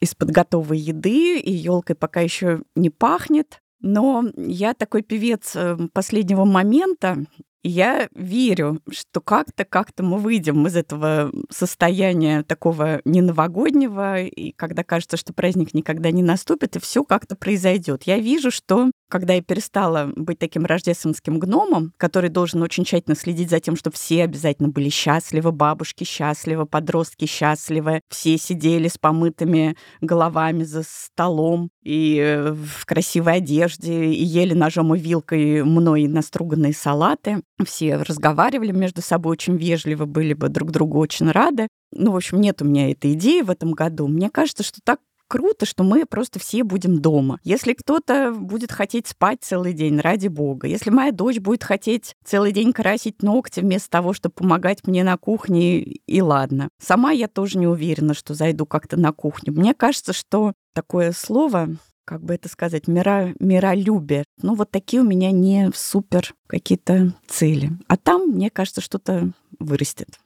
[0.00, 3.60] из-под готовой еды, и елкой пока еще не пахнет.
[3.80, 7.24] Но я такой певец э, последнего момента,
[7.66, 14.84] Я верю, что как-то, как-то мы выйдем из этого состояния такого не новогоднего, и когда
[14.84, 18.02] кажется, что праздник никогда не наступит, и все как-то произойдет.
[18.02, 23.48] Я вижу, что когда я перестала быть таким рождественским гномом, который должен очень тщательно следить
[23.48, 29.76] за тем, чтобы все обязательно были счастливы, бабушки счастливы, подростки счастливы, все сидели с помытыми
[30.02, 36.74] головами за столом и э, в красивой одежде, и ели ножом и вилкой мной наструганные
[36.74, 41.68] салаты все разговаривали между собой очень вежливо, были бы друг другу очень рады.
[41.92, 44.08] Ну, в общем, нет у меня этой идеи в этом году.
[44.08, 44.98] Мне кажется, что так
[45.28, 47.40] круто, что мы просто все будем дома.
[47.44, 50.66] Если кто-то будет хотеть спать целый день, ради бога.
[50.66, 55.16] Если моя дочь будет хотеть целый день красить ногти вместо того, чтобы помогать мне на
[55.16, 56.68] кухне, и ладно.
[56.80, 59.52] Сама я тоже не уверена, что зайду как-то на кухню.
[59.52, 61.68] Мне кажется, что такое слово
[62.04, 64.24] как бы это сказать, мира, миролюбие.
[64.42, 67.70] Ну, вот такие у меня не супер какие-то цели.
[67.88, 70.18] А там, мне кажется, что-то вырастет.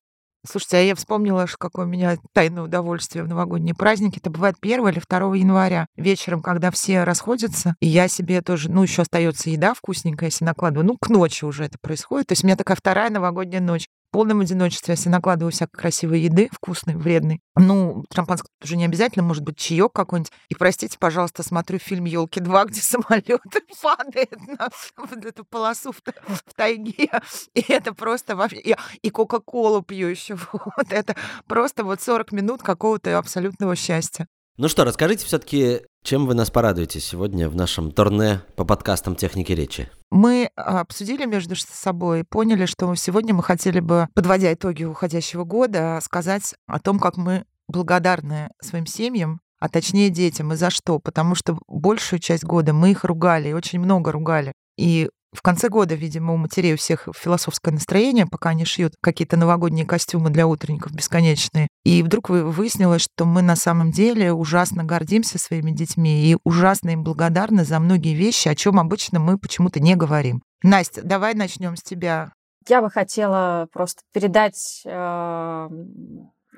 [0.46, 4.18] Слушайте, а я вспомнила, какое у меня тайное удовольствие в новогодние праздники.
[4.18, 8.84] Это бывает 1 или 2 января вечером, когда все расходятся, и я себе тоже, ну,
[8.84, 10.86] еще остается еда вкусненькая, если накладываю.
[10.86, 12.28] Ну, к ночи уже это происходит.
[12.28, 16.20] То есть у меня такая вторая новогодняя ночь в полном одиночестве, если накладываю всякой красивой
[16.20, 17.40] еды, вкусной, вредной.
[17.56, 20.32] Ну, шампанское уже не обязательно, может быть, чаек какой-нибудь.
[20.48, 23.42] И простите, пожалуйста, смотрю фильм Елки 2, где самолет
[23.82, 27.10] падает на вот эту полосу в, в тайге.
[27.54, 28.58] И это просто вообще.
[28.60, 30.36] И, и Кока-Колу пью еще.
[30.52, 31.14] Вот это
[31.46, 34.26] просто вот 40 минут какого-то абсолютного счастья.
[34.60, 39.52] Ну что, расскажите все-таки, чем вы нас порадуете сегодня в нашем турне по подкастам техники
[39.52, 39.88] речи?
[40.10, 46.00] Мы обсудили между собой и поняли, что сегодня мы хотели бы, подводя итоги уходящего года,
[46.02, 50.52] сказать о том, как мы благодарны своим семьям, а точнее детям.
[50.52, 50.98] И за что?
[50.98, 54.52] Потому что большую часть года мы их ругали, и очень много ругали.
[54.76, 59.36] И в конце года, видимо, у матерей у всех философское настроение, пока они шьют какие-то
[59.36, 61.68] новогодние костюмы для утренников бесконечные.
[61.84, 67.04] И вдруг выяснилось, что мы на самом деле ужасно гордимся своими детьми и ужасно им
[67.04, 70.42] благодарны за многие вещи, о чем обычно мы почему-то не говорим.
[70.62, 72.32] Настя, давай начнем с тебя.
[72.66, 75.68] Я бы хотела просто передать э,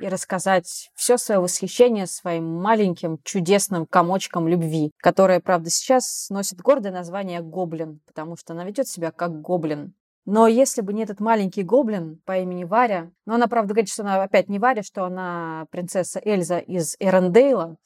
[0.01, 6.93] и рассказать все свое восхищение своим маленьким чудесным комочком любви, которая, правда, сейчас носит гордое
[6.93, 9.95] название гоблин, потому что она ведет себя как гоблин.
[10.27, 14.03] Но если бы не этот маленький гоблин по имени Варя, но она, правда, говорит, что
[14.03, 17.77] она опять не Варя, что она принцесса Эльза из Эрендейла,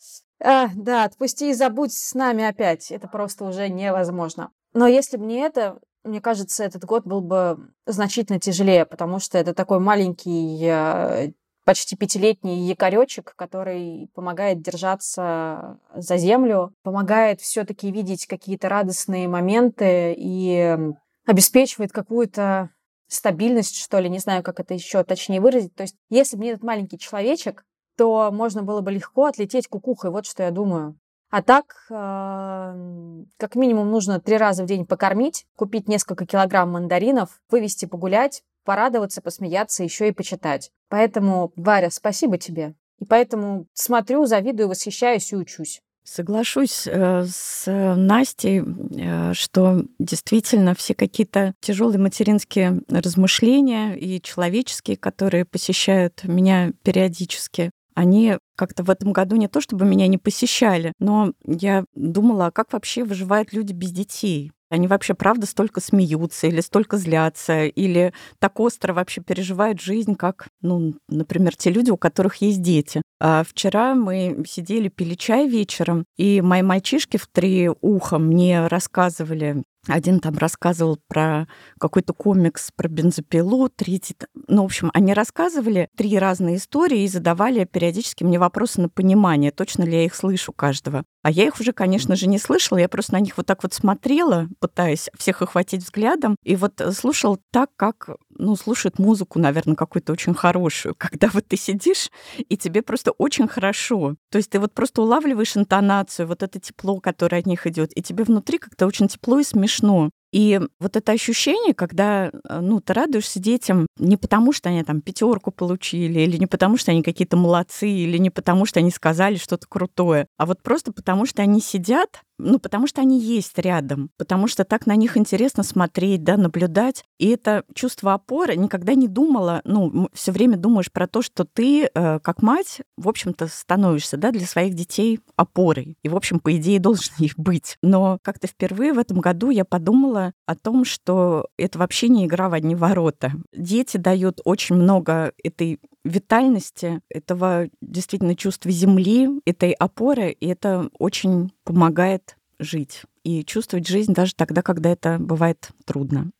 [0.42, 2.90] а, да, отпусти и забудь с нами опять.
[2.90, 4.50] Это просто уже невозможно.
[4.74, 9.38] Но если бы не это, мне кажется, этот год был бы значительно тяжелее, потому что
[9.38, 11.32] это такой маленький э,
[11.64, 20.78] почти пятилетний якоречек, который помогает держаться за землю, помогает все-таки видеть какие-то радостные моменты и
[21.26, 22.70] обеспечивает какую-то
[23.08, 25.74] стабильность, что ли, не знаю, как это еще точнее выразить.
[25.74, 27.64] То есть, если бы не этот маленький человечек,
[27.96, 30.98] то можно было бы легко отлететь кукухой, вот что я думаю.
[31.30, 37.40] А так, э, как минимум, нужно три раза в день покормить, купить несколько килограмм мандаринов,
[37.50, 40.70] вывести погулять, порадоваться, посмеяться, еще и почитать.
[40.88, 42.74] Поэтому, Варя, спасибо тебе.
[42.98, 45.80] И поэтому смотрю, завидую, восхищаюсь и учусь.
[46.04, 55.46] Соглашусь э, с Настей, э, что действительно все какие-то тяжелые материнские размышления и человеческие, которые
[55.46, 61.32] посещают меня периодически, они как-то в этом году не то чтобы меня не посещали, но
[61.44, 64.52] я думала, а как вообще выживают люди без детей?
[64.70, 70.48] Они вообще, правда, столько смеются или столько злятся, или так остро вообще переживают жизнь, как,
[70.62, 73.00] ну, например, те люди, у которых есть дети.
[73.20, 79.62] А вчера мы сидели, пили чай вечером, и мои мальчишки в три уха мне рассказывали
[79.86, 81.46] один там рассказывал про
[81.78, 84.16] какой-то комикс про бензопилу, третий...
[84.48, 89.50] Ну, в общем, они рассказывали три разные истории и задавали периодически мне вопросы на понимание,
[89.50, 91.04] точно ли я их слышу каждого.
[91.22, 93.72] А я их уже, конечно же, не слышала, я просто на них вот так вот
[93.72, 100.12] смотрела, пытаясь всех охватить взглядом, и вот слушал так, как, ну, слушает музыку, наверное, какую-то
[100.12, 102.10] очень хорошую, когда вот ты сидишь,
[102.48, 104.16] и тебе просто очень хорошо.
[104.30, 108.02] То есть ты вот просто улавливаешь интонацию, вот это тепло, которое от них идет, и
[108.02, 110.10] тебе внутри как-то очень тепло и смешно.
[110.34, 115.00] И вот это ощущение, когда э, ну, ты радуешься детям не потому, что они там
[115.00, 119.36] пятерку получили, или не потому, что они какие-то молодцы, или не потому, что они сказали
[119.36, 124.10] что-то крутое, а вот просто потому, что они сидят ну, потому что они есть рядом,
[124.16, 127.04] потому что так на них интересно смотреть, да, наблюдать.
[127.18, 131.84] И это чувство опоры никогда не думала, ну, все время думаешь про то, что ты,
[131.84, 135.96] э, как мать, в общем-то, становишься, да, для своих детей опорой.
[136.02, 137.78] И, в общем, по идее, должен их быть.
[137.82, 142.48] Но как-то впервые в этом году я подумала о том, что это вообще не игра
[142.48, 143.32] в одни ворота.
[143.52, 151.52] Дети дают очень много этой витальности, этого действительно чувства земли, этой опоры, и это очень
[151.64, 156.30] помогает жить и чувствовать жизнь даже тогда, когда это бывает трудно.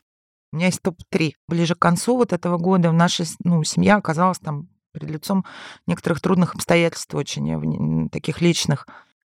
[0.52, 1.32] У меня есть топ-3.
[1.48, 5.44] Ближе к концу вот этого года наша ну, семья оказалась там перед лицом
[5.86, 8.86] некоторых трудных обстоятельств очень таких личных.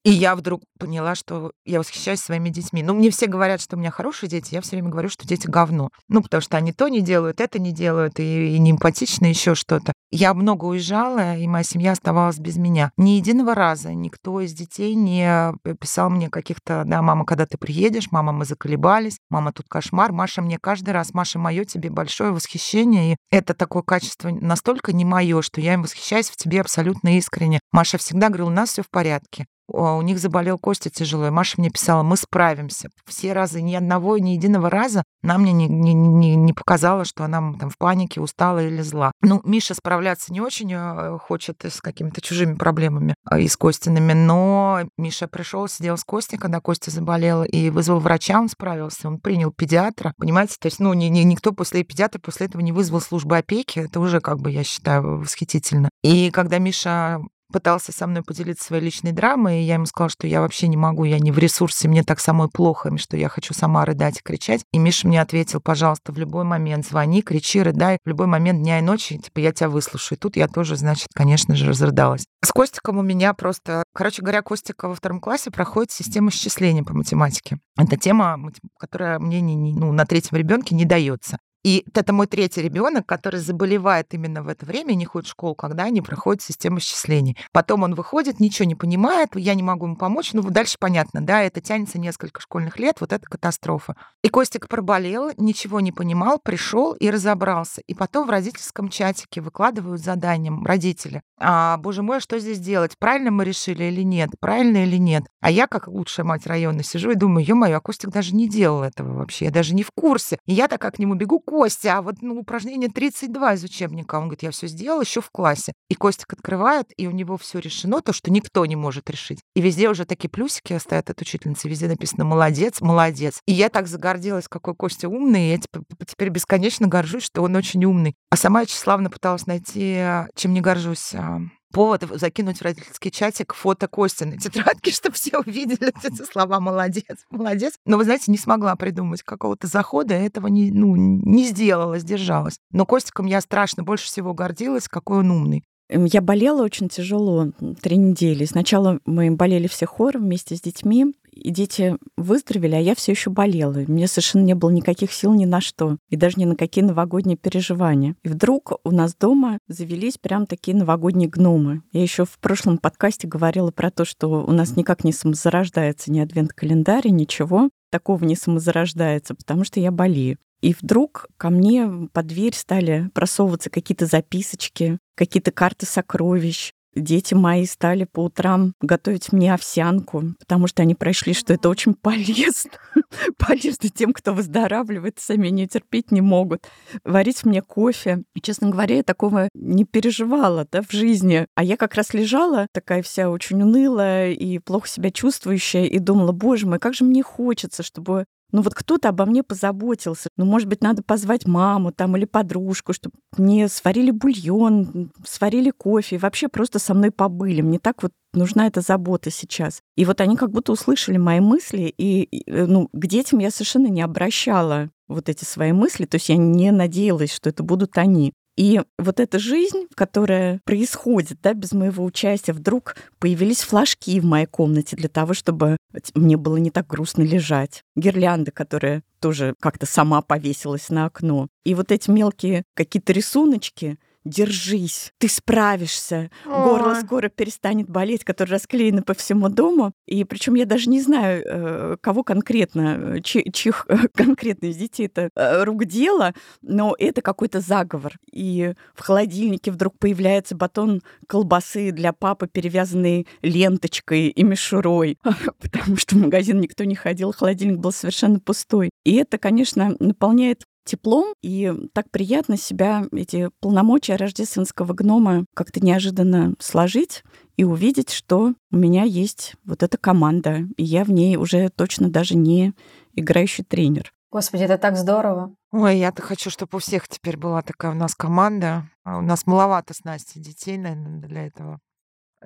[0.05, 2.81] И я вдруг поняла, что я восхищаюсь своими детьми.
[2.81, 5.45] Ну, мне все говорят, что у меня хорошие дети, я все время говорю, что дети
[5.47, 5.89] говно.
[6.07, 9.55] Ну, потому что они то не делают, это не делают, и, и не эмпатичны, еще
[9.55, 9.91] что-то.
[10.11, 12.91] Я много уезжала, и моя семья оставалась без меня.
[12.97, 18.11] Ни единого раза никто из детей не писал мне каких-то, да, мама, когда ты приедешь,
[18.11, 23.13] мама, мы заколебались, мама, тут кошмар, Маша, мне каждый раз, Маша, мое тебе большое восхищение,
[23.13, 27.59] и это такое качество настолько не мое, что я им восхищаюсь в тебе абсолютно искренне.
[27.71, 29.45] Маша всегда говорила, у нас все в порядке.
[29.73, 32.89] А, у них заболел Костя тяжело, и Маша мне писала, мы справимся.
[33.05, 37.25] Все разы, ни одного, ни единого раза она мне не, не, не, не показала, что
[37.25, 39.11] она там в панике, устала или зла.
[39.21, 44.13] Ну, Миша справляться не очень э, хочет с какими-то чужими проблемами а, и с Костиными,
[44.13, 49.19] но Миша пришел, сидел с Костей, когда Костя заболел, и вызвал врача, он справился, он
[49.19, 53.01] принял педиатра, понимаете, то есть, ну, ни, ни, никто после педиатра после этого не вызвал
[53.01, 55.89] службу опеки, это уже, как бы, я считаю, восхитительно.
[56.01, 57.19] И когда Миша
[57.51, 60.77] пытался со мной поделиться своей личной драмой, и я ему сказала, что я вообще не
[60.77, 64.23] могу, я не в ресурсе, мне так самой плохо, что я хочу сама рыдать и
[64.23, 64.61] кричать.
[64.71, 68.79] И Миша мне ответил, пожалуйста, в любой момент звони, кричи, рыдай, в любой момент дня
[68.79, 70.17] и ночи, типа, я тебя выслушаю.
[70.17, 72.25] И тут я тоже, значит, конечно же, разрыдалась.
[72.43, 76.93] С Костиком у меня просто, короче говоря, Костика во втором классе проходит система счисления по
[76.93, 77.59] математике.
[77.77, 78.39] Это тема,
[78.77, 81.39] которая мне не, не, ну, на третьем ребенке не дается.
[81.63, 85.55] И это мой третий ребенок, который заболевает именно в это время, не ходит в школу,
[85.55, 87.37] когда они проходят систему счислений.
[87.51, 90.33] Потом он выходит, ничего не понимает, я не могу ему помочь.
[90.33, 93.95] Ну, дальше понятно, да, это тянется несколько школьных лет, вот это катастрофа.
[94.23, 97.81] И Костик проболел, ничего не понимал, пришел и разобрался.
[97.87, 101.21] И потом в родительском чатике выкладывают заданием родители.
[101.39, 102.97] А, боже мой, а что здесь делать?
[102.99, 104.29] Правильно мы решили или нет?
[104.39, 105.23] Правильно или нет?
[105.41, 108.83] А я, как лучшая мать района, сижу и думаю, ё-моё, а Костик даже не делал
[108.83, 110.37] этого вообще, я даже не в курсе.
[110.45, 114.15] И я так к нему бегу, Костя, а вот ну, упражнение 32 из учебника.
[114.15, 115.73] Он говорит, я все сделал еще в классе.
[115.89, 119.39] И Костик открывает, и у него все решено, то, что никто не может решить.
[119.55, 123.41] И везде уже такие плюсики стоят от учительницы, везде написано «молодец, молодец».
[123.47, 127.55] И я так загордилась, какой Костя умный, и я теперь, теперь бесконечно горжусь, что он
[127.55, 128.13] очень умный.
[128.29, 131.41] А сама я тщеславно пыталась найти, чем не горжусь, а,
[131.71, 137.25] повод закинуть в родительский чатик фото Кости на тетрадке, чтобы все увидели эти слова «молодец,
[137.29, 137.73] молодец».
[137.85, 142.57] Но, вы знаете, не смогла придумать какого-то захода, этого не, ну, не сделала, сдержалась.
[142.71, 145.63] Но Костиком я страшно больше всего гордилась, какой он умный.
[145.89, 147.51] Я болела очень тяжело
[147.81, 148.45] три недели.
[148.45, 153.29] Сначала мы болели все хором вместе с детьми, и дети выздоровели, а я все еще
[153.29, 153.83] болела.
[153.87, 157.37] Мне совершенно не было никаких сил ни на что, и даже ни на какие новогодние
[157.37, 158.15] переживания.
[158.23, 161.81] И вдруг у нас дома завелись прям такие новогодние гномы.
[161.91, 166.19] Я еще в прошлом подкасте говорила про то, что у нас никак не самозарождается ни
[166.19, 170.37] адвент-календарь, ничего такого не самозарождается, потому что я болею.
[170.61, 177.65] И вдруг ко мне под дверь стали просовываться какие-то записочки, какие-то карты сокровищ, Дети мои
[177.65, 182.71] стали по утрам готовить мне овсянку, потому что они прошли, что это очень полезно.
[183.37, 186.67] полезно тем, кто выздоравливает, сами не терпеть не могут.
[187.03, 188.23] Варить мне кофе.
[188.41, 191.47] Честно говоря, я такого не переживала да, в жизни.
[191.55, 196.31] А я как раз лежала, такая вся очень унылая и плохо себя чувствующая, и думала,
[196.31, 200.29] боже мой, как же мне хочется, чтобы ну вот кто-то обо мне позаботился.
[200.37, 206.17] Ну, может быть, надо позвать маму там или подружку, чтобы мне сварили бульон, сварили кофе,
[206.17, 207.61] вообще просто со мной побыли.
[207.61, 209.81] Мне так вот нужна эта забота сейчас.
[209.95, 213.87] И вот они как будто услышали мои мысли, и э, ну, к детям я совершенно
[213.87, 218.33] не обращала вот эти свои мысли, то есть я не надеялась, что это будут они.
[218.59, 224.47] И вот эта жизнь, которая происходит да, без моего участия, вдруг появились флажки в моей
[224.47, 225.77] комнате для того, чтобы
[226.13, 227.85] мне было не так грустно лежать.
[227.95, 231.47] Гирлянда, которая тоже как-то сама повесилась на окно.
[231.63, 237.01] И вот эти мелкие какие-то рисуночки, держись, ты справишься, горло Ой.
[237.01, 239.93] скоро перестанет болеть, которые расклеены по всему дому.
[240.07, 245.07] И причем я даже не знаю, э, кого конкретно, э, чьих э, конкретно из детей
[245.07, 245.29] это
[245.65, 248.13] рук дело, но это какой-то заговор.
[248.31, 255.17] И в холодильнике вдруг появляется батон колбасы для папы, перевязанный ленточкой и мишурой,
[255.61, 258.89] потому что в магазин никто не ходил, холодильник был совершенно пустой.
[259.05, 266.55] И это, конечно, наполняет теплом, и так приятно себя, эти полномочия рождественского гнома как-то неожиданно
[266.59, 267.23] сложить
[267.57, 272.09] и увидеть, что у меня есть вот эта команда, и я в ней уже точно
[272.09, 272.73] даже не
[273.13, 274.11] играющий тренер.
[274.31, 275.55] Господи, это так здорово.
[275.71, 278.87] Ой, я-то хочу, чтобы у всех теперь была такая у нас команда.
[279.03, 281.79] А у нас маловато с Настей детей, наверное, для этого.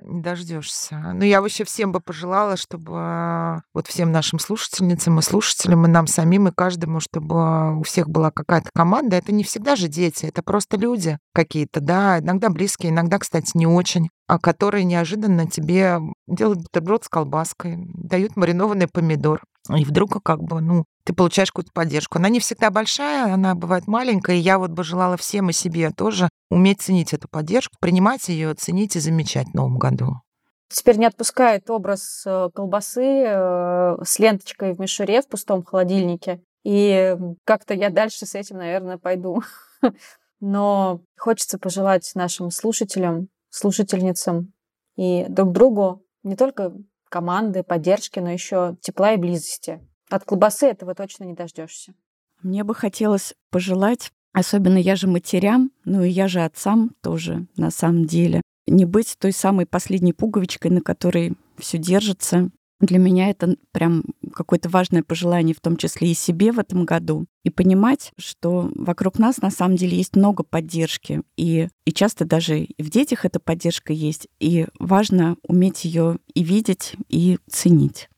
[0.02, 1.12] Не дождешься.
[1.14, 6.08] Ну, я вообще всем бы пожелала, чтобы вот всем нашим слушательницам и слушателям, и нам
[6.08, 9.16] самим, и каждому, чтобы у всех была какая-то команда.
[9.16, 13.68] Это не всегда же дети, это просто люди какие-то, да, иногда близкие, иногда, кстати, не
[13.68, 19.44] очень, а которые неожиданно тебе делают бутерброд с колбаской, дают маринованный помидор.
[19.74, 22.18] И вдруг как бы, ну, ты получаешь какую-то поддержку.
[22.18, 25.90] Она не всегда большая, она бывает маленькая, и я вот бы желала всем и себе
[25.90, 30.20] тоже уметь ценить эту поддержку, принимать ее, ценить и замечать в новом году.
[30.68, 36.42] Теперь не отпускает образ э, колбасы э, с ленточкой в мишуре в пустом холодильнике.
[36.64, 39.42] И как-то я дальше с этим, наверное, пойду.
[40.40, 44.52] Но хочется пожелать нашим слушателям, слушательницам
[44.96, 46.72] и друг другу не только
[47.08, 49.80] команды, поддержки, но еще тепла и близости.
[50.10, 51.94] От колбасы этого точно не дождешься.
[52.42, 57.70] Мне бы хотелось пожелать, особенно я же матерям, ну и я же отцам тоже на
[57.70, 62.50] самом деле, не быть той самой последней пуговичкой, на которой все держится.
[62.80, 67.26] Для меня это прям какое-то важное пожелание, в том числе и себе в этом году.
[67.44, 71.22] И понимать, что вокруг нас на самом деле есть много поддержки.
[71.36, 74.28] И, и часто даже и в детях эта поддержка есть.
[74.40, 78.08] И важно уметь ее и видеть, и ценить.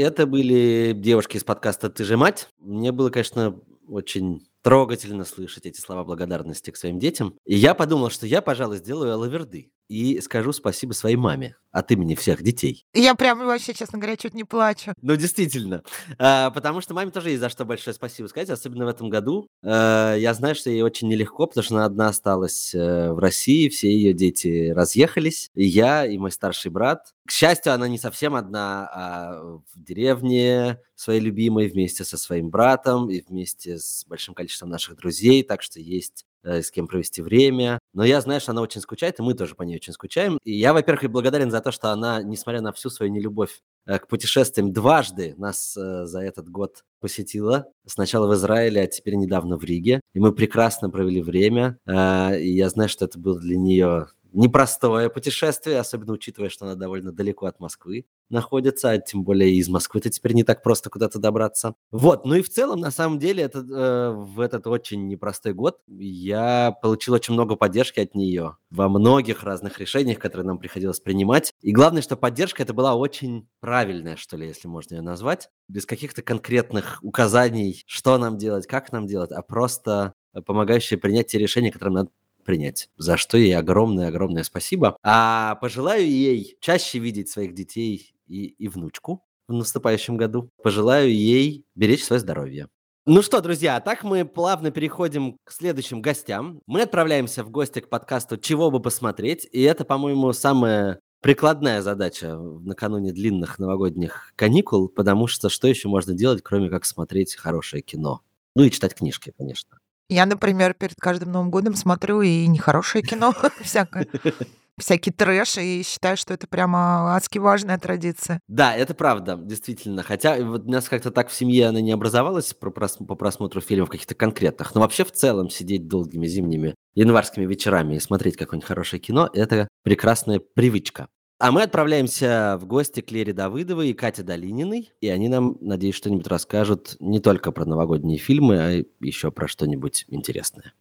[0.00, 2.48] Это были девушки из подкаста «Ты же мать».
[2.58, 7.34] Мне было, конечно, очень трогательно слышать эти слова благодарности к своим детям.
[7.44, 12.14] И я подумал, что я, пожалуй, сделаю лаверды и скажу спасибо своей маме от имени
[12.14, 12.86] всех детей.
[12.94, 14.92] Я прям вообще, честно говоря, чуть не плачу.
[15.02, 15.82] Ну, действительно.
[16.16, 19.48] А, потому что маме тоже есть за что большое спасибо сказать, особенно в этом году.
[19.64, 23.68] А, я знаю, что ей очень нелегко, потому что она одна осталась э, в России,
[23.68, 25.50] все ее дети разъехались.
[25.54, 27.12] И я, и мой старший брат.
[27.26, 33.10] К счастью, она не совсем одна, а в деревне своей любимой вместе со своим братом
[33.10, 37.78] и вместе с большим количеством наших друзей, так что есть с кем провести время.
[37.92, 40.38] Но я знаю, что она очень скучает, и мы тоже по ней очень скучаем.
[40.44, 44.06] И я, во-первых, благодарен за то, что она, несмотря на всю свою нелюбовь э, к
[44.08, 47.66] путешествиям, дважды нас э, за этот год посетила.
[47.86, 50.00] Сначала в Израиле, а теперь недавно в Риге.
[50.14, 51.78] И мы прекрасно провели время.
[51.86, 56.74] Э, И я знаю, что это было для нее непростое путешествие, особенно учитывая, что она
[56.74, 61.18] довольно далеко от Москвы находится, а тем более из Москвы-то теперь не так просто куда-то
[61.18, 61.74] добраться.
[61.90, 65.78] Вот, ну и в целом, на самом деле, это, э, в этот очень непростой год
[65.88, 71.52] я получил очень много поддержки от нее во многих разных решениях, которые нам приходилось принимать.
[71.60, 75.86] И главное, что поддержка это была очень правильная, что ли, если можно ее назвать, без
[75.86, 80.14] каких-то конкретных указаний, что нам делать, как нам делать, а просто
[80.46, 82.10] помогающая принять те решения, которые надо
[82.42, 84.96] принять, за что ей огромное-огромное спасибо.
[85.02, 90.50] А пожелаю ей чаще видеть своих детей и, и внучку в наступающем году.
[90.62, 92.68] Пожелаю ей беречь свое здоровье.
[93.06, 96.60] Ну что, друзья, а так мы плавно переходим к следующим гостям.
[96.66, 102.36] Мы отправляемся в гости к подкасту «Чего бы посмотреть», и это, по-моему, самая прикладная задача
[102.36, 108.20] накануне длинных новогодних каникул, потому что что еще можно делать, кроме как смотреть хорошее кино?
[108.54, 109.79] Ну и читать книжки, конечно.
[110.10, 113.32] Я, например, перед каждым Новым годом смотрю и нехорошее кино,
[113.62, 114.08] всякое,
[114.76, 118.40] всякий трэш, и считаю, что это прямо адски важная традиция.
[118.48, 120.02] Да, это правда, действительно.
[120.02, 123.60] Хотя вот у нас как-то так в семье она не образовалась по, прос- по просмотру
[123.60, 124.74] фильмов каких-то конкретных.
[124.74, 129.68] Но вообще в целом сидеть долгими зимними январскими вечерами и смотреть какое-нибудь хорошее кино– это
[129.84, 131.06] прекрасная привычка.
[131.40, 135.94] А мы отправляемся в гости к Лере Давыдовой и Кате Долининой, и они нам, надеюсь,
[135.94, 140.74] что-нибудь расскажут не только про новогодние фильмы, а еще про что-нибудь интересное.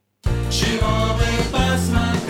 [0.52, 2.29] Чего бы посмотреть?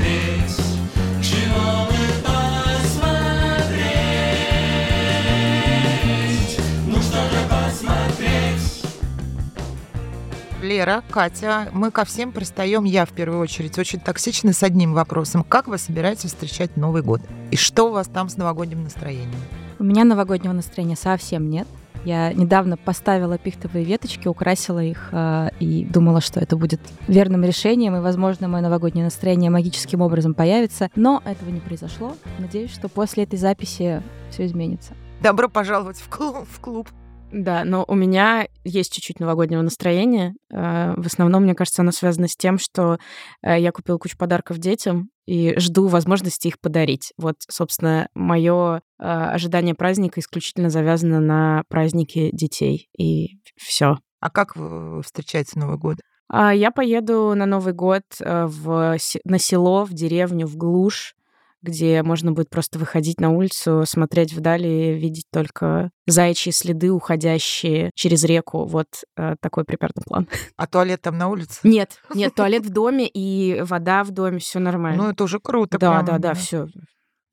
[10.70, 15.44] Лера, Катя, мы ко всем пристаем, я в первую очередь, очень токсично с одним вопросом.
[15.44, 17.22] Как вы собираетесь встречать Новый год?
[17.50, 19.32] И что у вас там с новогодним настроением?
[19.80, 21.68] У меня новогоднего настроения совсем нет.
[22.06, 27.96] Я недавно поставила пихтовые веточки, украсила их э, и думала, что это будет верным решением,
[27.96, 30.92] и, возможно, мое новогоднее настроение магическим образом появится.
[30.96, 32.16] Но этого не произошло.
[32.38, 34.94] Надеюсь, что после этой записи все изменится.
[35.20, 36.48] Добро пожаловать в клуб.
[36.48, 36.90] В клуб.
[37.32, 40.34] Да, но у меня есть чуть-чуть новогоднего настроения.
[40.52, 42.98] Э, В основном, мне кажется, оно связано с тем, что
[43.44, 47.14] э, я купила кучу подарков детям и жду возможности их подарить.
[47.18, 52.90] Вот, собственно, мое ожидание праздника исключительно завязано на праздники детей.
[52.98, 54.00] И все.
[54.20, 55.98] А как вы встречаете Новый год?
[56.32, 61.16] А Я поеду на Новый год э, в, на село, в деревню, в глушь,
[61.62, 67.92] где можно будет просто выходить на улицу, смотреть вдали и видеть только заячьи следы, уходящие
[67.96, 68.66] через реку.
[68.66, 68.88] Вот
[69.18, 70.28] э, такой примерно план.
[70.58, 71.60] А туалет там на улице?
[71.64, 75.04] Нет, нет, туалет в доме и вода в доме, все нормально.
[75.04, 75.78] Ну, это уже круто.
[75.78, 76.68] да, прям, да, да, все.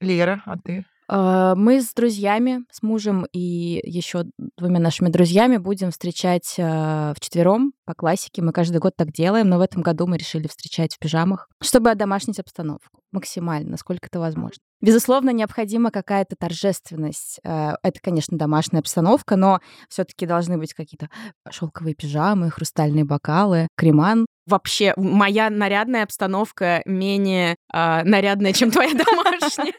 [0.01, 0.85] Лера, а ты?
[1.09, 4.25] Э, Мы с друзьями, с мужем и еще
[4.57, 8.43] двумя нашими друзьями будем встречать в четвером по классике.
[8.43, 11.91] Мы каждый год так делаем, но в этом году мы решили встречать в пижамах, чтобы
[11.91, 14.59] одомашнить обстановку максимально, насколько это возможно.
[14.83, 17.41] Безусловно, необходима какая-то торжественность.
[17.43, 21.09] Э, Это, конечно, домашняя обстановка, но все-таки должны быть какие-то
[21.51, 24.27] шелковые пижамы, хрустальные бокалы, креман.
[24.47, 29.75] Вообще, моя нарядная обстановка менее а, нарядная, чем твоя домашняя.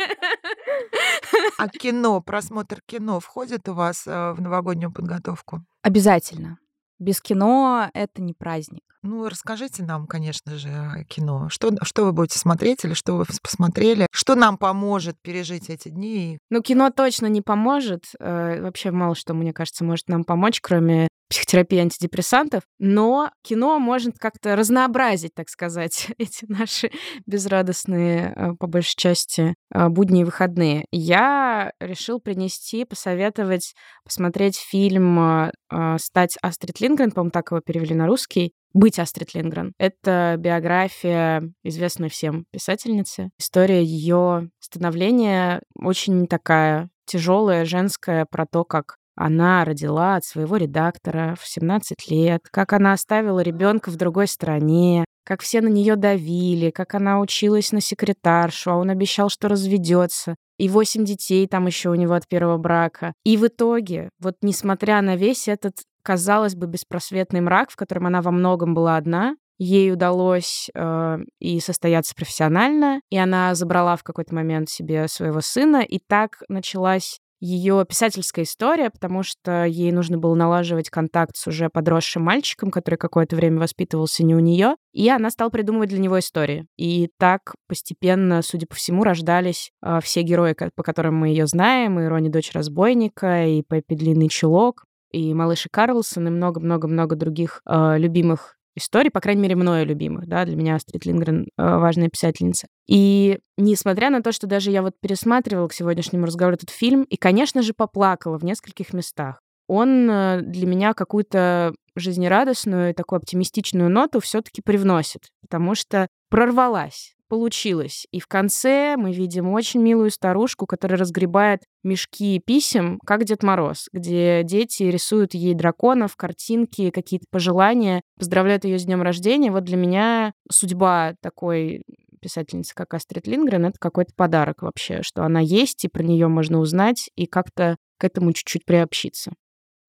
[1.58, 5.64] А кино, просмотр кино входит у вас э, в новогоднюю подготовку?
[5.82, 6.60] Обязательно.
[7.00, 8.82] Без кино это не праздник.
[9.04, 11.48] Ну, расскажите нам, конечно же, о кино.
[11.50, 14.08] Что, что вы будете смотреть или что вы посмотрели?
[14.12, 16.40] Что нам поможет пережить эти дни?
[16.50, 18.06] Ну, кино точно не поможет.
[18.20, 22.64] Э, Вообще мало что, мне кажется, может нам помочь, кроме психотерапии антидепрессантов.
[22.80, 26.92] Но кино может как-то разнообразить, так сказать, эти наши
[27.26, 30.86] безрадостные, э, по большей части, э, будни и выходные.
[30.92, 33.74] Я решил принести, посоветовать
[34.04, 35.52] посмотреть фильм
[35.98, 38.54] «Стать Астрид Лингрен», по-моему, так его перевели на русский.
[38.74, 39.74] «Быть Астрид Лингрен».
[39.78, 43.30] Это биография известной всем писательницы.
[43.40, 51.36] История ее становления очень такая тяжелая, женская, про то, как она родила от своего редактора
[51.42, 56.70] в 17 лет, как она оставила ребенка в другой стране, как все на нее давили,
[56.70, 60.36] как она училась на секретаршу, а он обещал, что разведется.
[60.60, 63.14] И восемь детей там еще у него от первого брака.
[63.24, 65.74] И в итоге, вот несмотря на весь этот,
[66.08, 71.60] казалось бы, беспросветный мрак, в котором она во многом была одна, ей удалось э, и
[71.60, 77.86] состояться профессионально, и она забрала в какой-то момент себе своего сына, и так началась ее
[77.88, 83.36] писательская история, потому что ей нужно было налаживать контакт с уже подросшим мальчиком, который какое-то
[83.36, 86.68] время воспитывался не у нее, и она стала придумывать для него истории.
[86.78, 92.00] И так постепенно, судя по всему, рождались э, все герои, по которым мы ее знаем,
[92.00, 97.62] и Рони дочь разбойника, и Пеппи длинный чулок, и Малыш и Карлсон, и много-много-много других
[97.66, 102.10] э, любимых историй, по крайней мере, мною любимых, да, для меня Астрид Лингрен э, важная
[102.10, 102.68] писательница.
[102.88, 107.18] И несмотря на то, что даже я вот пересматривала к сегодняшнему разговору этот фильм, и,
[107.18, 113.90] конечно же, поплакала в нескольких местах, он э, для меня какую-то жизнерадостную и такую оптимистичную
[113.90, 118.08] ноту все-таки привносит, потому что прорвалась, получилось.
[118.12, 123.88] И в конце мы видим очень милую старушку, которая разгребает мешки писем, как Дед Мороз,
[123.92, 129.52] где дети рисуют ей драконов, картинки, какие-то пожелания, поздравляют ее с днем рождения.
[129.52, 131.84] Вот для меня судьба такой
[132.22, 136.60] писательницы, как Астрид Лингрен, это какой-то подарок вообще, что она есть, и про нее можно
[136.60, 139.34] узнать, и как-то к этому чуть-чуть приобщиться.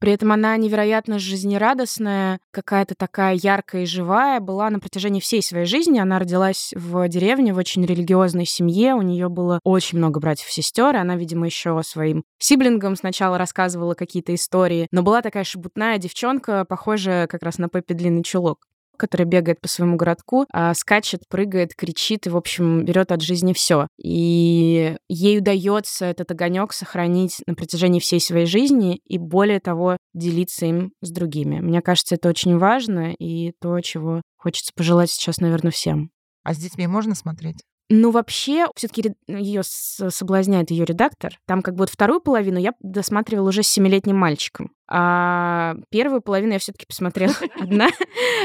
[0.01, 5.67] При этом она невероятно жизнерадостная, какая-то такая яркая и живая была на протяжении всей своей
[5.67, 5.99] жизни.
[5.99, 8.95] Она родилась в деревне, в очень религиозной семье.
[8.95, 10.97] У нее было очень много братьев и сестер.
[10.97, 14.87] Она, видимо, еще своим сиблингам сначала рассказывала какие-то истории.
[14.93, 18.68] Но была такая шебутная девчонка, похожая как раз на Пеппи Длинный Чулок
[18.99, 23.53] который бегает по своему городку, а, скачет, прыгает, кричит и, в общем, берет от жизни
[23.53, 23.87] все.
[23.97, 30.67] И ей удается этот огонек сохранить на протяжении всей своей жизни и, более того, делиться
[30.67, 31.61] им с другими.
[31.61, 36.11] Мне кажется, это очень важно и то, чего хочется пожелать сейчас, наверное, всем.
[36.45, 37.63] А с детьми можно смотреть?
[37.91, 41.39] Ну, вообще, все-таки ее соблазняет ее редактор.
[41.47, 44.72] Там как бы вот вторую половину я досматривала уже с семилетним мальчиком.
[44.91, 47.89] А первую половину я все-таки посмотрела одна.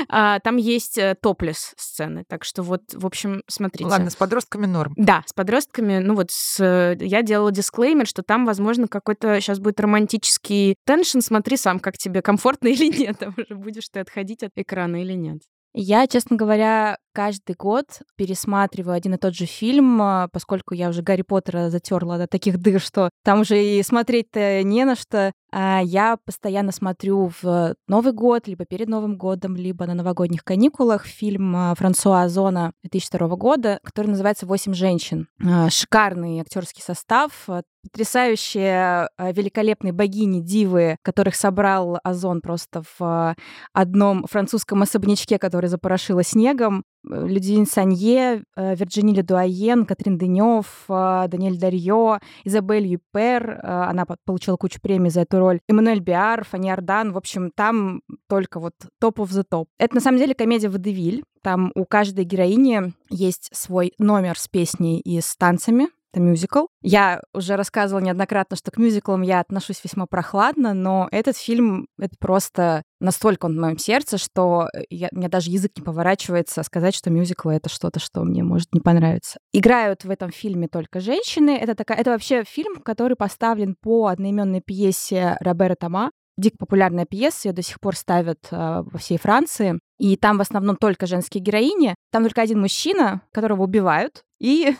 [0.07, 3.89] А, там есть э, топлес сцены, так что вот, в общем, смотрите.
[3.89, 4.93] Ладно, с подростками норм.
[4.97, 6.95] Да, с подростками, ну вот с...
[6.99, 11.19] я делала дисклеймер, что там, возможно, какой-то сейчас будет романтический теншн.
[11.19, 15.13] Смотри сам, как тебе комфортно или нет, там уже будешь ты отходить от экрана или
[15.13, 15.41] нет.
[15.75, 21.01] Я, честно говоря, каждый год пересматриваю один и тот же фильм, а, поскольку я уже
[21.01, 25.31] Гарри Поттера затерла до таких дыр, что там уже и смотреть-то не на что.
[25.55, 31.05] А я постоянно смотрю в Новый год, либо перед Новым годом, либо на новогодних каникулах
[31.05, 35.27] фильм а, Франсуа Озона 2002 года, который называется «Восемь женщин».
[35.45, 37.47] А, шикарный актерский состав,
[37.83, 43.35] потрясающие, великолепные богини, дивы, которых собрал Озон просто в
[43.73, 46.83] одном французском особнячке, который запорошило снегом.
[47.05, 54.55] Людивин Санье, э, Вирджини Ледуаен, Катрин Денев, э, Даниэль Дарьё, Изабель Юпер, э, она получила
[54.55, 59.19] кучу премий за эту роль, Эммануэль Биар, Фанни Ардан, в общем, там только вот топ
[59.19, 59.67] of the топ.
[59.77, 64.99] Это на самом деле комедия «Водевиль», там у каждой героини есть свой номер с песней
[65.01, 66.65] и с танцами, это мюзикл.
[66.81, 72.15] Я уже рассказывала неоднократно, что к мюзиклам я отношусь весьма прохладно, но этот фильм— это
[72.19, 76.95] просто настолько он в моем сердце, что я, у меня даже язык не поворачивается сказать,
[76.95, 79.39] что мюзикл— это что-то, что мне может не понравиться.
[79.51, 81.57] Играют в этом фильме только женщины.
[81.57, 86.11] Это, такая, это вообще фильм, который поставлен по одноименной пьесе Робера Тома.
[86.35, 89.79] Дико популярная пьеса, ее до сих пор ставят э, во всей Франции.
[89.99, 91.93] И там в основном только женские героини.
[92.11, 94.75] Там только один мужчина, которого убивают, и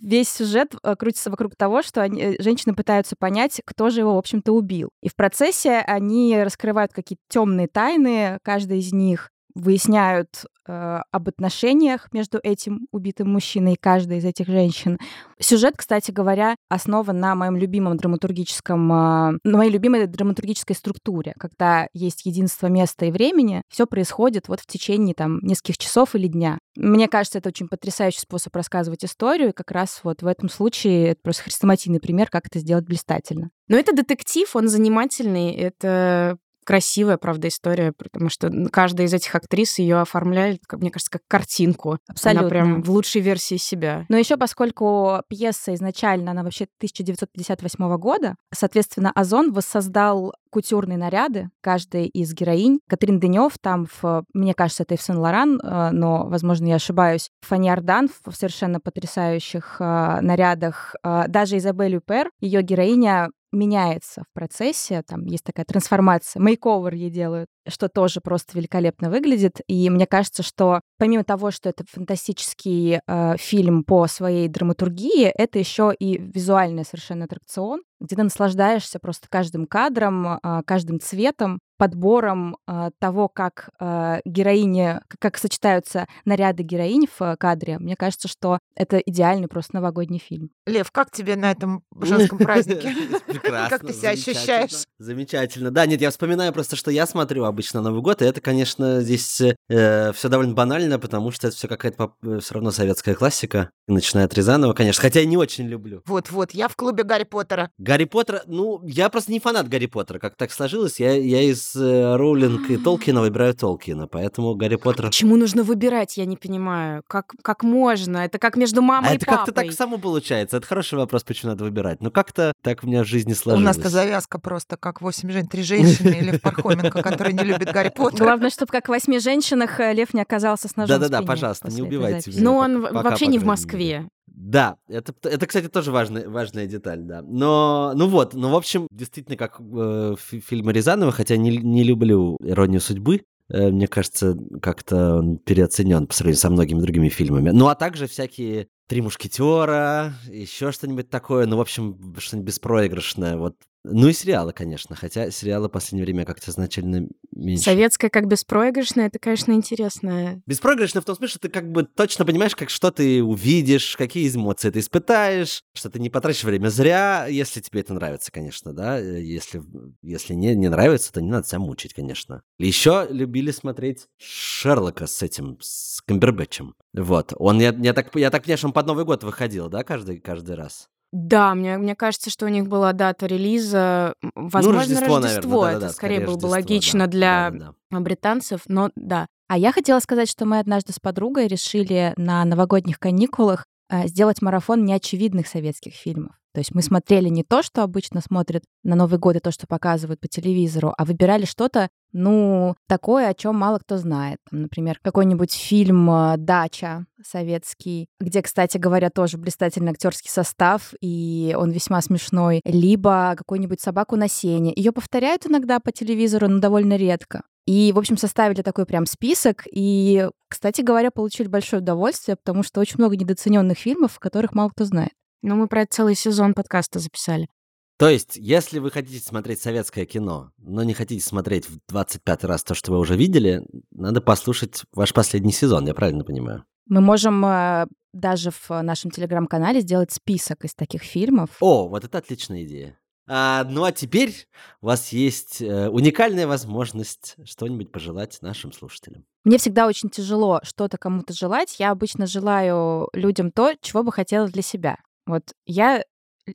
[0.00, 4.14] весь сюжет э, крутится вокруг того, что они, э, женщины пытаются понять, кто же его,
[4.14, 4.90] в общем-то, убил.
[5.02, 12.08] И в процессе они раскрывают какие-то темные тайны, каждая из них выясняют э, об отношениях
[12.12, 14.98] между этим убитым мужчиной и каждой из этих женщин.
[15.38, 21.88] Сюжет, кстати говоря, основан на моем любимом драматургическом, э, на моей любимой драматургической структуре, когда
[21.92, 26.58] есть единство места и времени, все происходит вот в течение там нескольких часов или дня.
[26.76, 31.10] Мне кажется, это очень потрясающий способ рассказывать историю, и как раз вот в этом случае
[31.10, 33.50] это просто хрестоматийный пример, как это сделать блистательно.
[33.68, 39.78] Но это детектив, он занимательный, это красивая, правда, история, потому что каждая из этих актрис
[39.78, 41.98] ее оформляет, мне кажется, как картинку.
[42.08, 42.40] Абсолютно.
[42.40, 44.06] Она прям в лучшей версии себя.
[44.08, 52.06] Но еще поскольку пьеса изначально, она вообще 1958 года, соответственно, Озон воссоздал кутюрные наряды каждой
[52.06, 52.78] из героинь.
[52.88, 57.30] Катрин Денев там, в, мне кажется, это и в Сен-Лоран, э, но, возможно, я ошибаюсь.
[57.42, 60.94] Фанни Ардан в совершенно потрясающих э, нарядах.
[61.02, 67.10] Э, даже Изабель Юпер, ее героиня меняется в процессе, там есть такая трансформация, мейковер ей
[67.10, 69.60] делают, что тоже просто великолепно выглядит.
[69.66, 75.58] И мне кажется, что помимо того, что это фантастический э, фильм по своей драматургии, это
[75.58, 82.56] еще и визуальный совершенно аттракцион, где ты наслаждаешься просто каждым кадром, э, каждым цветом, подбором
[82.66, 87.78] э, того, как э, героини, как сочетаются наряды героинь в кадре.
[87.78, 90.48] Мне кажется, что это идеальный просто новогодний фильм.
[90.66, 92.94] Лев, как тебе на этом женском празднике?
[93.26, 93.68] Прекрасно.
[93.68, 94.84] Как ты себя ощущаешь?
[94.98, 95.70] Замечательно.
[95.70, 99.42] Да, нет, я вспоминаю просто, что я смотрю обычно Новый год, и это, конечно, здесь
[99.42, 104.32] э, все довольно банально, потому что это все какая-то все равно советская классика, начиная от
[104.32, 106.00] Рязанова, конечно, хотя я не очень люблю.
[106.06, 107.70] Вот-вот, я в клубе Гарри Поттера.
[107.76, 111.73] Гарри Поттера, ну, я просто не фанат Гарри Поттера, как так сложилось, я, я из
[111.76, 115.06] э, Роулинг и Толкина выбираю Толкина, поэтому Гарри Поттер...
[115.06, 117.02] Почему нужно выбирать, я не понимаю.
[117.06, 118.18] Как, как можно?
[118.18, 119.46] Это как между мамой а и это папой.
[119.46, 120.56] как-то так само получается.
[120.56, 122.00] Это хороший вопрос, почему надо выбирать.
[122.00, 123.76] Но как-то так у меня в жизни У сложилось.
[123.76, 127.92] нас-то завязка просто как восемь женщин, три женщины или в Пархоменко, которые не любят Гарри
[127.94, 128.24] Поттера.
[128.24, 131.82] Главное, чтобы как в восьми женщинах э, Лев не оказался с ножом Да-да-да, пожалуйста, не
[131.82, 132.42] убивайте меня.
[132.42, 134.08] Но он Пока, вообще не в Москве.
[134.36, 137.22] Да, это, это, кстати, тоже важная, важная деталь, да.
[137.22, 141.84] Но, ну вот, ну, в общем, действительно, как э, фи- фильмы Рязанова, хотя не, не
[141.84, 147.50] люблю «Иронию судьбы», э, мне кажется, как-то он переоценен по сравнению со многими другими фильмами.
[147.50, 153.54] Ну, а также всякие «Три мушкетера», еще что-нибудь такое, ну, в общем, что-нибудь беспроигрышное, вот.
[153.84, 157.64] Ну и сериалы, конечно, хотя сериалы в последнее время как-то значительно меньше.
[157.64, 160.42] Советская как беспроигрышная, это, конечно, интересно.
[160.46, 164.34] Беспроигрышно в том смысле, что ты как бы точно понимаешь, как что ты увидишь, какие
[164.34, 168.98] эмоции ты испытаешь, что ты не потратишь время зря, если тебе это нравится, конечно, да.
[168.98, 169.62] Э, Если,
[170.00, 172.42] если не, не нравится, то не надо себя мучить, конечно.
[172.58, 176.74] Еще любили смотреть Шерлока с этим, с Камбербэтчем.
[176.94, 177.34] Вот.
[177.36, 180.20] Он, я, я, так, я так понимаю, что он под Новый год выходил, да, каждый,
[180.20, 180.88] каждый раз?
[181.16, 185.20] Да, мне, мне кажется, что у них была дата релиза, м, возможно, Рождество, Рождество.
[185.20, 188.00] наверное, это да-да-да, скорее было бы логично да, для да-да-да.
[188.00, 189.28] британцев, но да.
[189.46, 194.42] А я хотела сказать, что мы однажды с подругой решили на новогодних каникулах а, сделать
[194.42, 196.34] марафон неочевидных советских фильмов.
[196.52, 199.68] То есть мы смотрели не то, что обычно смотрят на Новый год и то, что
[199.68, 204.38] показывают по телевизору, а выбирали что-то, ну, такое, о чем мало кто знает.
[204.52, 211.72] Например, какой-нибудь фильм э, «Дача» советский, где, кстати говоря, тоже блистательный актерский состав, и он
[211.72, 212.60] весьма смешной.
[212.64, 214.72] Либо какую-нибудь «Собаку на сене».
[214.76, 217.42] Ее повторяют иногда по телевизору, но довольно редко.
[217.66, 219.64] И, в общем, составили такой прям список.
[219.72, 224.84] И, кстати говоря, получили большое удовольствие, потому что очень много недооцененных фильмов, которых мало кто
[224.84, 225.12] знает.
[225.42, 227.48] Ну, мы про это целый сезон подкаста записали.
[227.96, 232.64] То есть, если вы хотите смотреть советское кино, но не хотите смотреть в 25 раз
[232.64, 236.64] то, что вы уже видели, надо послушать ваш последний сезон, я правильно понимаю?
[236.86, 241.50] Мы можем э, даже в нашем телеграм-канале сделать список из таких фильмов.
[241.60, 242.98] О, вот это отличная идея.
[243.26, 244.46] А, ну а теперь
[244.82, 249.24] у вас есть э, уникальная возможность что-нибудь пожелать нашим слушателям.
[249.44, 251.78] Мне всегда очень тяжело что-то кому-то желать.
[251.78, 254.98] Я обычно желаю людям то, чего бы хотела для себя.
[255.26, 256.04] Вот я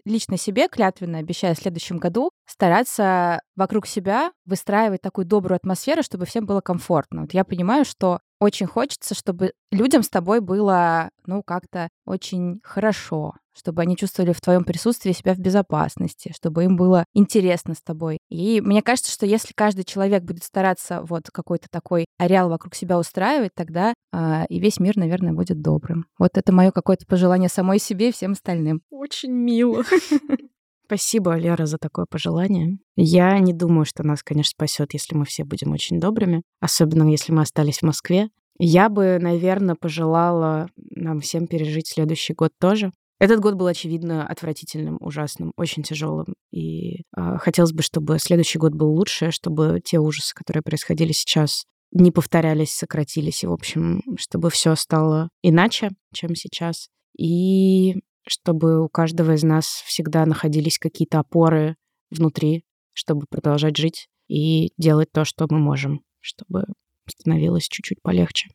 [0.05, 6.25] лично себе клятвенно обещаю в следующем году стараться вокруг себя выстраивать такую добрую атмосферу, чтобы
[6.25, 7.21] всем было комфортно.
[7.21, 13.35] Вот я понимаю, что очень хочется, чтобы людям с тобой было, ну, как-то очень хорошо,
[13.55, 18.19] чтобы они чувствовали в твоем присутствии себя в безопасности, чтобы им было интересно с тобой.
[18.29, 22.97] И мне кажется, что если каждый человек будет стараться вот какой-то такой ареал вокруг себя
[22.97, 26.05] устраивать, тогда э, и весь мир, наверное, будет добрым.
[26.17, 28.81] Вот это мое какое-то пожелание самой себе и всем остальным.
[28.89, 29.83] Очень мило.
[30.89, 32.79] Спасибо, Лера, за такое пожелание.
[32.95, 37.31] Я не думаю, что нас, конечно, спасет, если мы все будем очень добрыми, особенно если
[37.31, 38.29] мы остались в Москве.
[38.57, 42.91] Я бы, наверное, пожелала нам всем пережить следующий год тоже.
[43.19, 46.33] Этот год был, очевидно, отвратительным, ужасным, очень тяжелым.
[46.51, 51.65] И э, хотелось бы, чтобы следующий год был лучше, чтобы те ужасы, которые происходили сейчас,
[51.91, 53.43] не повторялись, сократились.
[53.43, 56.87] И, в общем, чтобы все стало иначе, чем сейчас.
[57.15, 57.97] И
[58.27, 61.75] чтобы у каждого из нас всегда находились какие-то опоры
[62.09, 62.63] внутри,
[62.93, 66.65] чтобы продолжать жить и делать то, что мы можем, чтобы
[67.07, 68.49] становилось чуть-чуть полегче.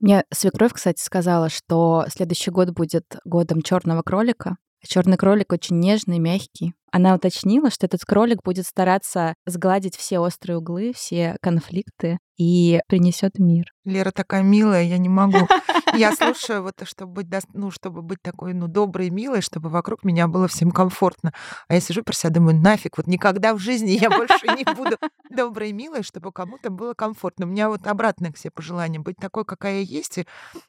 [0.00, 4.56] Мне свекровь, кстати, сказала, что следующий год будет годом черного кролика.
[4.86, 6.74] Черный кролик очень нежный, мягкий.
[6.92, 13.38] Она уточнила, что этот кролик будет стараться сгладить все острые углы, все конфликты и принесет
[13.38, 13.66] мир.
[13.84, 15.46] Лера такая милая, я не могу.
[15.94, 20.04] Я слушаю вот, чтобы быть, ну, чтобы быть такой, ну, доброй и милой, чтобы вокруг
[20.04, 21.32] меня было всем комфортно.
[21.66, 24.96] А я сижу про себя, думаю, нафиг, вот никогда в жизни я больше не буду
[25.30, 27.44] доброй и милой, чтобы кому-то было комфортно.
[27.44, 30.26] У меня вот обратное к себе пожелание, быть такой, какая я есть, и,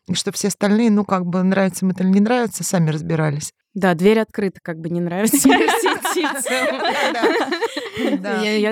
[0.07, 3.53] и чтобы все остальные, ну, как бы нравится им это или не нравится, сами разбирались.
[3.73, 5.47] Да, дверь открыта, как бы не нравится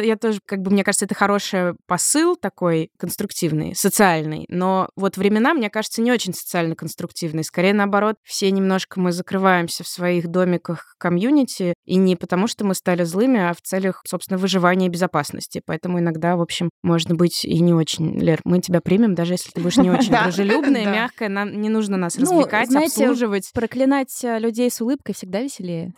[0.01, 4.45] Я тоже, как бы, мне кажется, это хороший посыл такой конструктивный, социальный.
[4.49, 7.43] Но вот времена, мне кажется, не очень социально конструктивные.
[7.43, 12.75] Скорее, наоборот, все немножко мы закрываемся в своих домиках комьюнити, и не потому, что мы
[12.75, 15.61] стали злыми, а в целях, собственно, выживания и безопасности.
[15.65, 18.19] Поэтому иногда, в общем, можно быть и не очень.
[18.19, 21.29] Лер, мы тебя примем, даже если ты будешь не очень дружелюбная, мягкая.
[21.29, 23.49] Нам не нужно нас Ну, развлекать, обслуживать.
[23.53, 25.93] проклинать э, людей с улыбкой всегда веселее.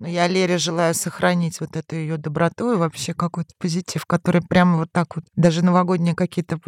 [0.00, 4.78] Но я Лере желаю сохранить вот эту ее доброту и вообще какой-то позитив, который прямо
[4.78, 6.60] вот так вот, даже новогодние какие-то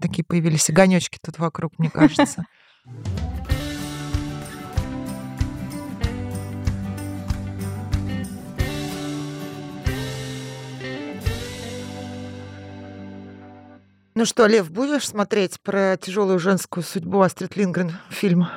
[0.00, 2.46] такие появились огонечки тут вокруг, мне кажется.
[14.14, 18.48] Ну что, Лев, будешь смотреть про тяжелую женскую судьбу Астрид Лингрен фильм?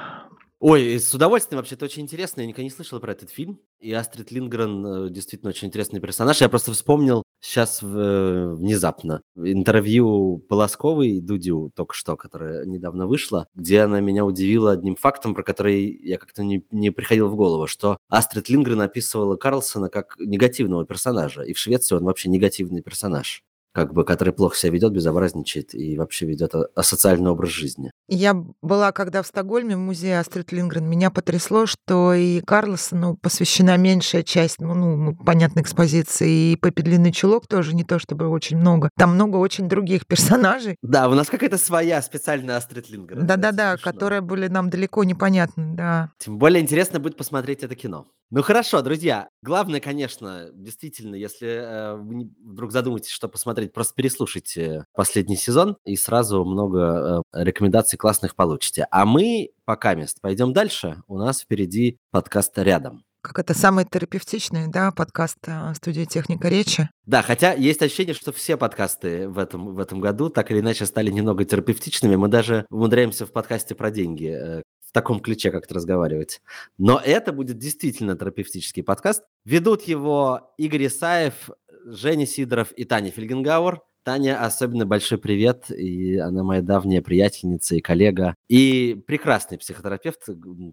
[0.64, 2.42] Ой, с удовольствием, вообще, это очень интересно.
[2.42, 3.60] Я никогда не слышал про этот фильм.
[3.80, 6.40] И Астрид Лингрен э, действительно очень интересный персонаж.
[6.40, 13.80] Я просто вспомнил сейчас в- внезапно интервью Полосковой Дудю только что, которое недавно вышло, где
[13.82, 17.98] она меня удивила одним фактом, про который я как-то не, не приходил в голову, что
[18.08, 21.42] Астрид Лингрен описывала Карлсона как негативного персонажа.
[21.42, 25.98] И в Швеции он вообще негативный персонаж как бы, который плохо себя ведет, безобразничает и
[25.98, 27.92] вообще ведет асоциальный образ жизни.
[28.08, 30.88] Я была когда в Стокгольме в музее Астрид Лингрен.
[30.88, 37.12] Меня потрясло, что и Карлсону посвящена меньшая часть, ну, ну, понятной экспозиции, и Пеппи Длинный
[37.12, 38.90] Чулок тоже не то чтобы очень много.
[38.98, 40.76] Там много очень других персонажей.
[40.82, 43.26] Да, у нас какая-то своя специальная Астрид Лингрен.
[43.26, 46.12] Да-да-да, которые были нам далеко непонятны, да.
[46.20, 48.08] Тем более интересно будет посмотреть это кино.
[48.34, 49.28] Ну хорошо, друзья.
[49.44, 55.98] Главное, конечно, действительно, если э, вы вдруг задумаетесь, что посмотреть, просто переслушайте последний сезон, и
[55.98, 58.88] сразу много э, рекомендаций классных получите.
[58.90, 61.04] А мы пока мест пойдем дальше.
[61.08, 63.04] У нас впереди подкаст «Рядом».
[63.22, 66.90] Как это самый терапевтичный, да, подкаст э, студии «Техника речи».
[67.06, 70.86] Да, хотя есть ощущение, что все подкасты в этом, в этом году так или иначе
[70.86, 72.16] стали немного терапевтичными.
[72.16, 74.62] Мы даже умудряемся в подкасте про деньги э,
[74.92, 76.42] в таком ключе как-то разговаривать.
[76.78, 79.24] Но это будет действительно терапевтический подкаст.
[79.46, 81.50] Ведут его Игорь Исаев,
[81.86, 83.82] Женя Сидоров и Таня Фельгенгауэр.
[84.04, 90.28] Таня, особенно большой привет, и она моя давняя приятельница и коллега, и прекрасный психотерапевт,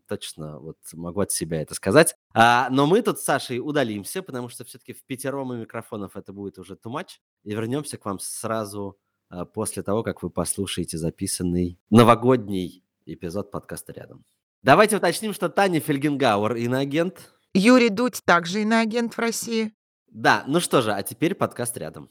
[0.09, 2.15] точно вот могу от себя это сказать.
[2.33, 6.33] А, но мы тут с Сашей удалимся, потому что все-таки в пятером и микрофонов это
[6.33, 8.97] будет уже too much, и вернемся к вам сразу
[9.29, 12.83] а, после того, как вы послушаете записанный новогодний
[13.15, 14.25] эпизод подкаста «Рядом».
[14.63, 17.33] Давайте уточним, что Таня Фельгенгауэр иноагент.
[17.55, 19.73] Юрий Дудь также иноагент в России.
[20.09, 22.11] Да, ну что же, а теперь подкаст «Рядом».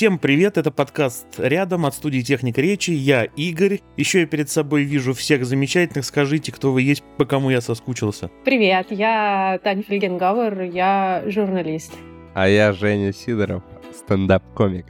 [0.00, 2.90] Всем привет, это подкаст «Рядом» от студии «Техника речи».
[2.90, 3.80] Я Игорь.
[3.98, 6.06] Еще я перед собой вижу всех замечательных.
[6.06, 8.30] Скажите, кто вы есть, по кому я соскучился.
[8.42, 11.92] Привет, я Таня Фельгенгауэр, я журналист.
[12.32, 13.62] А я Женя Сидоров,
[13.92, 14.86] стендап-комик.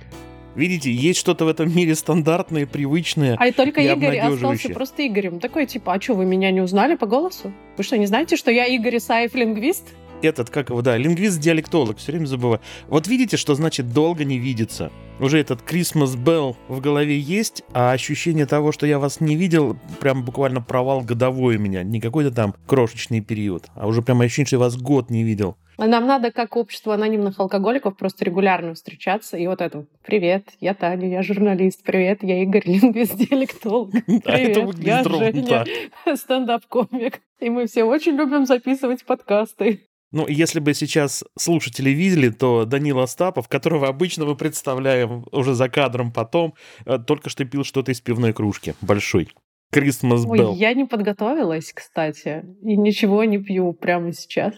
[0.54, 5.04] Видите, есть что-то в этом мире стандартное, привычное А и только и Игорь остался просто
[5.08, 5.40] Игорем.
[5.40, 7.52] Такой типа, а что, вы меня не узнали по голосу?
[7.76, 9.88] Вы что, не знаете, что я Игорь Исаев, лингвист?
[10.22, 12.60] Этот, как его, да, лингвист-диалектолог, все время забываю.
[12.88, 14.92] Вот видите, что значит долго не видеться?
[15.18, 19.76] Уже этот Christmas Bell в голове есть, а ощущение того, что я вас не видел,
[20.00, 21.82] прям буквально провал годовой у меня.
[21.82, 25.56] Не какой-то там крошечный период, а уже прям ощущение, что я вас год не видел.
[25.78, 29.38] Нам надо, как общество анонимных алкоголиков, просто регулярно встречаться.
[29.38, 31.82] И вот это «Привет, я Таня, я журналист.
[31.82, 33.94] Привет, я Игорь, лингвист-диалектолог.
[34.26, 35.64] А это Привет, я Женя,
[36.16, 37.20] стендап-комик.
[37.40, 39.89] И мы все очень любим записывать подкасты.
[40.12, 45.68] Ну, если бы сейчас слушатели видели, то Данил Остапов, которого обычно мы представляем уже за
[45.68, 46.54] кадром потом,
[46.84, 48.74] э, только что пил что-то из пивной кружки.
[48.80, 49.30] Большой.
[49.72, 50.54] Christmas Ой, Bell.
[50.54, 52.44] я не подготовилась, кстати.
[52.62, 54.54] И ничего не пью прямо сейчас.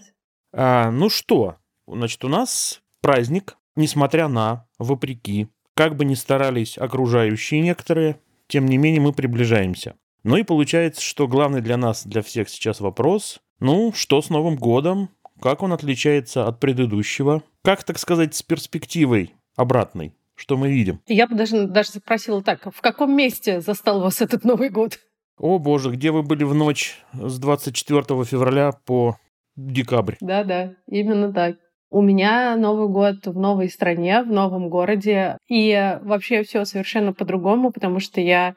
[0.54, 1.56] А, ну что,
[1.86, 8.78] значит, у нас праздник, несмотря на, вопреки, как бы ни старались окружающие некоторые, тем не
[8.78, 9.96] менее мы приближаемся.
[10.24, 14.56] Ну и получается, что главный для нас, для всех сейчас вопрос, ну, что с Новым
[14.56, 15.10] годом,
[15.42, 21.00] как он отличается от предыдущего, как, так сказать, с перспективой обратной, что мы видим.
[21.08, 25.00] Я бы даже, даже спросила так, в каком месте застал вас этот Новый год?
[25.38, 29.16] О боже, где вы были в ночь с 24 февраля по
[29.56, 30.14] декабрь?
[30.20, 31.56] Да-да, именно так.
[31.90, 35.36] У меня Новый год в новой стране, в новом городе.
[35.48, 38.54] И вообще все совершенно по-другому, потому что я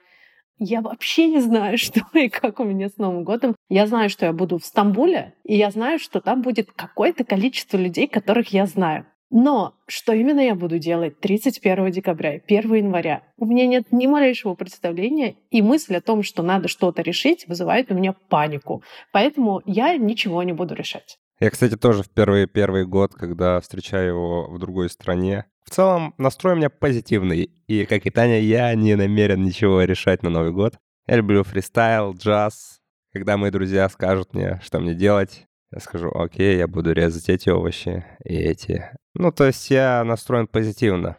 [0.57, 3.55] я вообще не знаю, что и как у меня с Новым годом.
[3.69, 7.77] Я знаю, что я буду в Стамбуле, и я знаю, что там будет какое-то количество
[7.77, 9.05] людей, которых я знаю.
[9.31, 14.53] Но что именно я буду делать 31 декабря, 1 января, у меня нет ни малейшего
[14.53, 18.83] представления, и мысль о том, что надо что-то решить, вызывает у меня панику.
[19.11, 21.17] Поэтому я ничего не буду решать.
[21.39, 25.45] Я, кстати, тоже в первый первый год, когда встречаю его в другой стране.
[25.65, 27.49] В целом, настрой у меня позитивный.
[27.67, 30.75] И, как и Таня, я не намерен ничего решать на Новый год.
[31.07, 32.79] Я люблю фристайл, джаз.
[33.11, 37.49] Когда мои друзья скажут мне, что мне делать, я скажу, окей, я буду резать эти
[37.49, 38.85] овощи и эти.
[39.13, 41.17] Ну, то есть я настроен позитивно.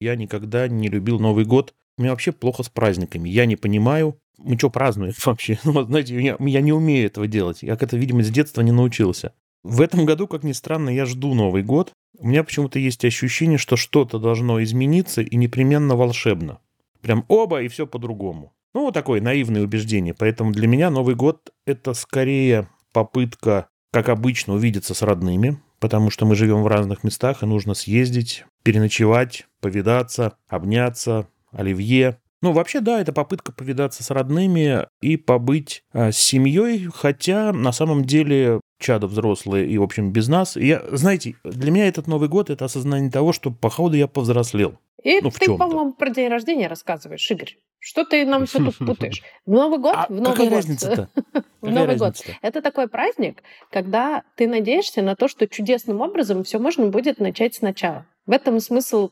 [0.00, 1.74] Я никогда не любил Новый год.
[1.96, 3.28] У меня вообще плохо с праздниками.
[3.28, 5.58] Я не понимаю, мы что празднуем вообще?
[5.64, 7.62] Ну, знаете, я, я не умею этого делать.
[7.62, 9.32] Я к это, видимо, с детства не научился.
[9.62, 11.92] В этом году, как ни странно, я жду Новый год.
[12.18, 16.58] У меня почему-то есть ощущение, что что-то должно измениться и непременно волшебно.
[17.00, 18.52] Прям оба, и все по-другому.
[18.74, 20.14] Ну, вот такое наивное убеждение.
[20.14, 26.26] Поэтому для меня Новый год— это скорее попытка, как обычно, увидеться с родными, потому что
[26.26, 32.18] мы живем в разных местах, и нужно съездить, переночевать, повидаться, обняться, оливье.
[32.40, 37.72] Ну, вообще, да, это попытка повидаться с родными и побыть э, с семьей, хотя на
[37.72, 40.56] самом деле чада взрослые и, в общем, без нас.
[40.56, 44.78] И Я, знаете, для меня этот Новый год— это осознание того, что, походу, я повзрослел.
[45.02, 47.56] И Ну, ты, по-моему, про день рождения рассказываешь, Игорь.
[47.78, 49.22] Что ты нам все тут путаешь?
[49.46, 49.94] В Новый год?
[49.96, 50.56] А в Новый какая год.
[50.56, 51.08] разница-то?
[51.60, 52.08] В Новый год.
[52.08, 52.38] разница-то?
[52.42, 57.54] Это такой праздник, когда ты надеешься на то, что чудесным образом все можно будет начать
[57.54, 58.06] сначала.
[58.26, 59.10] В этом смысл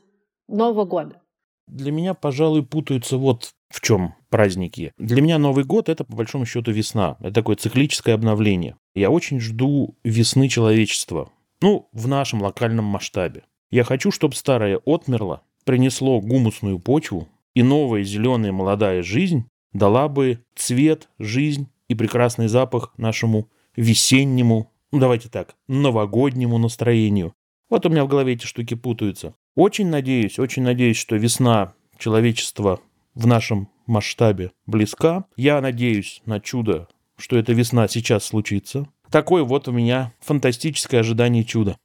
[0.49, 1.23] Нового года.
[1.69, 4.93] Для меня, пожалуй, путаются вот в чем праздники.
[4.99, 7.17] Для меня Новый год— это, по большому счету, весна.
[7.21, 8.77] Это такое циклическое обновление.
[8.95, 11.31] Я очень жду весны человечества.
[11.61, 13.43] Ну, в нашем локальном масштабе.
[13.71, 20.45] Я хочу, чтобы старое отмерло, принесло гумусную почву, и новая зеленая молодая жизнь дала бы
[20.55, 27.35] цвет, жизнь и прекрасный запах нашему весеннему, ну давайте так, новогоднему настроению.
[27.69, 29.35] Вот у меня в голове эти штуки путаются.
[29.55, 32.81] Очень надеюсь, очень надеюсь, что весна человечества
[33.17, 35.25] в нашем масштабе близка.
[35.37, 36.87] Я надеюсь на чудо,
[37.17, 38.87] что эта весна сейчас случится.
[39.11, 41.77] такое вот у меня фантастическое ожидание чуда.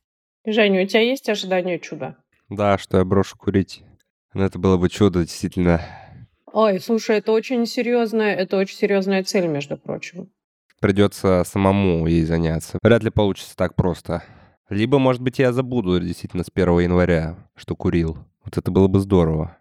[0.46, 2.18] Женя, у тебя есть ожидание чуда?
[2.50, 3.82] Да, что я брошу курить.
[4.34, 5.82] Но это было бы чудо, действительно.
[6.52, 10.30] Ой, слушай, это очень серьезная, это очень серьезная цель, между прочим.
[10.82, 12.78] Придется самому ей заняться.
[12.82, 14.24] Вряд ли получится так просто.
[14.70, 18.18] Либо, может быть, я забуду действительно с 1 января, что курил.
[18.44, 19.58] Вот это было бы здорово.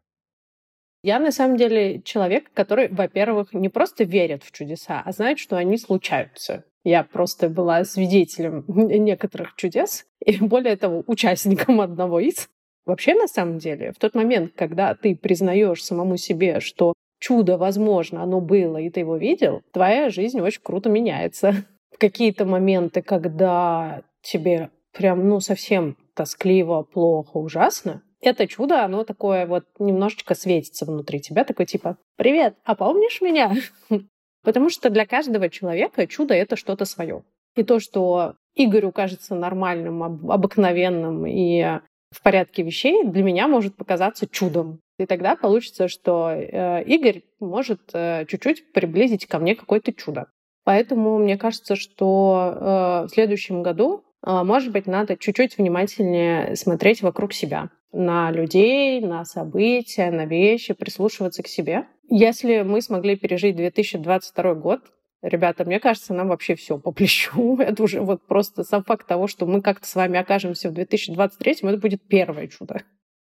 [1.02, 5.56] Я на самом деле человек, который, во-первых, не просто верит в чудеса, а знает, что
[5.56, 6.64] они случаются.
[6.84, 12.48] Я просто была свидетелем некоторых чудес, и более того, участником одного из.
[12.86, 18.22] Вообще, на самом деле, в тот момент, когда ты признаешь самому себе, что чудо, возможно,
[18.22, 21.64] оно было, и ты его видел, твоя жизнь очень круто меняется.
[21.94, 29.46] В какие-то моменты, когда тебе прям, ну, совсем тоскливо, плохо, ужасно, это чудо, оно такое
[29.46, 33.54] вот немножечко светится внутри тебя, такой типа «Привет, а помнишь меня?»
[34.42, 37.22] Потому что для каждого человека чудо— это что-то свое.
[37.56, 41.80] И то, что Игорю кажется нормальным, об- обыкновенным и
[42.10, 44.80] в порядке вещей, для меня может показаться чудом.
[44.98, 50.26] И тогда получится, что э, Игорь может э, чуть-чуть приблизить ко мне какое-то чудо.
[50.64, 57.32] Поэтому мне кажется, что э, в следующем году, может быть, надо чуть-чуть внимательнее смотреть вокруг
[57.32, 61.86] себя на людей, на события, на вещи, прислушиваться к себе.
[62.08, 64.80] Если мы смогли пережить 2022 год,
[65.22, 67.56] ребята, мне кажется, нам вообще все по плечу.
[67.60, 71.56] Это уже вот просто сам факт того, что мы как-то с вами окажемся в 2023,
[71.62, 72.82] это будет первое чудо.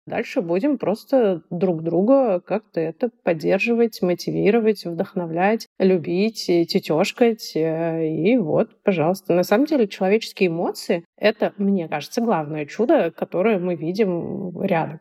[0.06, 7.54] Дальше будем просто друг друга как-то это поддерживать, мотивировать, вдохновлять, любить, тетешкать.
[7.56, 9.34] И вот, пожалуйста.
[9.34, 15.00] На самом деле человеческие эмоции— это, мне кажется, главное чудо, которое мы видим рядом.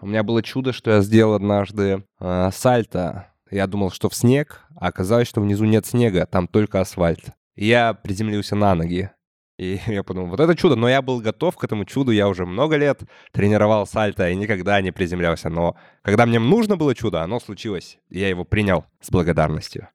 [0.00, 3.32] У меня было чудо, что я сделал однажды э, сальто.
[3.50, 7.32] Я думал, что в снег, а оказалось, что внизу нет снега, там только асфальт.
[7.56, 9.10] Я приземлился на ноги.
[9.58, 12.46] И я подумал, вот это чудо, но я был готов к этому чуду, я уже
[12.46, 13.02] много лет
[13.32, 15.50] тренировал сальто и никогда не приземлялся.
[15.50, 19.88] Но когда мне нужно было чудо, оно случилось, и я его принял с благодарностью.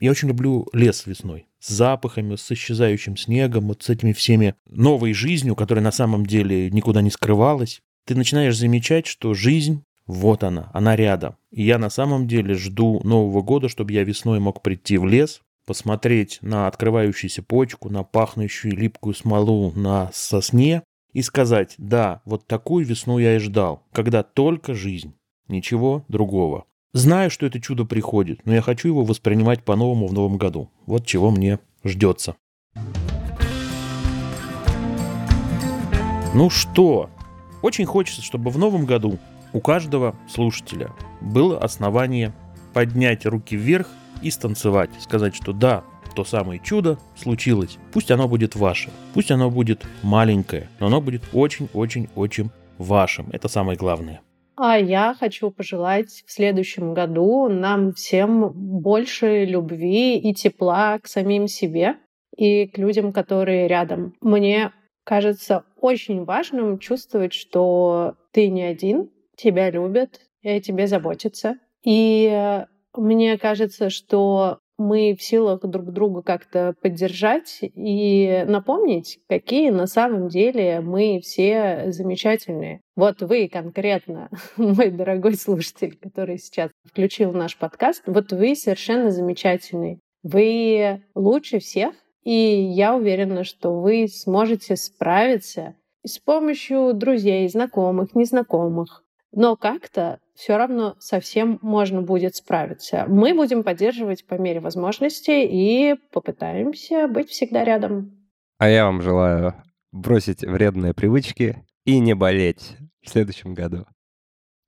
[0.00, 1.48] Я очень люблю лес весной.
[1.58, 6.70] С запахами, с исчезающим снегом, вот с этими всеми новой жизнью, которая на самом деле
[6.70, 7.80] никуда не скрывалась.
[8.06, 11.36] Ты начинаешь замечать, что жизнь, вот она, она рядом.
[11.50, 15.42] И я на самом деле жду Нового года, чтобы я весной мог прийти в лес,
[15.68, 20.82] посмотреть на открывающуюся почку, на пахнущую липкую смолу на сосне
[21.12, 25.12] и сказать, да, вот такую весну я и ждал, когда только жизнь,
[25.46, 26.64] ничего другого.
[26.94, 30.70] Знаю, что это чудо приходит, но я хочу его воспринимать по-новому в новом году.
[30.86, 32.34] Вот чего мне ждется.
[36.32, 37.10] Ну что,
[37.60, 39.18] очень хочется, чтобы в новом году
[39.52, 42.32] у каждого слушателя было основание
[42.72, 43.90] поднять руки вверх
[44.22, 45.84] и станцевать, сказать, что да,
[46.14, 47.78] то самое чудо случилось.
[47.92, 53.28] Пусть оно будет ваше, пусть оно будет маленькое, но оно будет очень-очень-очень вашим.
[53.32, 54.20] Это самое главное.
[54.56, 61.46] А я хочу пожелать в следующем году нам всем больше любви и тепла к самим
[61.46, 61.94] себе
[62.36, 64.14] и к людям, которые рядом.
[64.20, 64.72] Мне
[65.04, 71.58] кажется очень важным чувствовать, что ты не один, тебя любят, и о тебе заботятся.
[71.84, 72.64] И
[72.98, 80.28] мне кажется, что мы в силах друг друга как-то поддержать и напомнить, какие на самом
[80.28, 82.80] деле мы все замечательные.
[82.96, 89.98] Вот вы конкретно, мой дорогой слушатель, который сейчас включил наш подкаст, вот вы совершенно замечательный.
[90.22, 99.04] Вы лучше всех, и я уверена, что вы сможете справиться с помощью друзей, знакомых, незнакомых.
[99.32, 103.04] Но как-то все равно совсем можно будет справиться.
[103.08, 108.28] Мы будем поддерживать по мере возможности и попытаемся быть всегда рядом.
[108.58, 109.54] А я вам желаю
[109.92, 113.86] бросить вредные привычки и не болеть в следующем году.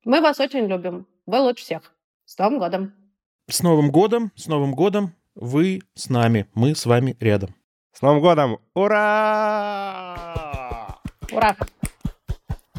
[0.05, 1.07] Мы вас очень любим.
[1.25, 1.93] Вы лучше всех.
[2.25, 2.93] С Новым годом!
[3.47, 5.13] С Новым годом, с Новым годом.
[5.35, 7.55] Вы с нами, мы с вами рядом.
[7.93, 8.59] С Новым годом!
[8.73, 10.17] Ура!
[11.31, 11.55] Ура!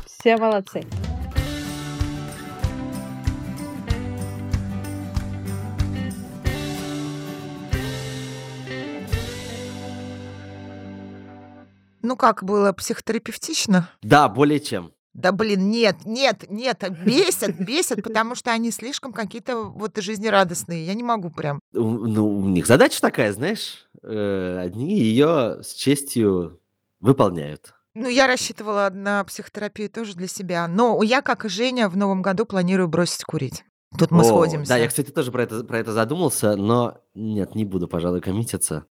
[0.06, 0.82] Все молодцы!
[12.02, 13.88] Ну как было психотерапевтично?
[14.02, 14.92] Да, более чем.
[15.14, 20.86] Да блин, нет, нет, нет, бесят, бесят, потому что они слишком какие-то вот жизнерадостные.
[20.86, 21.60] Я не могу прям.
[21.72, 26.60] Ну, у них задача такая, знаешь, э, одни ее с честью
[27.00, 27.74] выполняют.
[27.94, 30.66] Ну, я рассчитывала на психотерапию тоже для себя.
[30.66, 33.64] Но я, как и Женя, в новом году планирую бросить курить.
[33.98, 34.70] Тут мы О, сходимся.
[34.70, 38.86] Да, я, кстати, тоже про это, про это задумался, но нет, не буду, пожалуй, коммититься.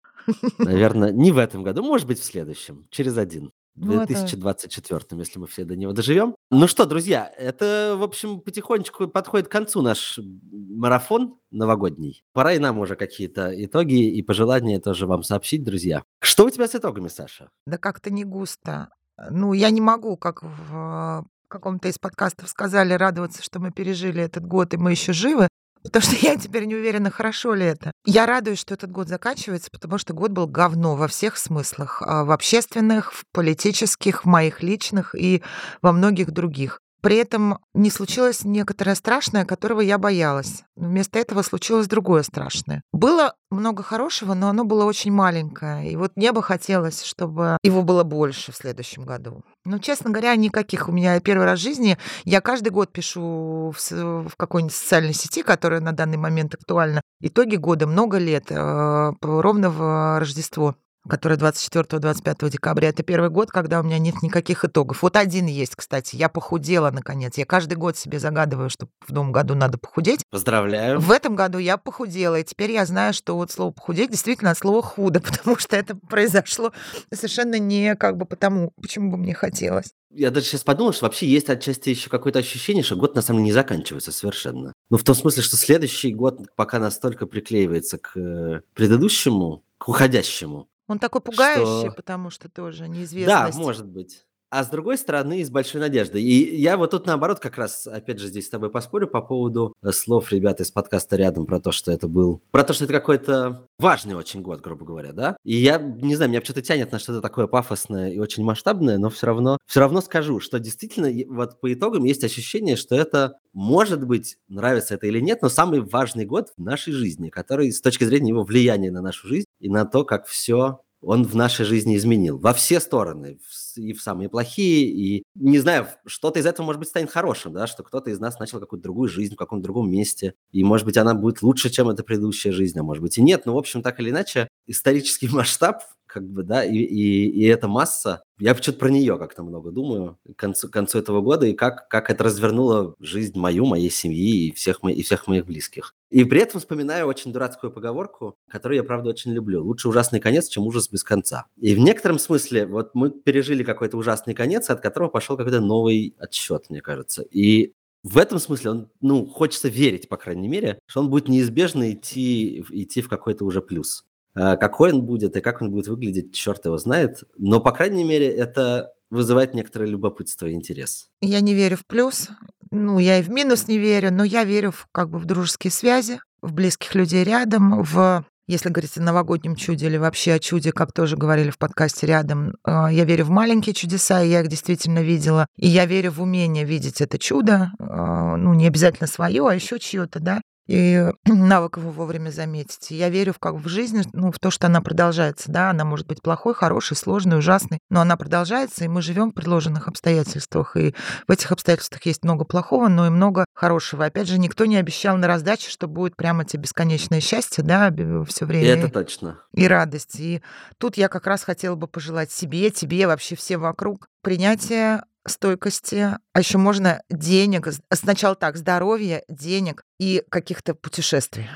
[0.57, 3.51] Наверное, не в этом году, может быть, в следующем, через один.
[3.75, 6.35] В Ну, это- 2024, если мы все до него доживем.
[6.51, 10.19] Ну что, друзья, это, в общем, потихонечку подходит к концу наш
[10.51, 12.23] марафон новогодний.
[12.33, 16.03] Пора и нам уже какие-то итоги и пожелания тоже вам сообщить, друзья.
[16.21, 17.49] Что у тебя с итогами, Саша?
[17.65, 18.89] Да как-то не густо.
[19.29, 24.45] Ну, я не могу, как в каком-то из подкастов сказали, радоваться, что мы пережили этот
[24.45, 25.47] год, и мы еще живы.
[25.83, 27.91] Потому что я теперь не уверена, хорошо ли это.
[28.05, 32.01] Я радуюсь, что этот год заканчивается, потому что год был говно во всех смыслах.
[32.05, 35.41] а, В общественных, в политических, в моих личных и
[35.81, 36.79] во многих других.
[37.01, 40.63] При этом не случилось некоторое страшное, которого я боялась.
[40.75, 42.81] Вместо этого случилось другое страшное.
[42.91, 45.89] Было много хорошего, но оно было очень маленькое.
[45.91, 49.43] И вот мне бы хотелось, чтобы его было больше в следующем году.
[49.69, 50.89] Ну, честно говоря, никаких.
[50.89, 55.43] У меня первый раз в жизни я каждый год пишу в, в какой-нибудь социальной сети,
[55.43, 57.03] которая на данный момент актуальна.
[57.21, 60.75] Итоги года много лет, э, ровно в Рождество
[61.07, 62.89] которое 24-25 декабря.
[62.89, 65.01] Это первый год, когда у меня нет никаких итогов.
[65.01, 66.15] Вот один есть, кстати.
[66.15, 67.37] Я похудела, наконец.
[67.37, 70.23] Я каждый год себе загадываю, что в новом году надо похудеть.
[70.29, 70.99] Поздравляю.
[70.99, 74.57] В этом году я похудела, и теперь я знаю, что вот слово похудеть действительно от
[74.57, 76.73] слова худо, потому что это произошло
[77.13, 79.93] совершенно не как бы потому, почему бы мне хотелось.
[80.11, 83.39] Я даже сейчас подумал, что вообще есть отчасти еще какое-то ощущение, что год на самом
[83.39, 84.73] деле не заканчивается совершенно.
[84.89, 90.67] Ну, в том смысле, что следующий год пока настолько приклеивается к э, предыдущему, к уходящему.
[90.89, 93.57] Он такой пугающий, Что- потому что тоже Да, неизвестность.
[93.57, 94.25] может быть.
[94.51, 96.23] А с другой стороны, с большой надеждой.
[96.23, 99.73] И я вот тут наоборот как раз, опять же, здесь с тобой поспорю по поводу
[99.83, 102.41] э, слов ребят из подкаста рядом про то, что это был...
[102.49, 105.37] Про то, что это какой-то важный очень год, грубо говоря, да?
[105.43, 109.11] И я, не знаю, меня что-то тянет на что-то такое пафосное и очень масштабное, но
[109.11, 114.03] все равно, все равно скажу, что действительно вот по итогам есть ощущение, что это, может
[114.07, 118.03] быть, нравится это или нет, но самый важный год в нашей жизни, который с точки
[118.03, 121.95] зрения его влияния на нашу жизнь и на то, как все он в нашей жизни
[121.95, 122.37] изменил.
[122.37, 123.39] Во все стороны.
[123.75, 127.67] И в самые плохие, и, не знаю, что-то из этого, может быть, станет хорошим, да,
[127.67, 130.97] что кто-то из нас начал какую-то другую жизнь в каком-то другом месте, и, может быть,
[130.97, 133.45] она будет лучше, чем эта предыдущая жизнь, а может быть и нет.
[133.45, 137.67] Но, в общем, так или иначе, исторический масштаб, как бы, да, и, и, и эта
[137.67, 141.53] масса, я почему-то про нее как-то много думаю к концу, к концу этого года, и
[141.53, 145.93] как, как это развернуло жизнь мою, моей семьи и всех, мо- и всех моих близких.
[146.09, 149.63] И при этом вспоминаю очень дурацкую поговорку, которую я, правда, очень люблю.
[149.63, 151.45] Лучше ужасный конец, чем ужас без конца.
[151.57, 156.15] И в некотором смысле вот мы пережили какой-то ужасный конец, от которого пошел какой-то новый
[156.17, 157.21] отсчет, мне кажется.
[157.29, 157.73] И
[158.03, 162.63] в этом смысле он, ну, хочется верить, по крайней мере, что он будет неизбежно идти,
[162.69, 164.05] идти в какой-то уже плюс.
[164.35, 167.23] А Какой он будет и как он будет выглядеть, черт его знает.
[167.37, 171.09] Но, по крайней мере, это вызывает некоторое любопытство и интерес.
[171.21, 172.29] Я не верю в плюс,
[172.71, 175.71] ну, я и в минус не верю, но я верю в, как бы в дружеские
[175.71, 180.71] связи, в близких людей рядом, в если говорить о новогоднем чуде или вообще о чуде,
[180.71, 184.47] как тоже говорили в подкасте рядом, э, я верю в маленькие чудеса, и я их
[184.47, 185.45] действительно видела.
[185.55, 189.77] И я верю в умение видеть это чудо, э, ну, не обязательно свое, а еще
[189.77, 192.91] чье-то, да, и навык его вовремя заметить.
[192.91, 195.83] И я верю в, как в жизнь, ну, в то, что она продолжается, да, она
[195.83, 200.77] может быть плохой, хорошей, сложной, ужасной, но она продолжается, и мы живем в предложенных обстоятельствах,
[200.77, 200.93] и
[201.27, 204.05] в этих обстоятельствах есть много плохого, но и много хорошего.
[204.05, 207.91] Опять же, никто не обещал на раздаче, что будет прямо тебе бесконечное счастье, да,
[208.27, 208.83] все И время.
[208.83, 209.39] это точно.
[209.55, 210.19] и радость.
[210.19, 210.41] И
[210.77, 216.39] тут я как раз хотела бы пожелать себе, тебе, вообще всем вокруг принятия стойкости, а
[216.39, 221.47] еще можно денег, сначала так, здоровья, денег и каких-то путешествий.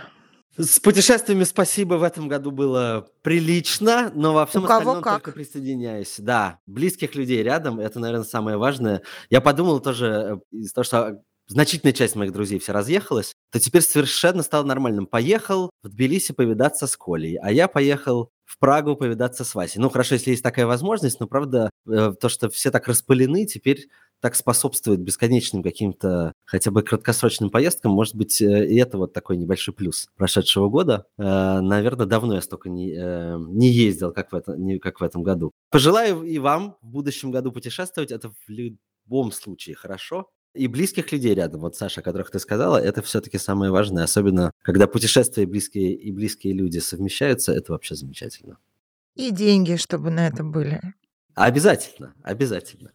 [0.56, 5.24] С путешествиями спасибо в этом году было прилично, но во всем кого остальном как.
[5.24, 6.16] только присоединяюсь.
[6.20, 9.02] Да, близких людей рядом, это, наверное, самое важное.
[9.32, 10.06] Я подумал тоже
[10.52, 15.08] э, из того, что значительная часть моих друзей все разъехалась, то теперь совершенно стало нормальным.
[15.08, 19.82] Поехал в Тбилиси повидаться с Колей, а я поехал в Прагу повидаться с Васей.
[19.82, 23.88] Ну, хорошо, если есть такая возможность, но, правда, э, то, что все так распылены, теперь
[24.20, 27.92] так способствует бесконечным каким-то хотя бы краткосрочным поездкам.
[27.92, 31.06] Может быть, э, и это вот такой небольшой плюс прошедшего года.
[31.18, 35.24] Э, Наверное, давно я столько не, не ездил, как в, это, не, как в этом
[35.24, 35.52] году.
[35.72, 38.12] Пожелаю и вам в будущем году путешествовать.
[38.12, 40.30] Это в любом случае хорошо.
[40.56, 44.52] И близких людей рядом, вот Саша, о которых ты сказала, это все-таки самое важное, особенно
[44.62, 48.60] когда путешествия и близкие, и близкие люди совмещаются, это вообще замечательно.
[49.16, 50.80] И деньги, чтобы на это были.
[51.34, 52.92] Обязательно, обязательно.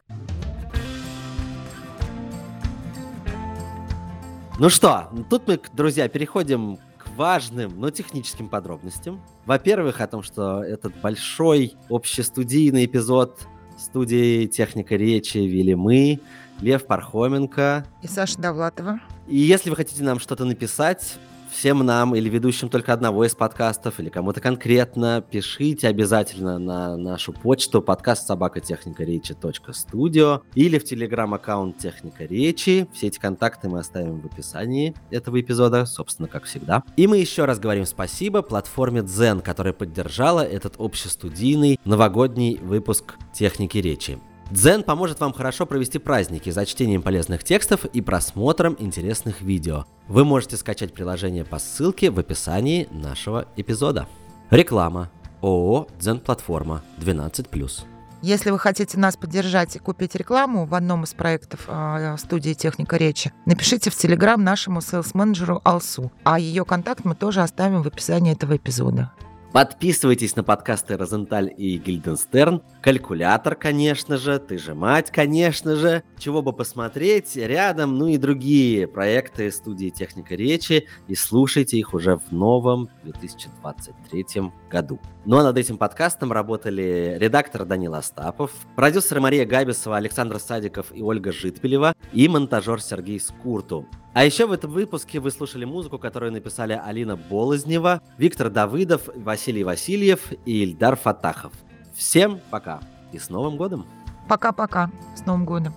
[4.60, 9.20] Ну что, тут мы, друзья, переходим к важным, но техническим подробностям.
[9.46, 13.40] Во-первых, о том, что этот большой общестудийный эпизод
[13.78, 16.20] студии «Техника речи» вели мы,
[16.60, 17.86] Лев Пархоменко.
[18.02, 19.00] И Саша Довлатова.
[19.26, 21.18] И если вы хотите нам что-то написать,
[21.50, 27.32] всем нам или ведущим только одного из подкастов, или кому-то конкретно, пишите обязательно на нашу
[27.32, 29.36] почту подкаст собака техника речи
[29.72, 32.88] студио или в телеграм-аккаунт Техника Речи.
[32.92, 36.82] Все эти контакты мы оставим в описании этого эпизода, собственно, как всегда.
[36.96, 43.78] И мы еще раз говорим спасибо платформе Zen, которая поддержала этот общестудийный новогодний выпуск Техники
[43.78, 44.18] Речи.
[44.50, 49.84] Дзен поможет вам хорошо провести праздники за чтением полезных текстов и просмотром интересных видео.
[50.06, 54.08] Вы можете скачать приложение по ссылке в описании нашего эпизода.
[54.50, 55.10] Реклама.
[55.42, 57.84] ООО «Дзен Платформа» 12+.
[58.22, 62.96] Если вы хотите нас поддержать и купить рекламу в одном из проектов э, студии «Техника
[62.96, 68.32] речи», напишите в Телеграм нашему селс-менеджеру Алсу, а ее контакт мы тоже оставим в описании
[68.32, 69.12] этого эпизода.
[69.52, 72.62] Подписывайтесь на подкасты Розенталь и Гильденстерн.
[72.80, 74.38] Калькулятор, конечно же.
[74.38, 76.02] Ты же мать, конечно же.
[76.18, 80.86] Чего бы посмотреть рядом, ну и другие проекты студии Техника Речи.
[81.08, 85.00] И слушайте их уже в новом 2023 году.
[85.24, 91.02] Ну а над этим подкастом работали редактор Данил Остапов, продюсеры Мария Габисова, Александр Садиков и
[91.02, 93.86] Ольга Житпелева и монтажер Сергей Скурту.
[94.14, 99.64] А еще в этом выпуске вы слушали музыку, которую написали Алина Болознева, Виктор Давыдов, Василий
[99.64, 101.52] Васильев и Ильдар Фатахов.
[101.98, 102.78] Всем пока
[103.10, 103.84] и с Новым годом!
[104.28, 104.88] Пока-пока.
[105.16, 105.74] С Новым годом.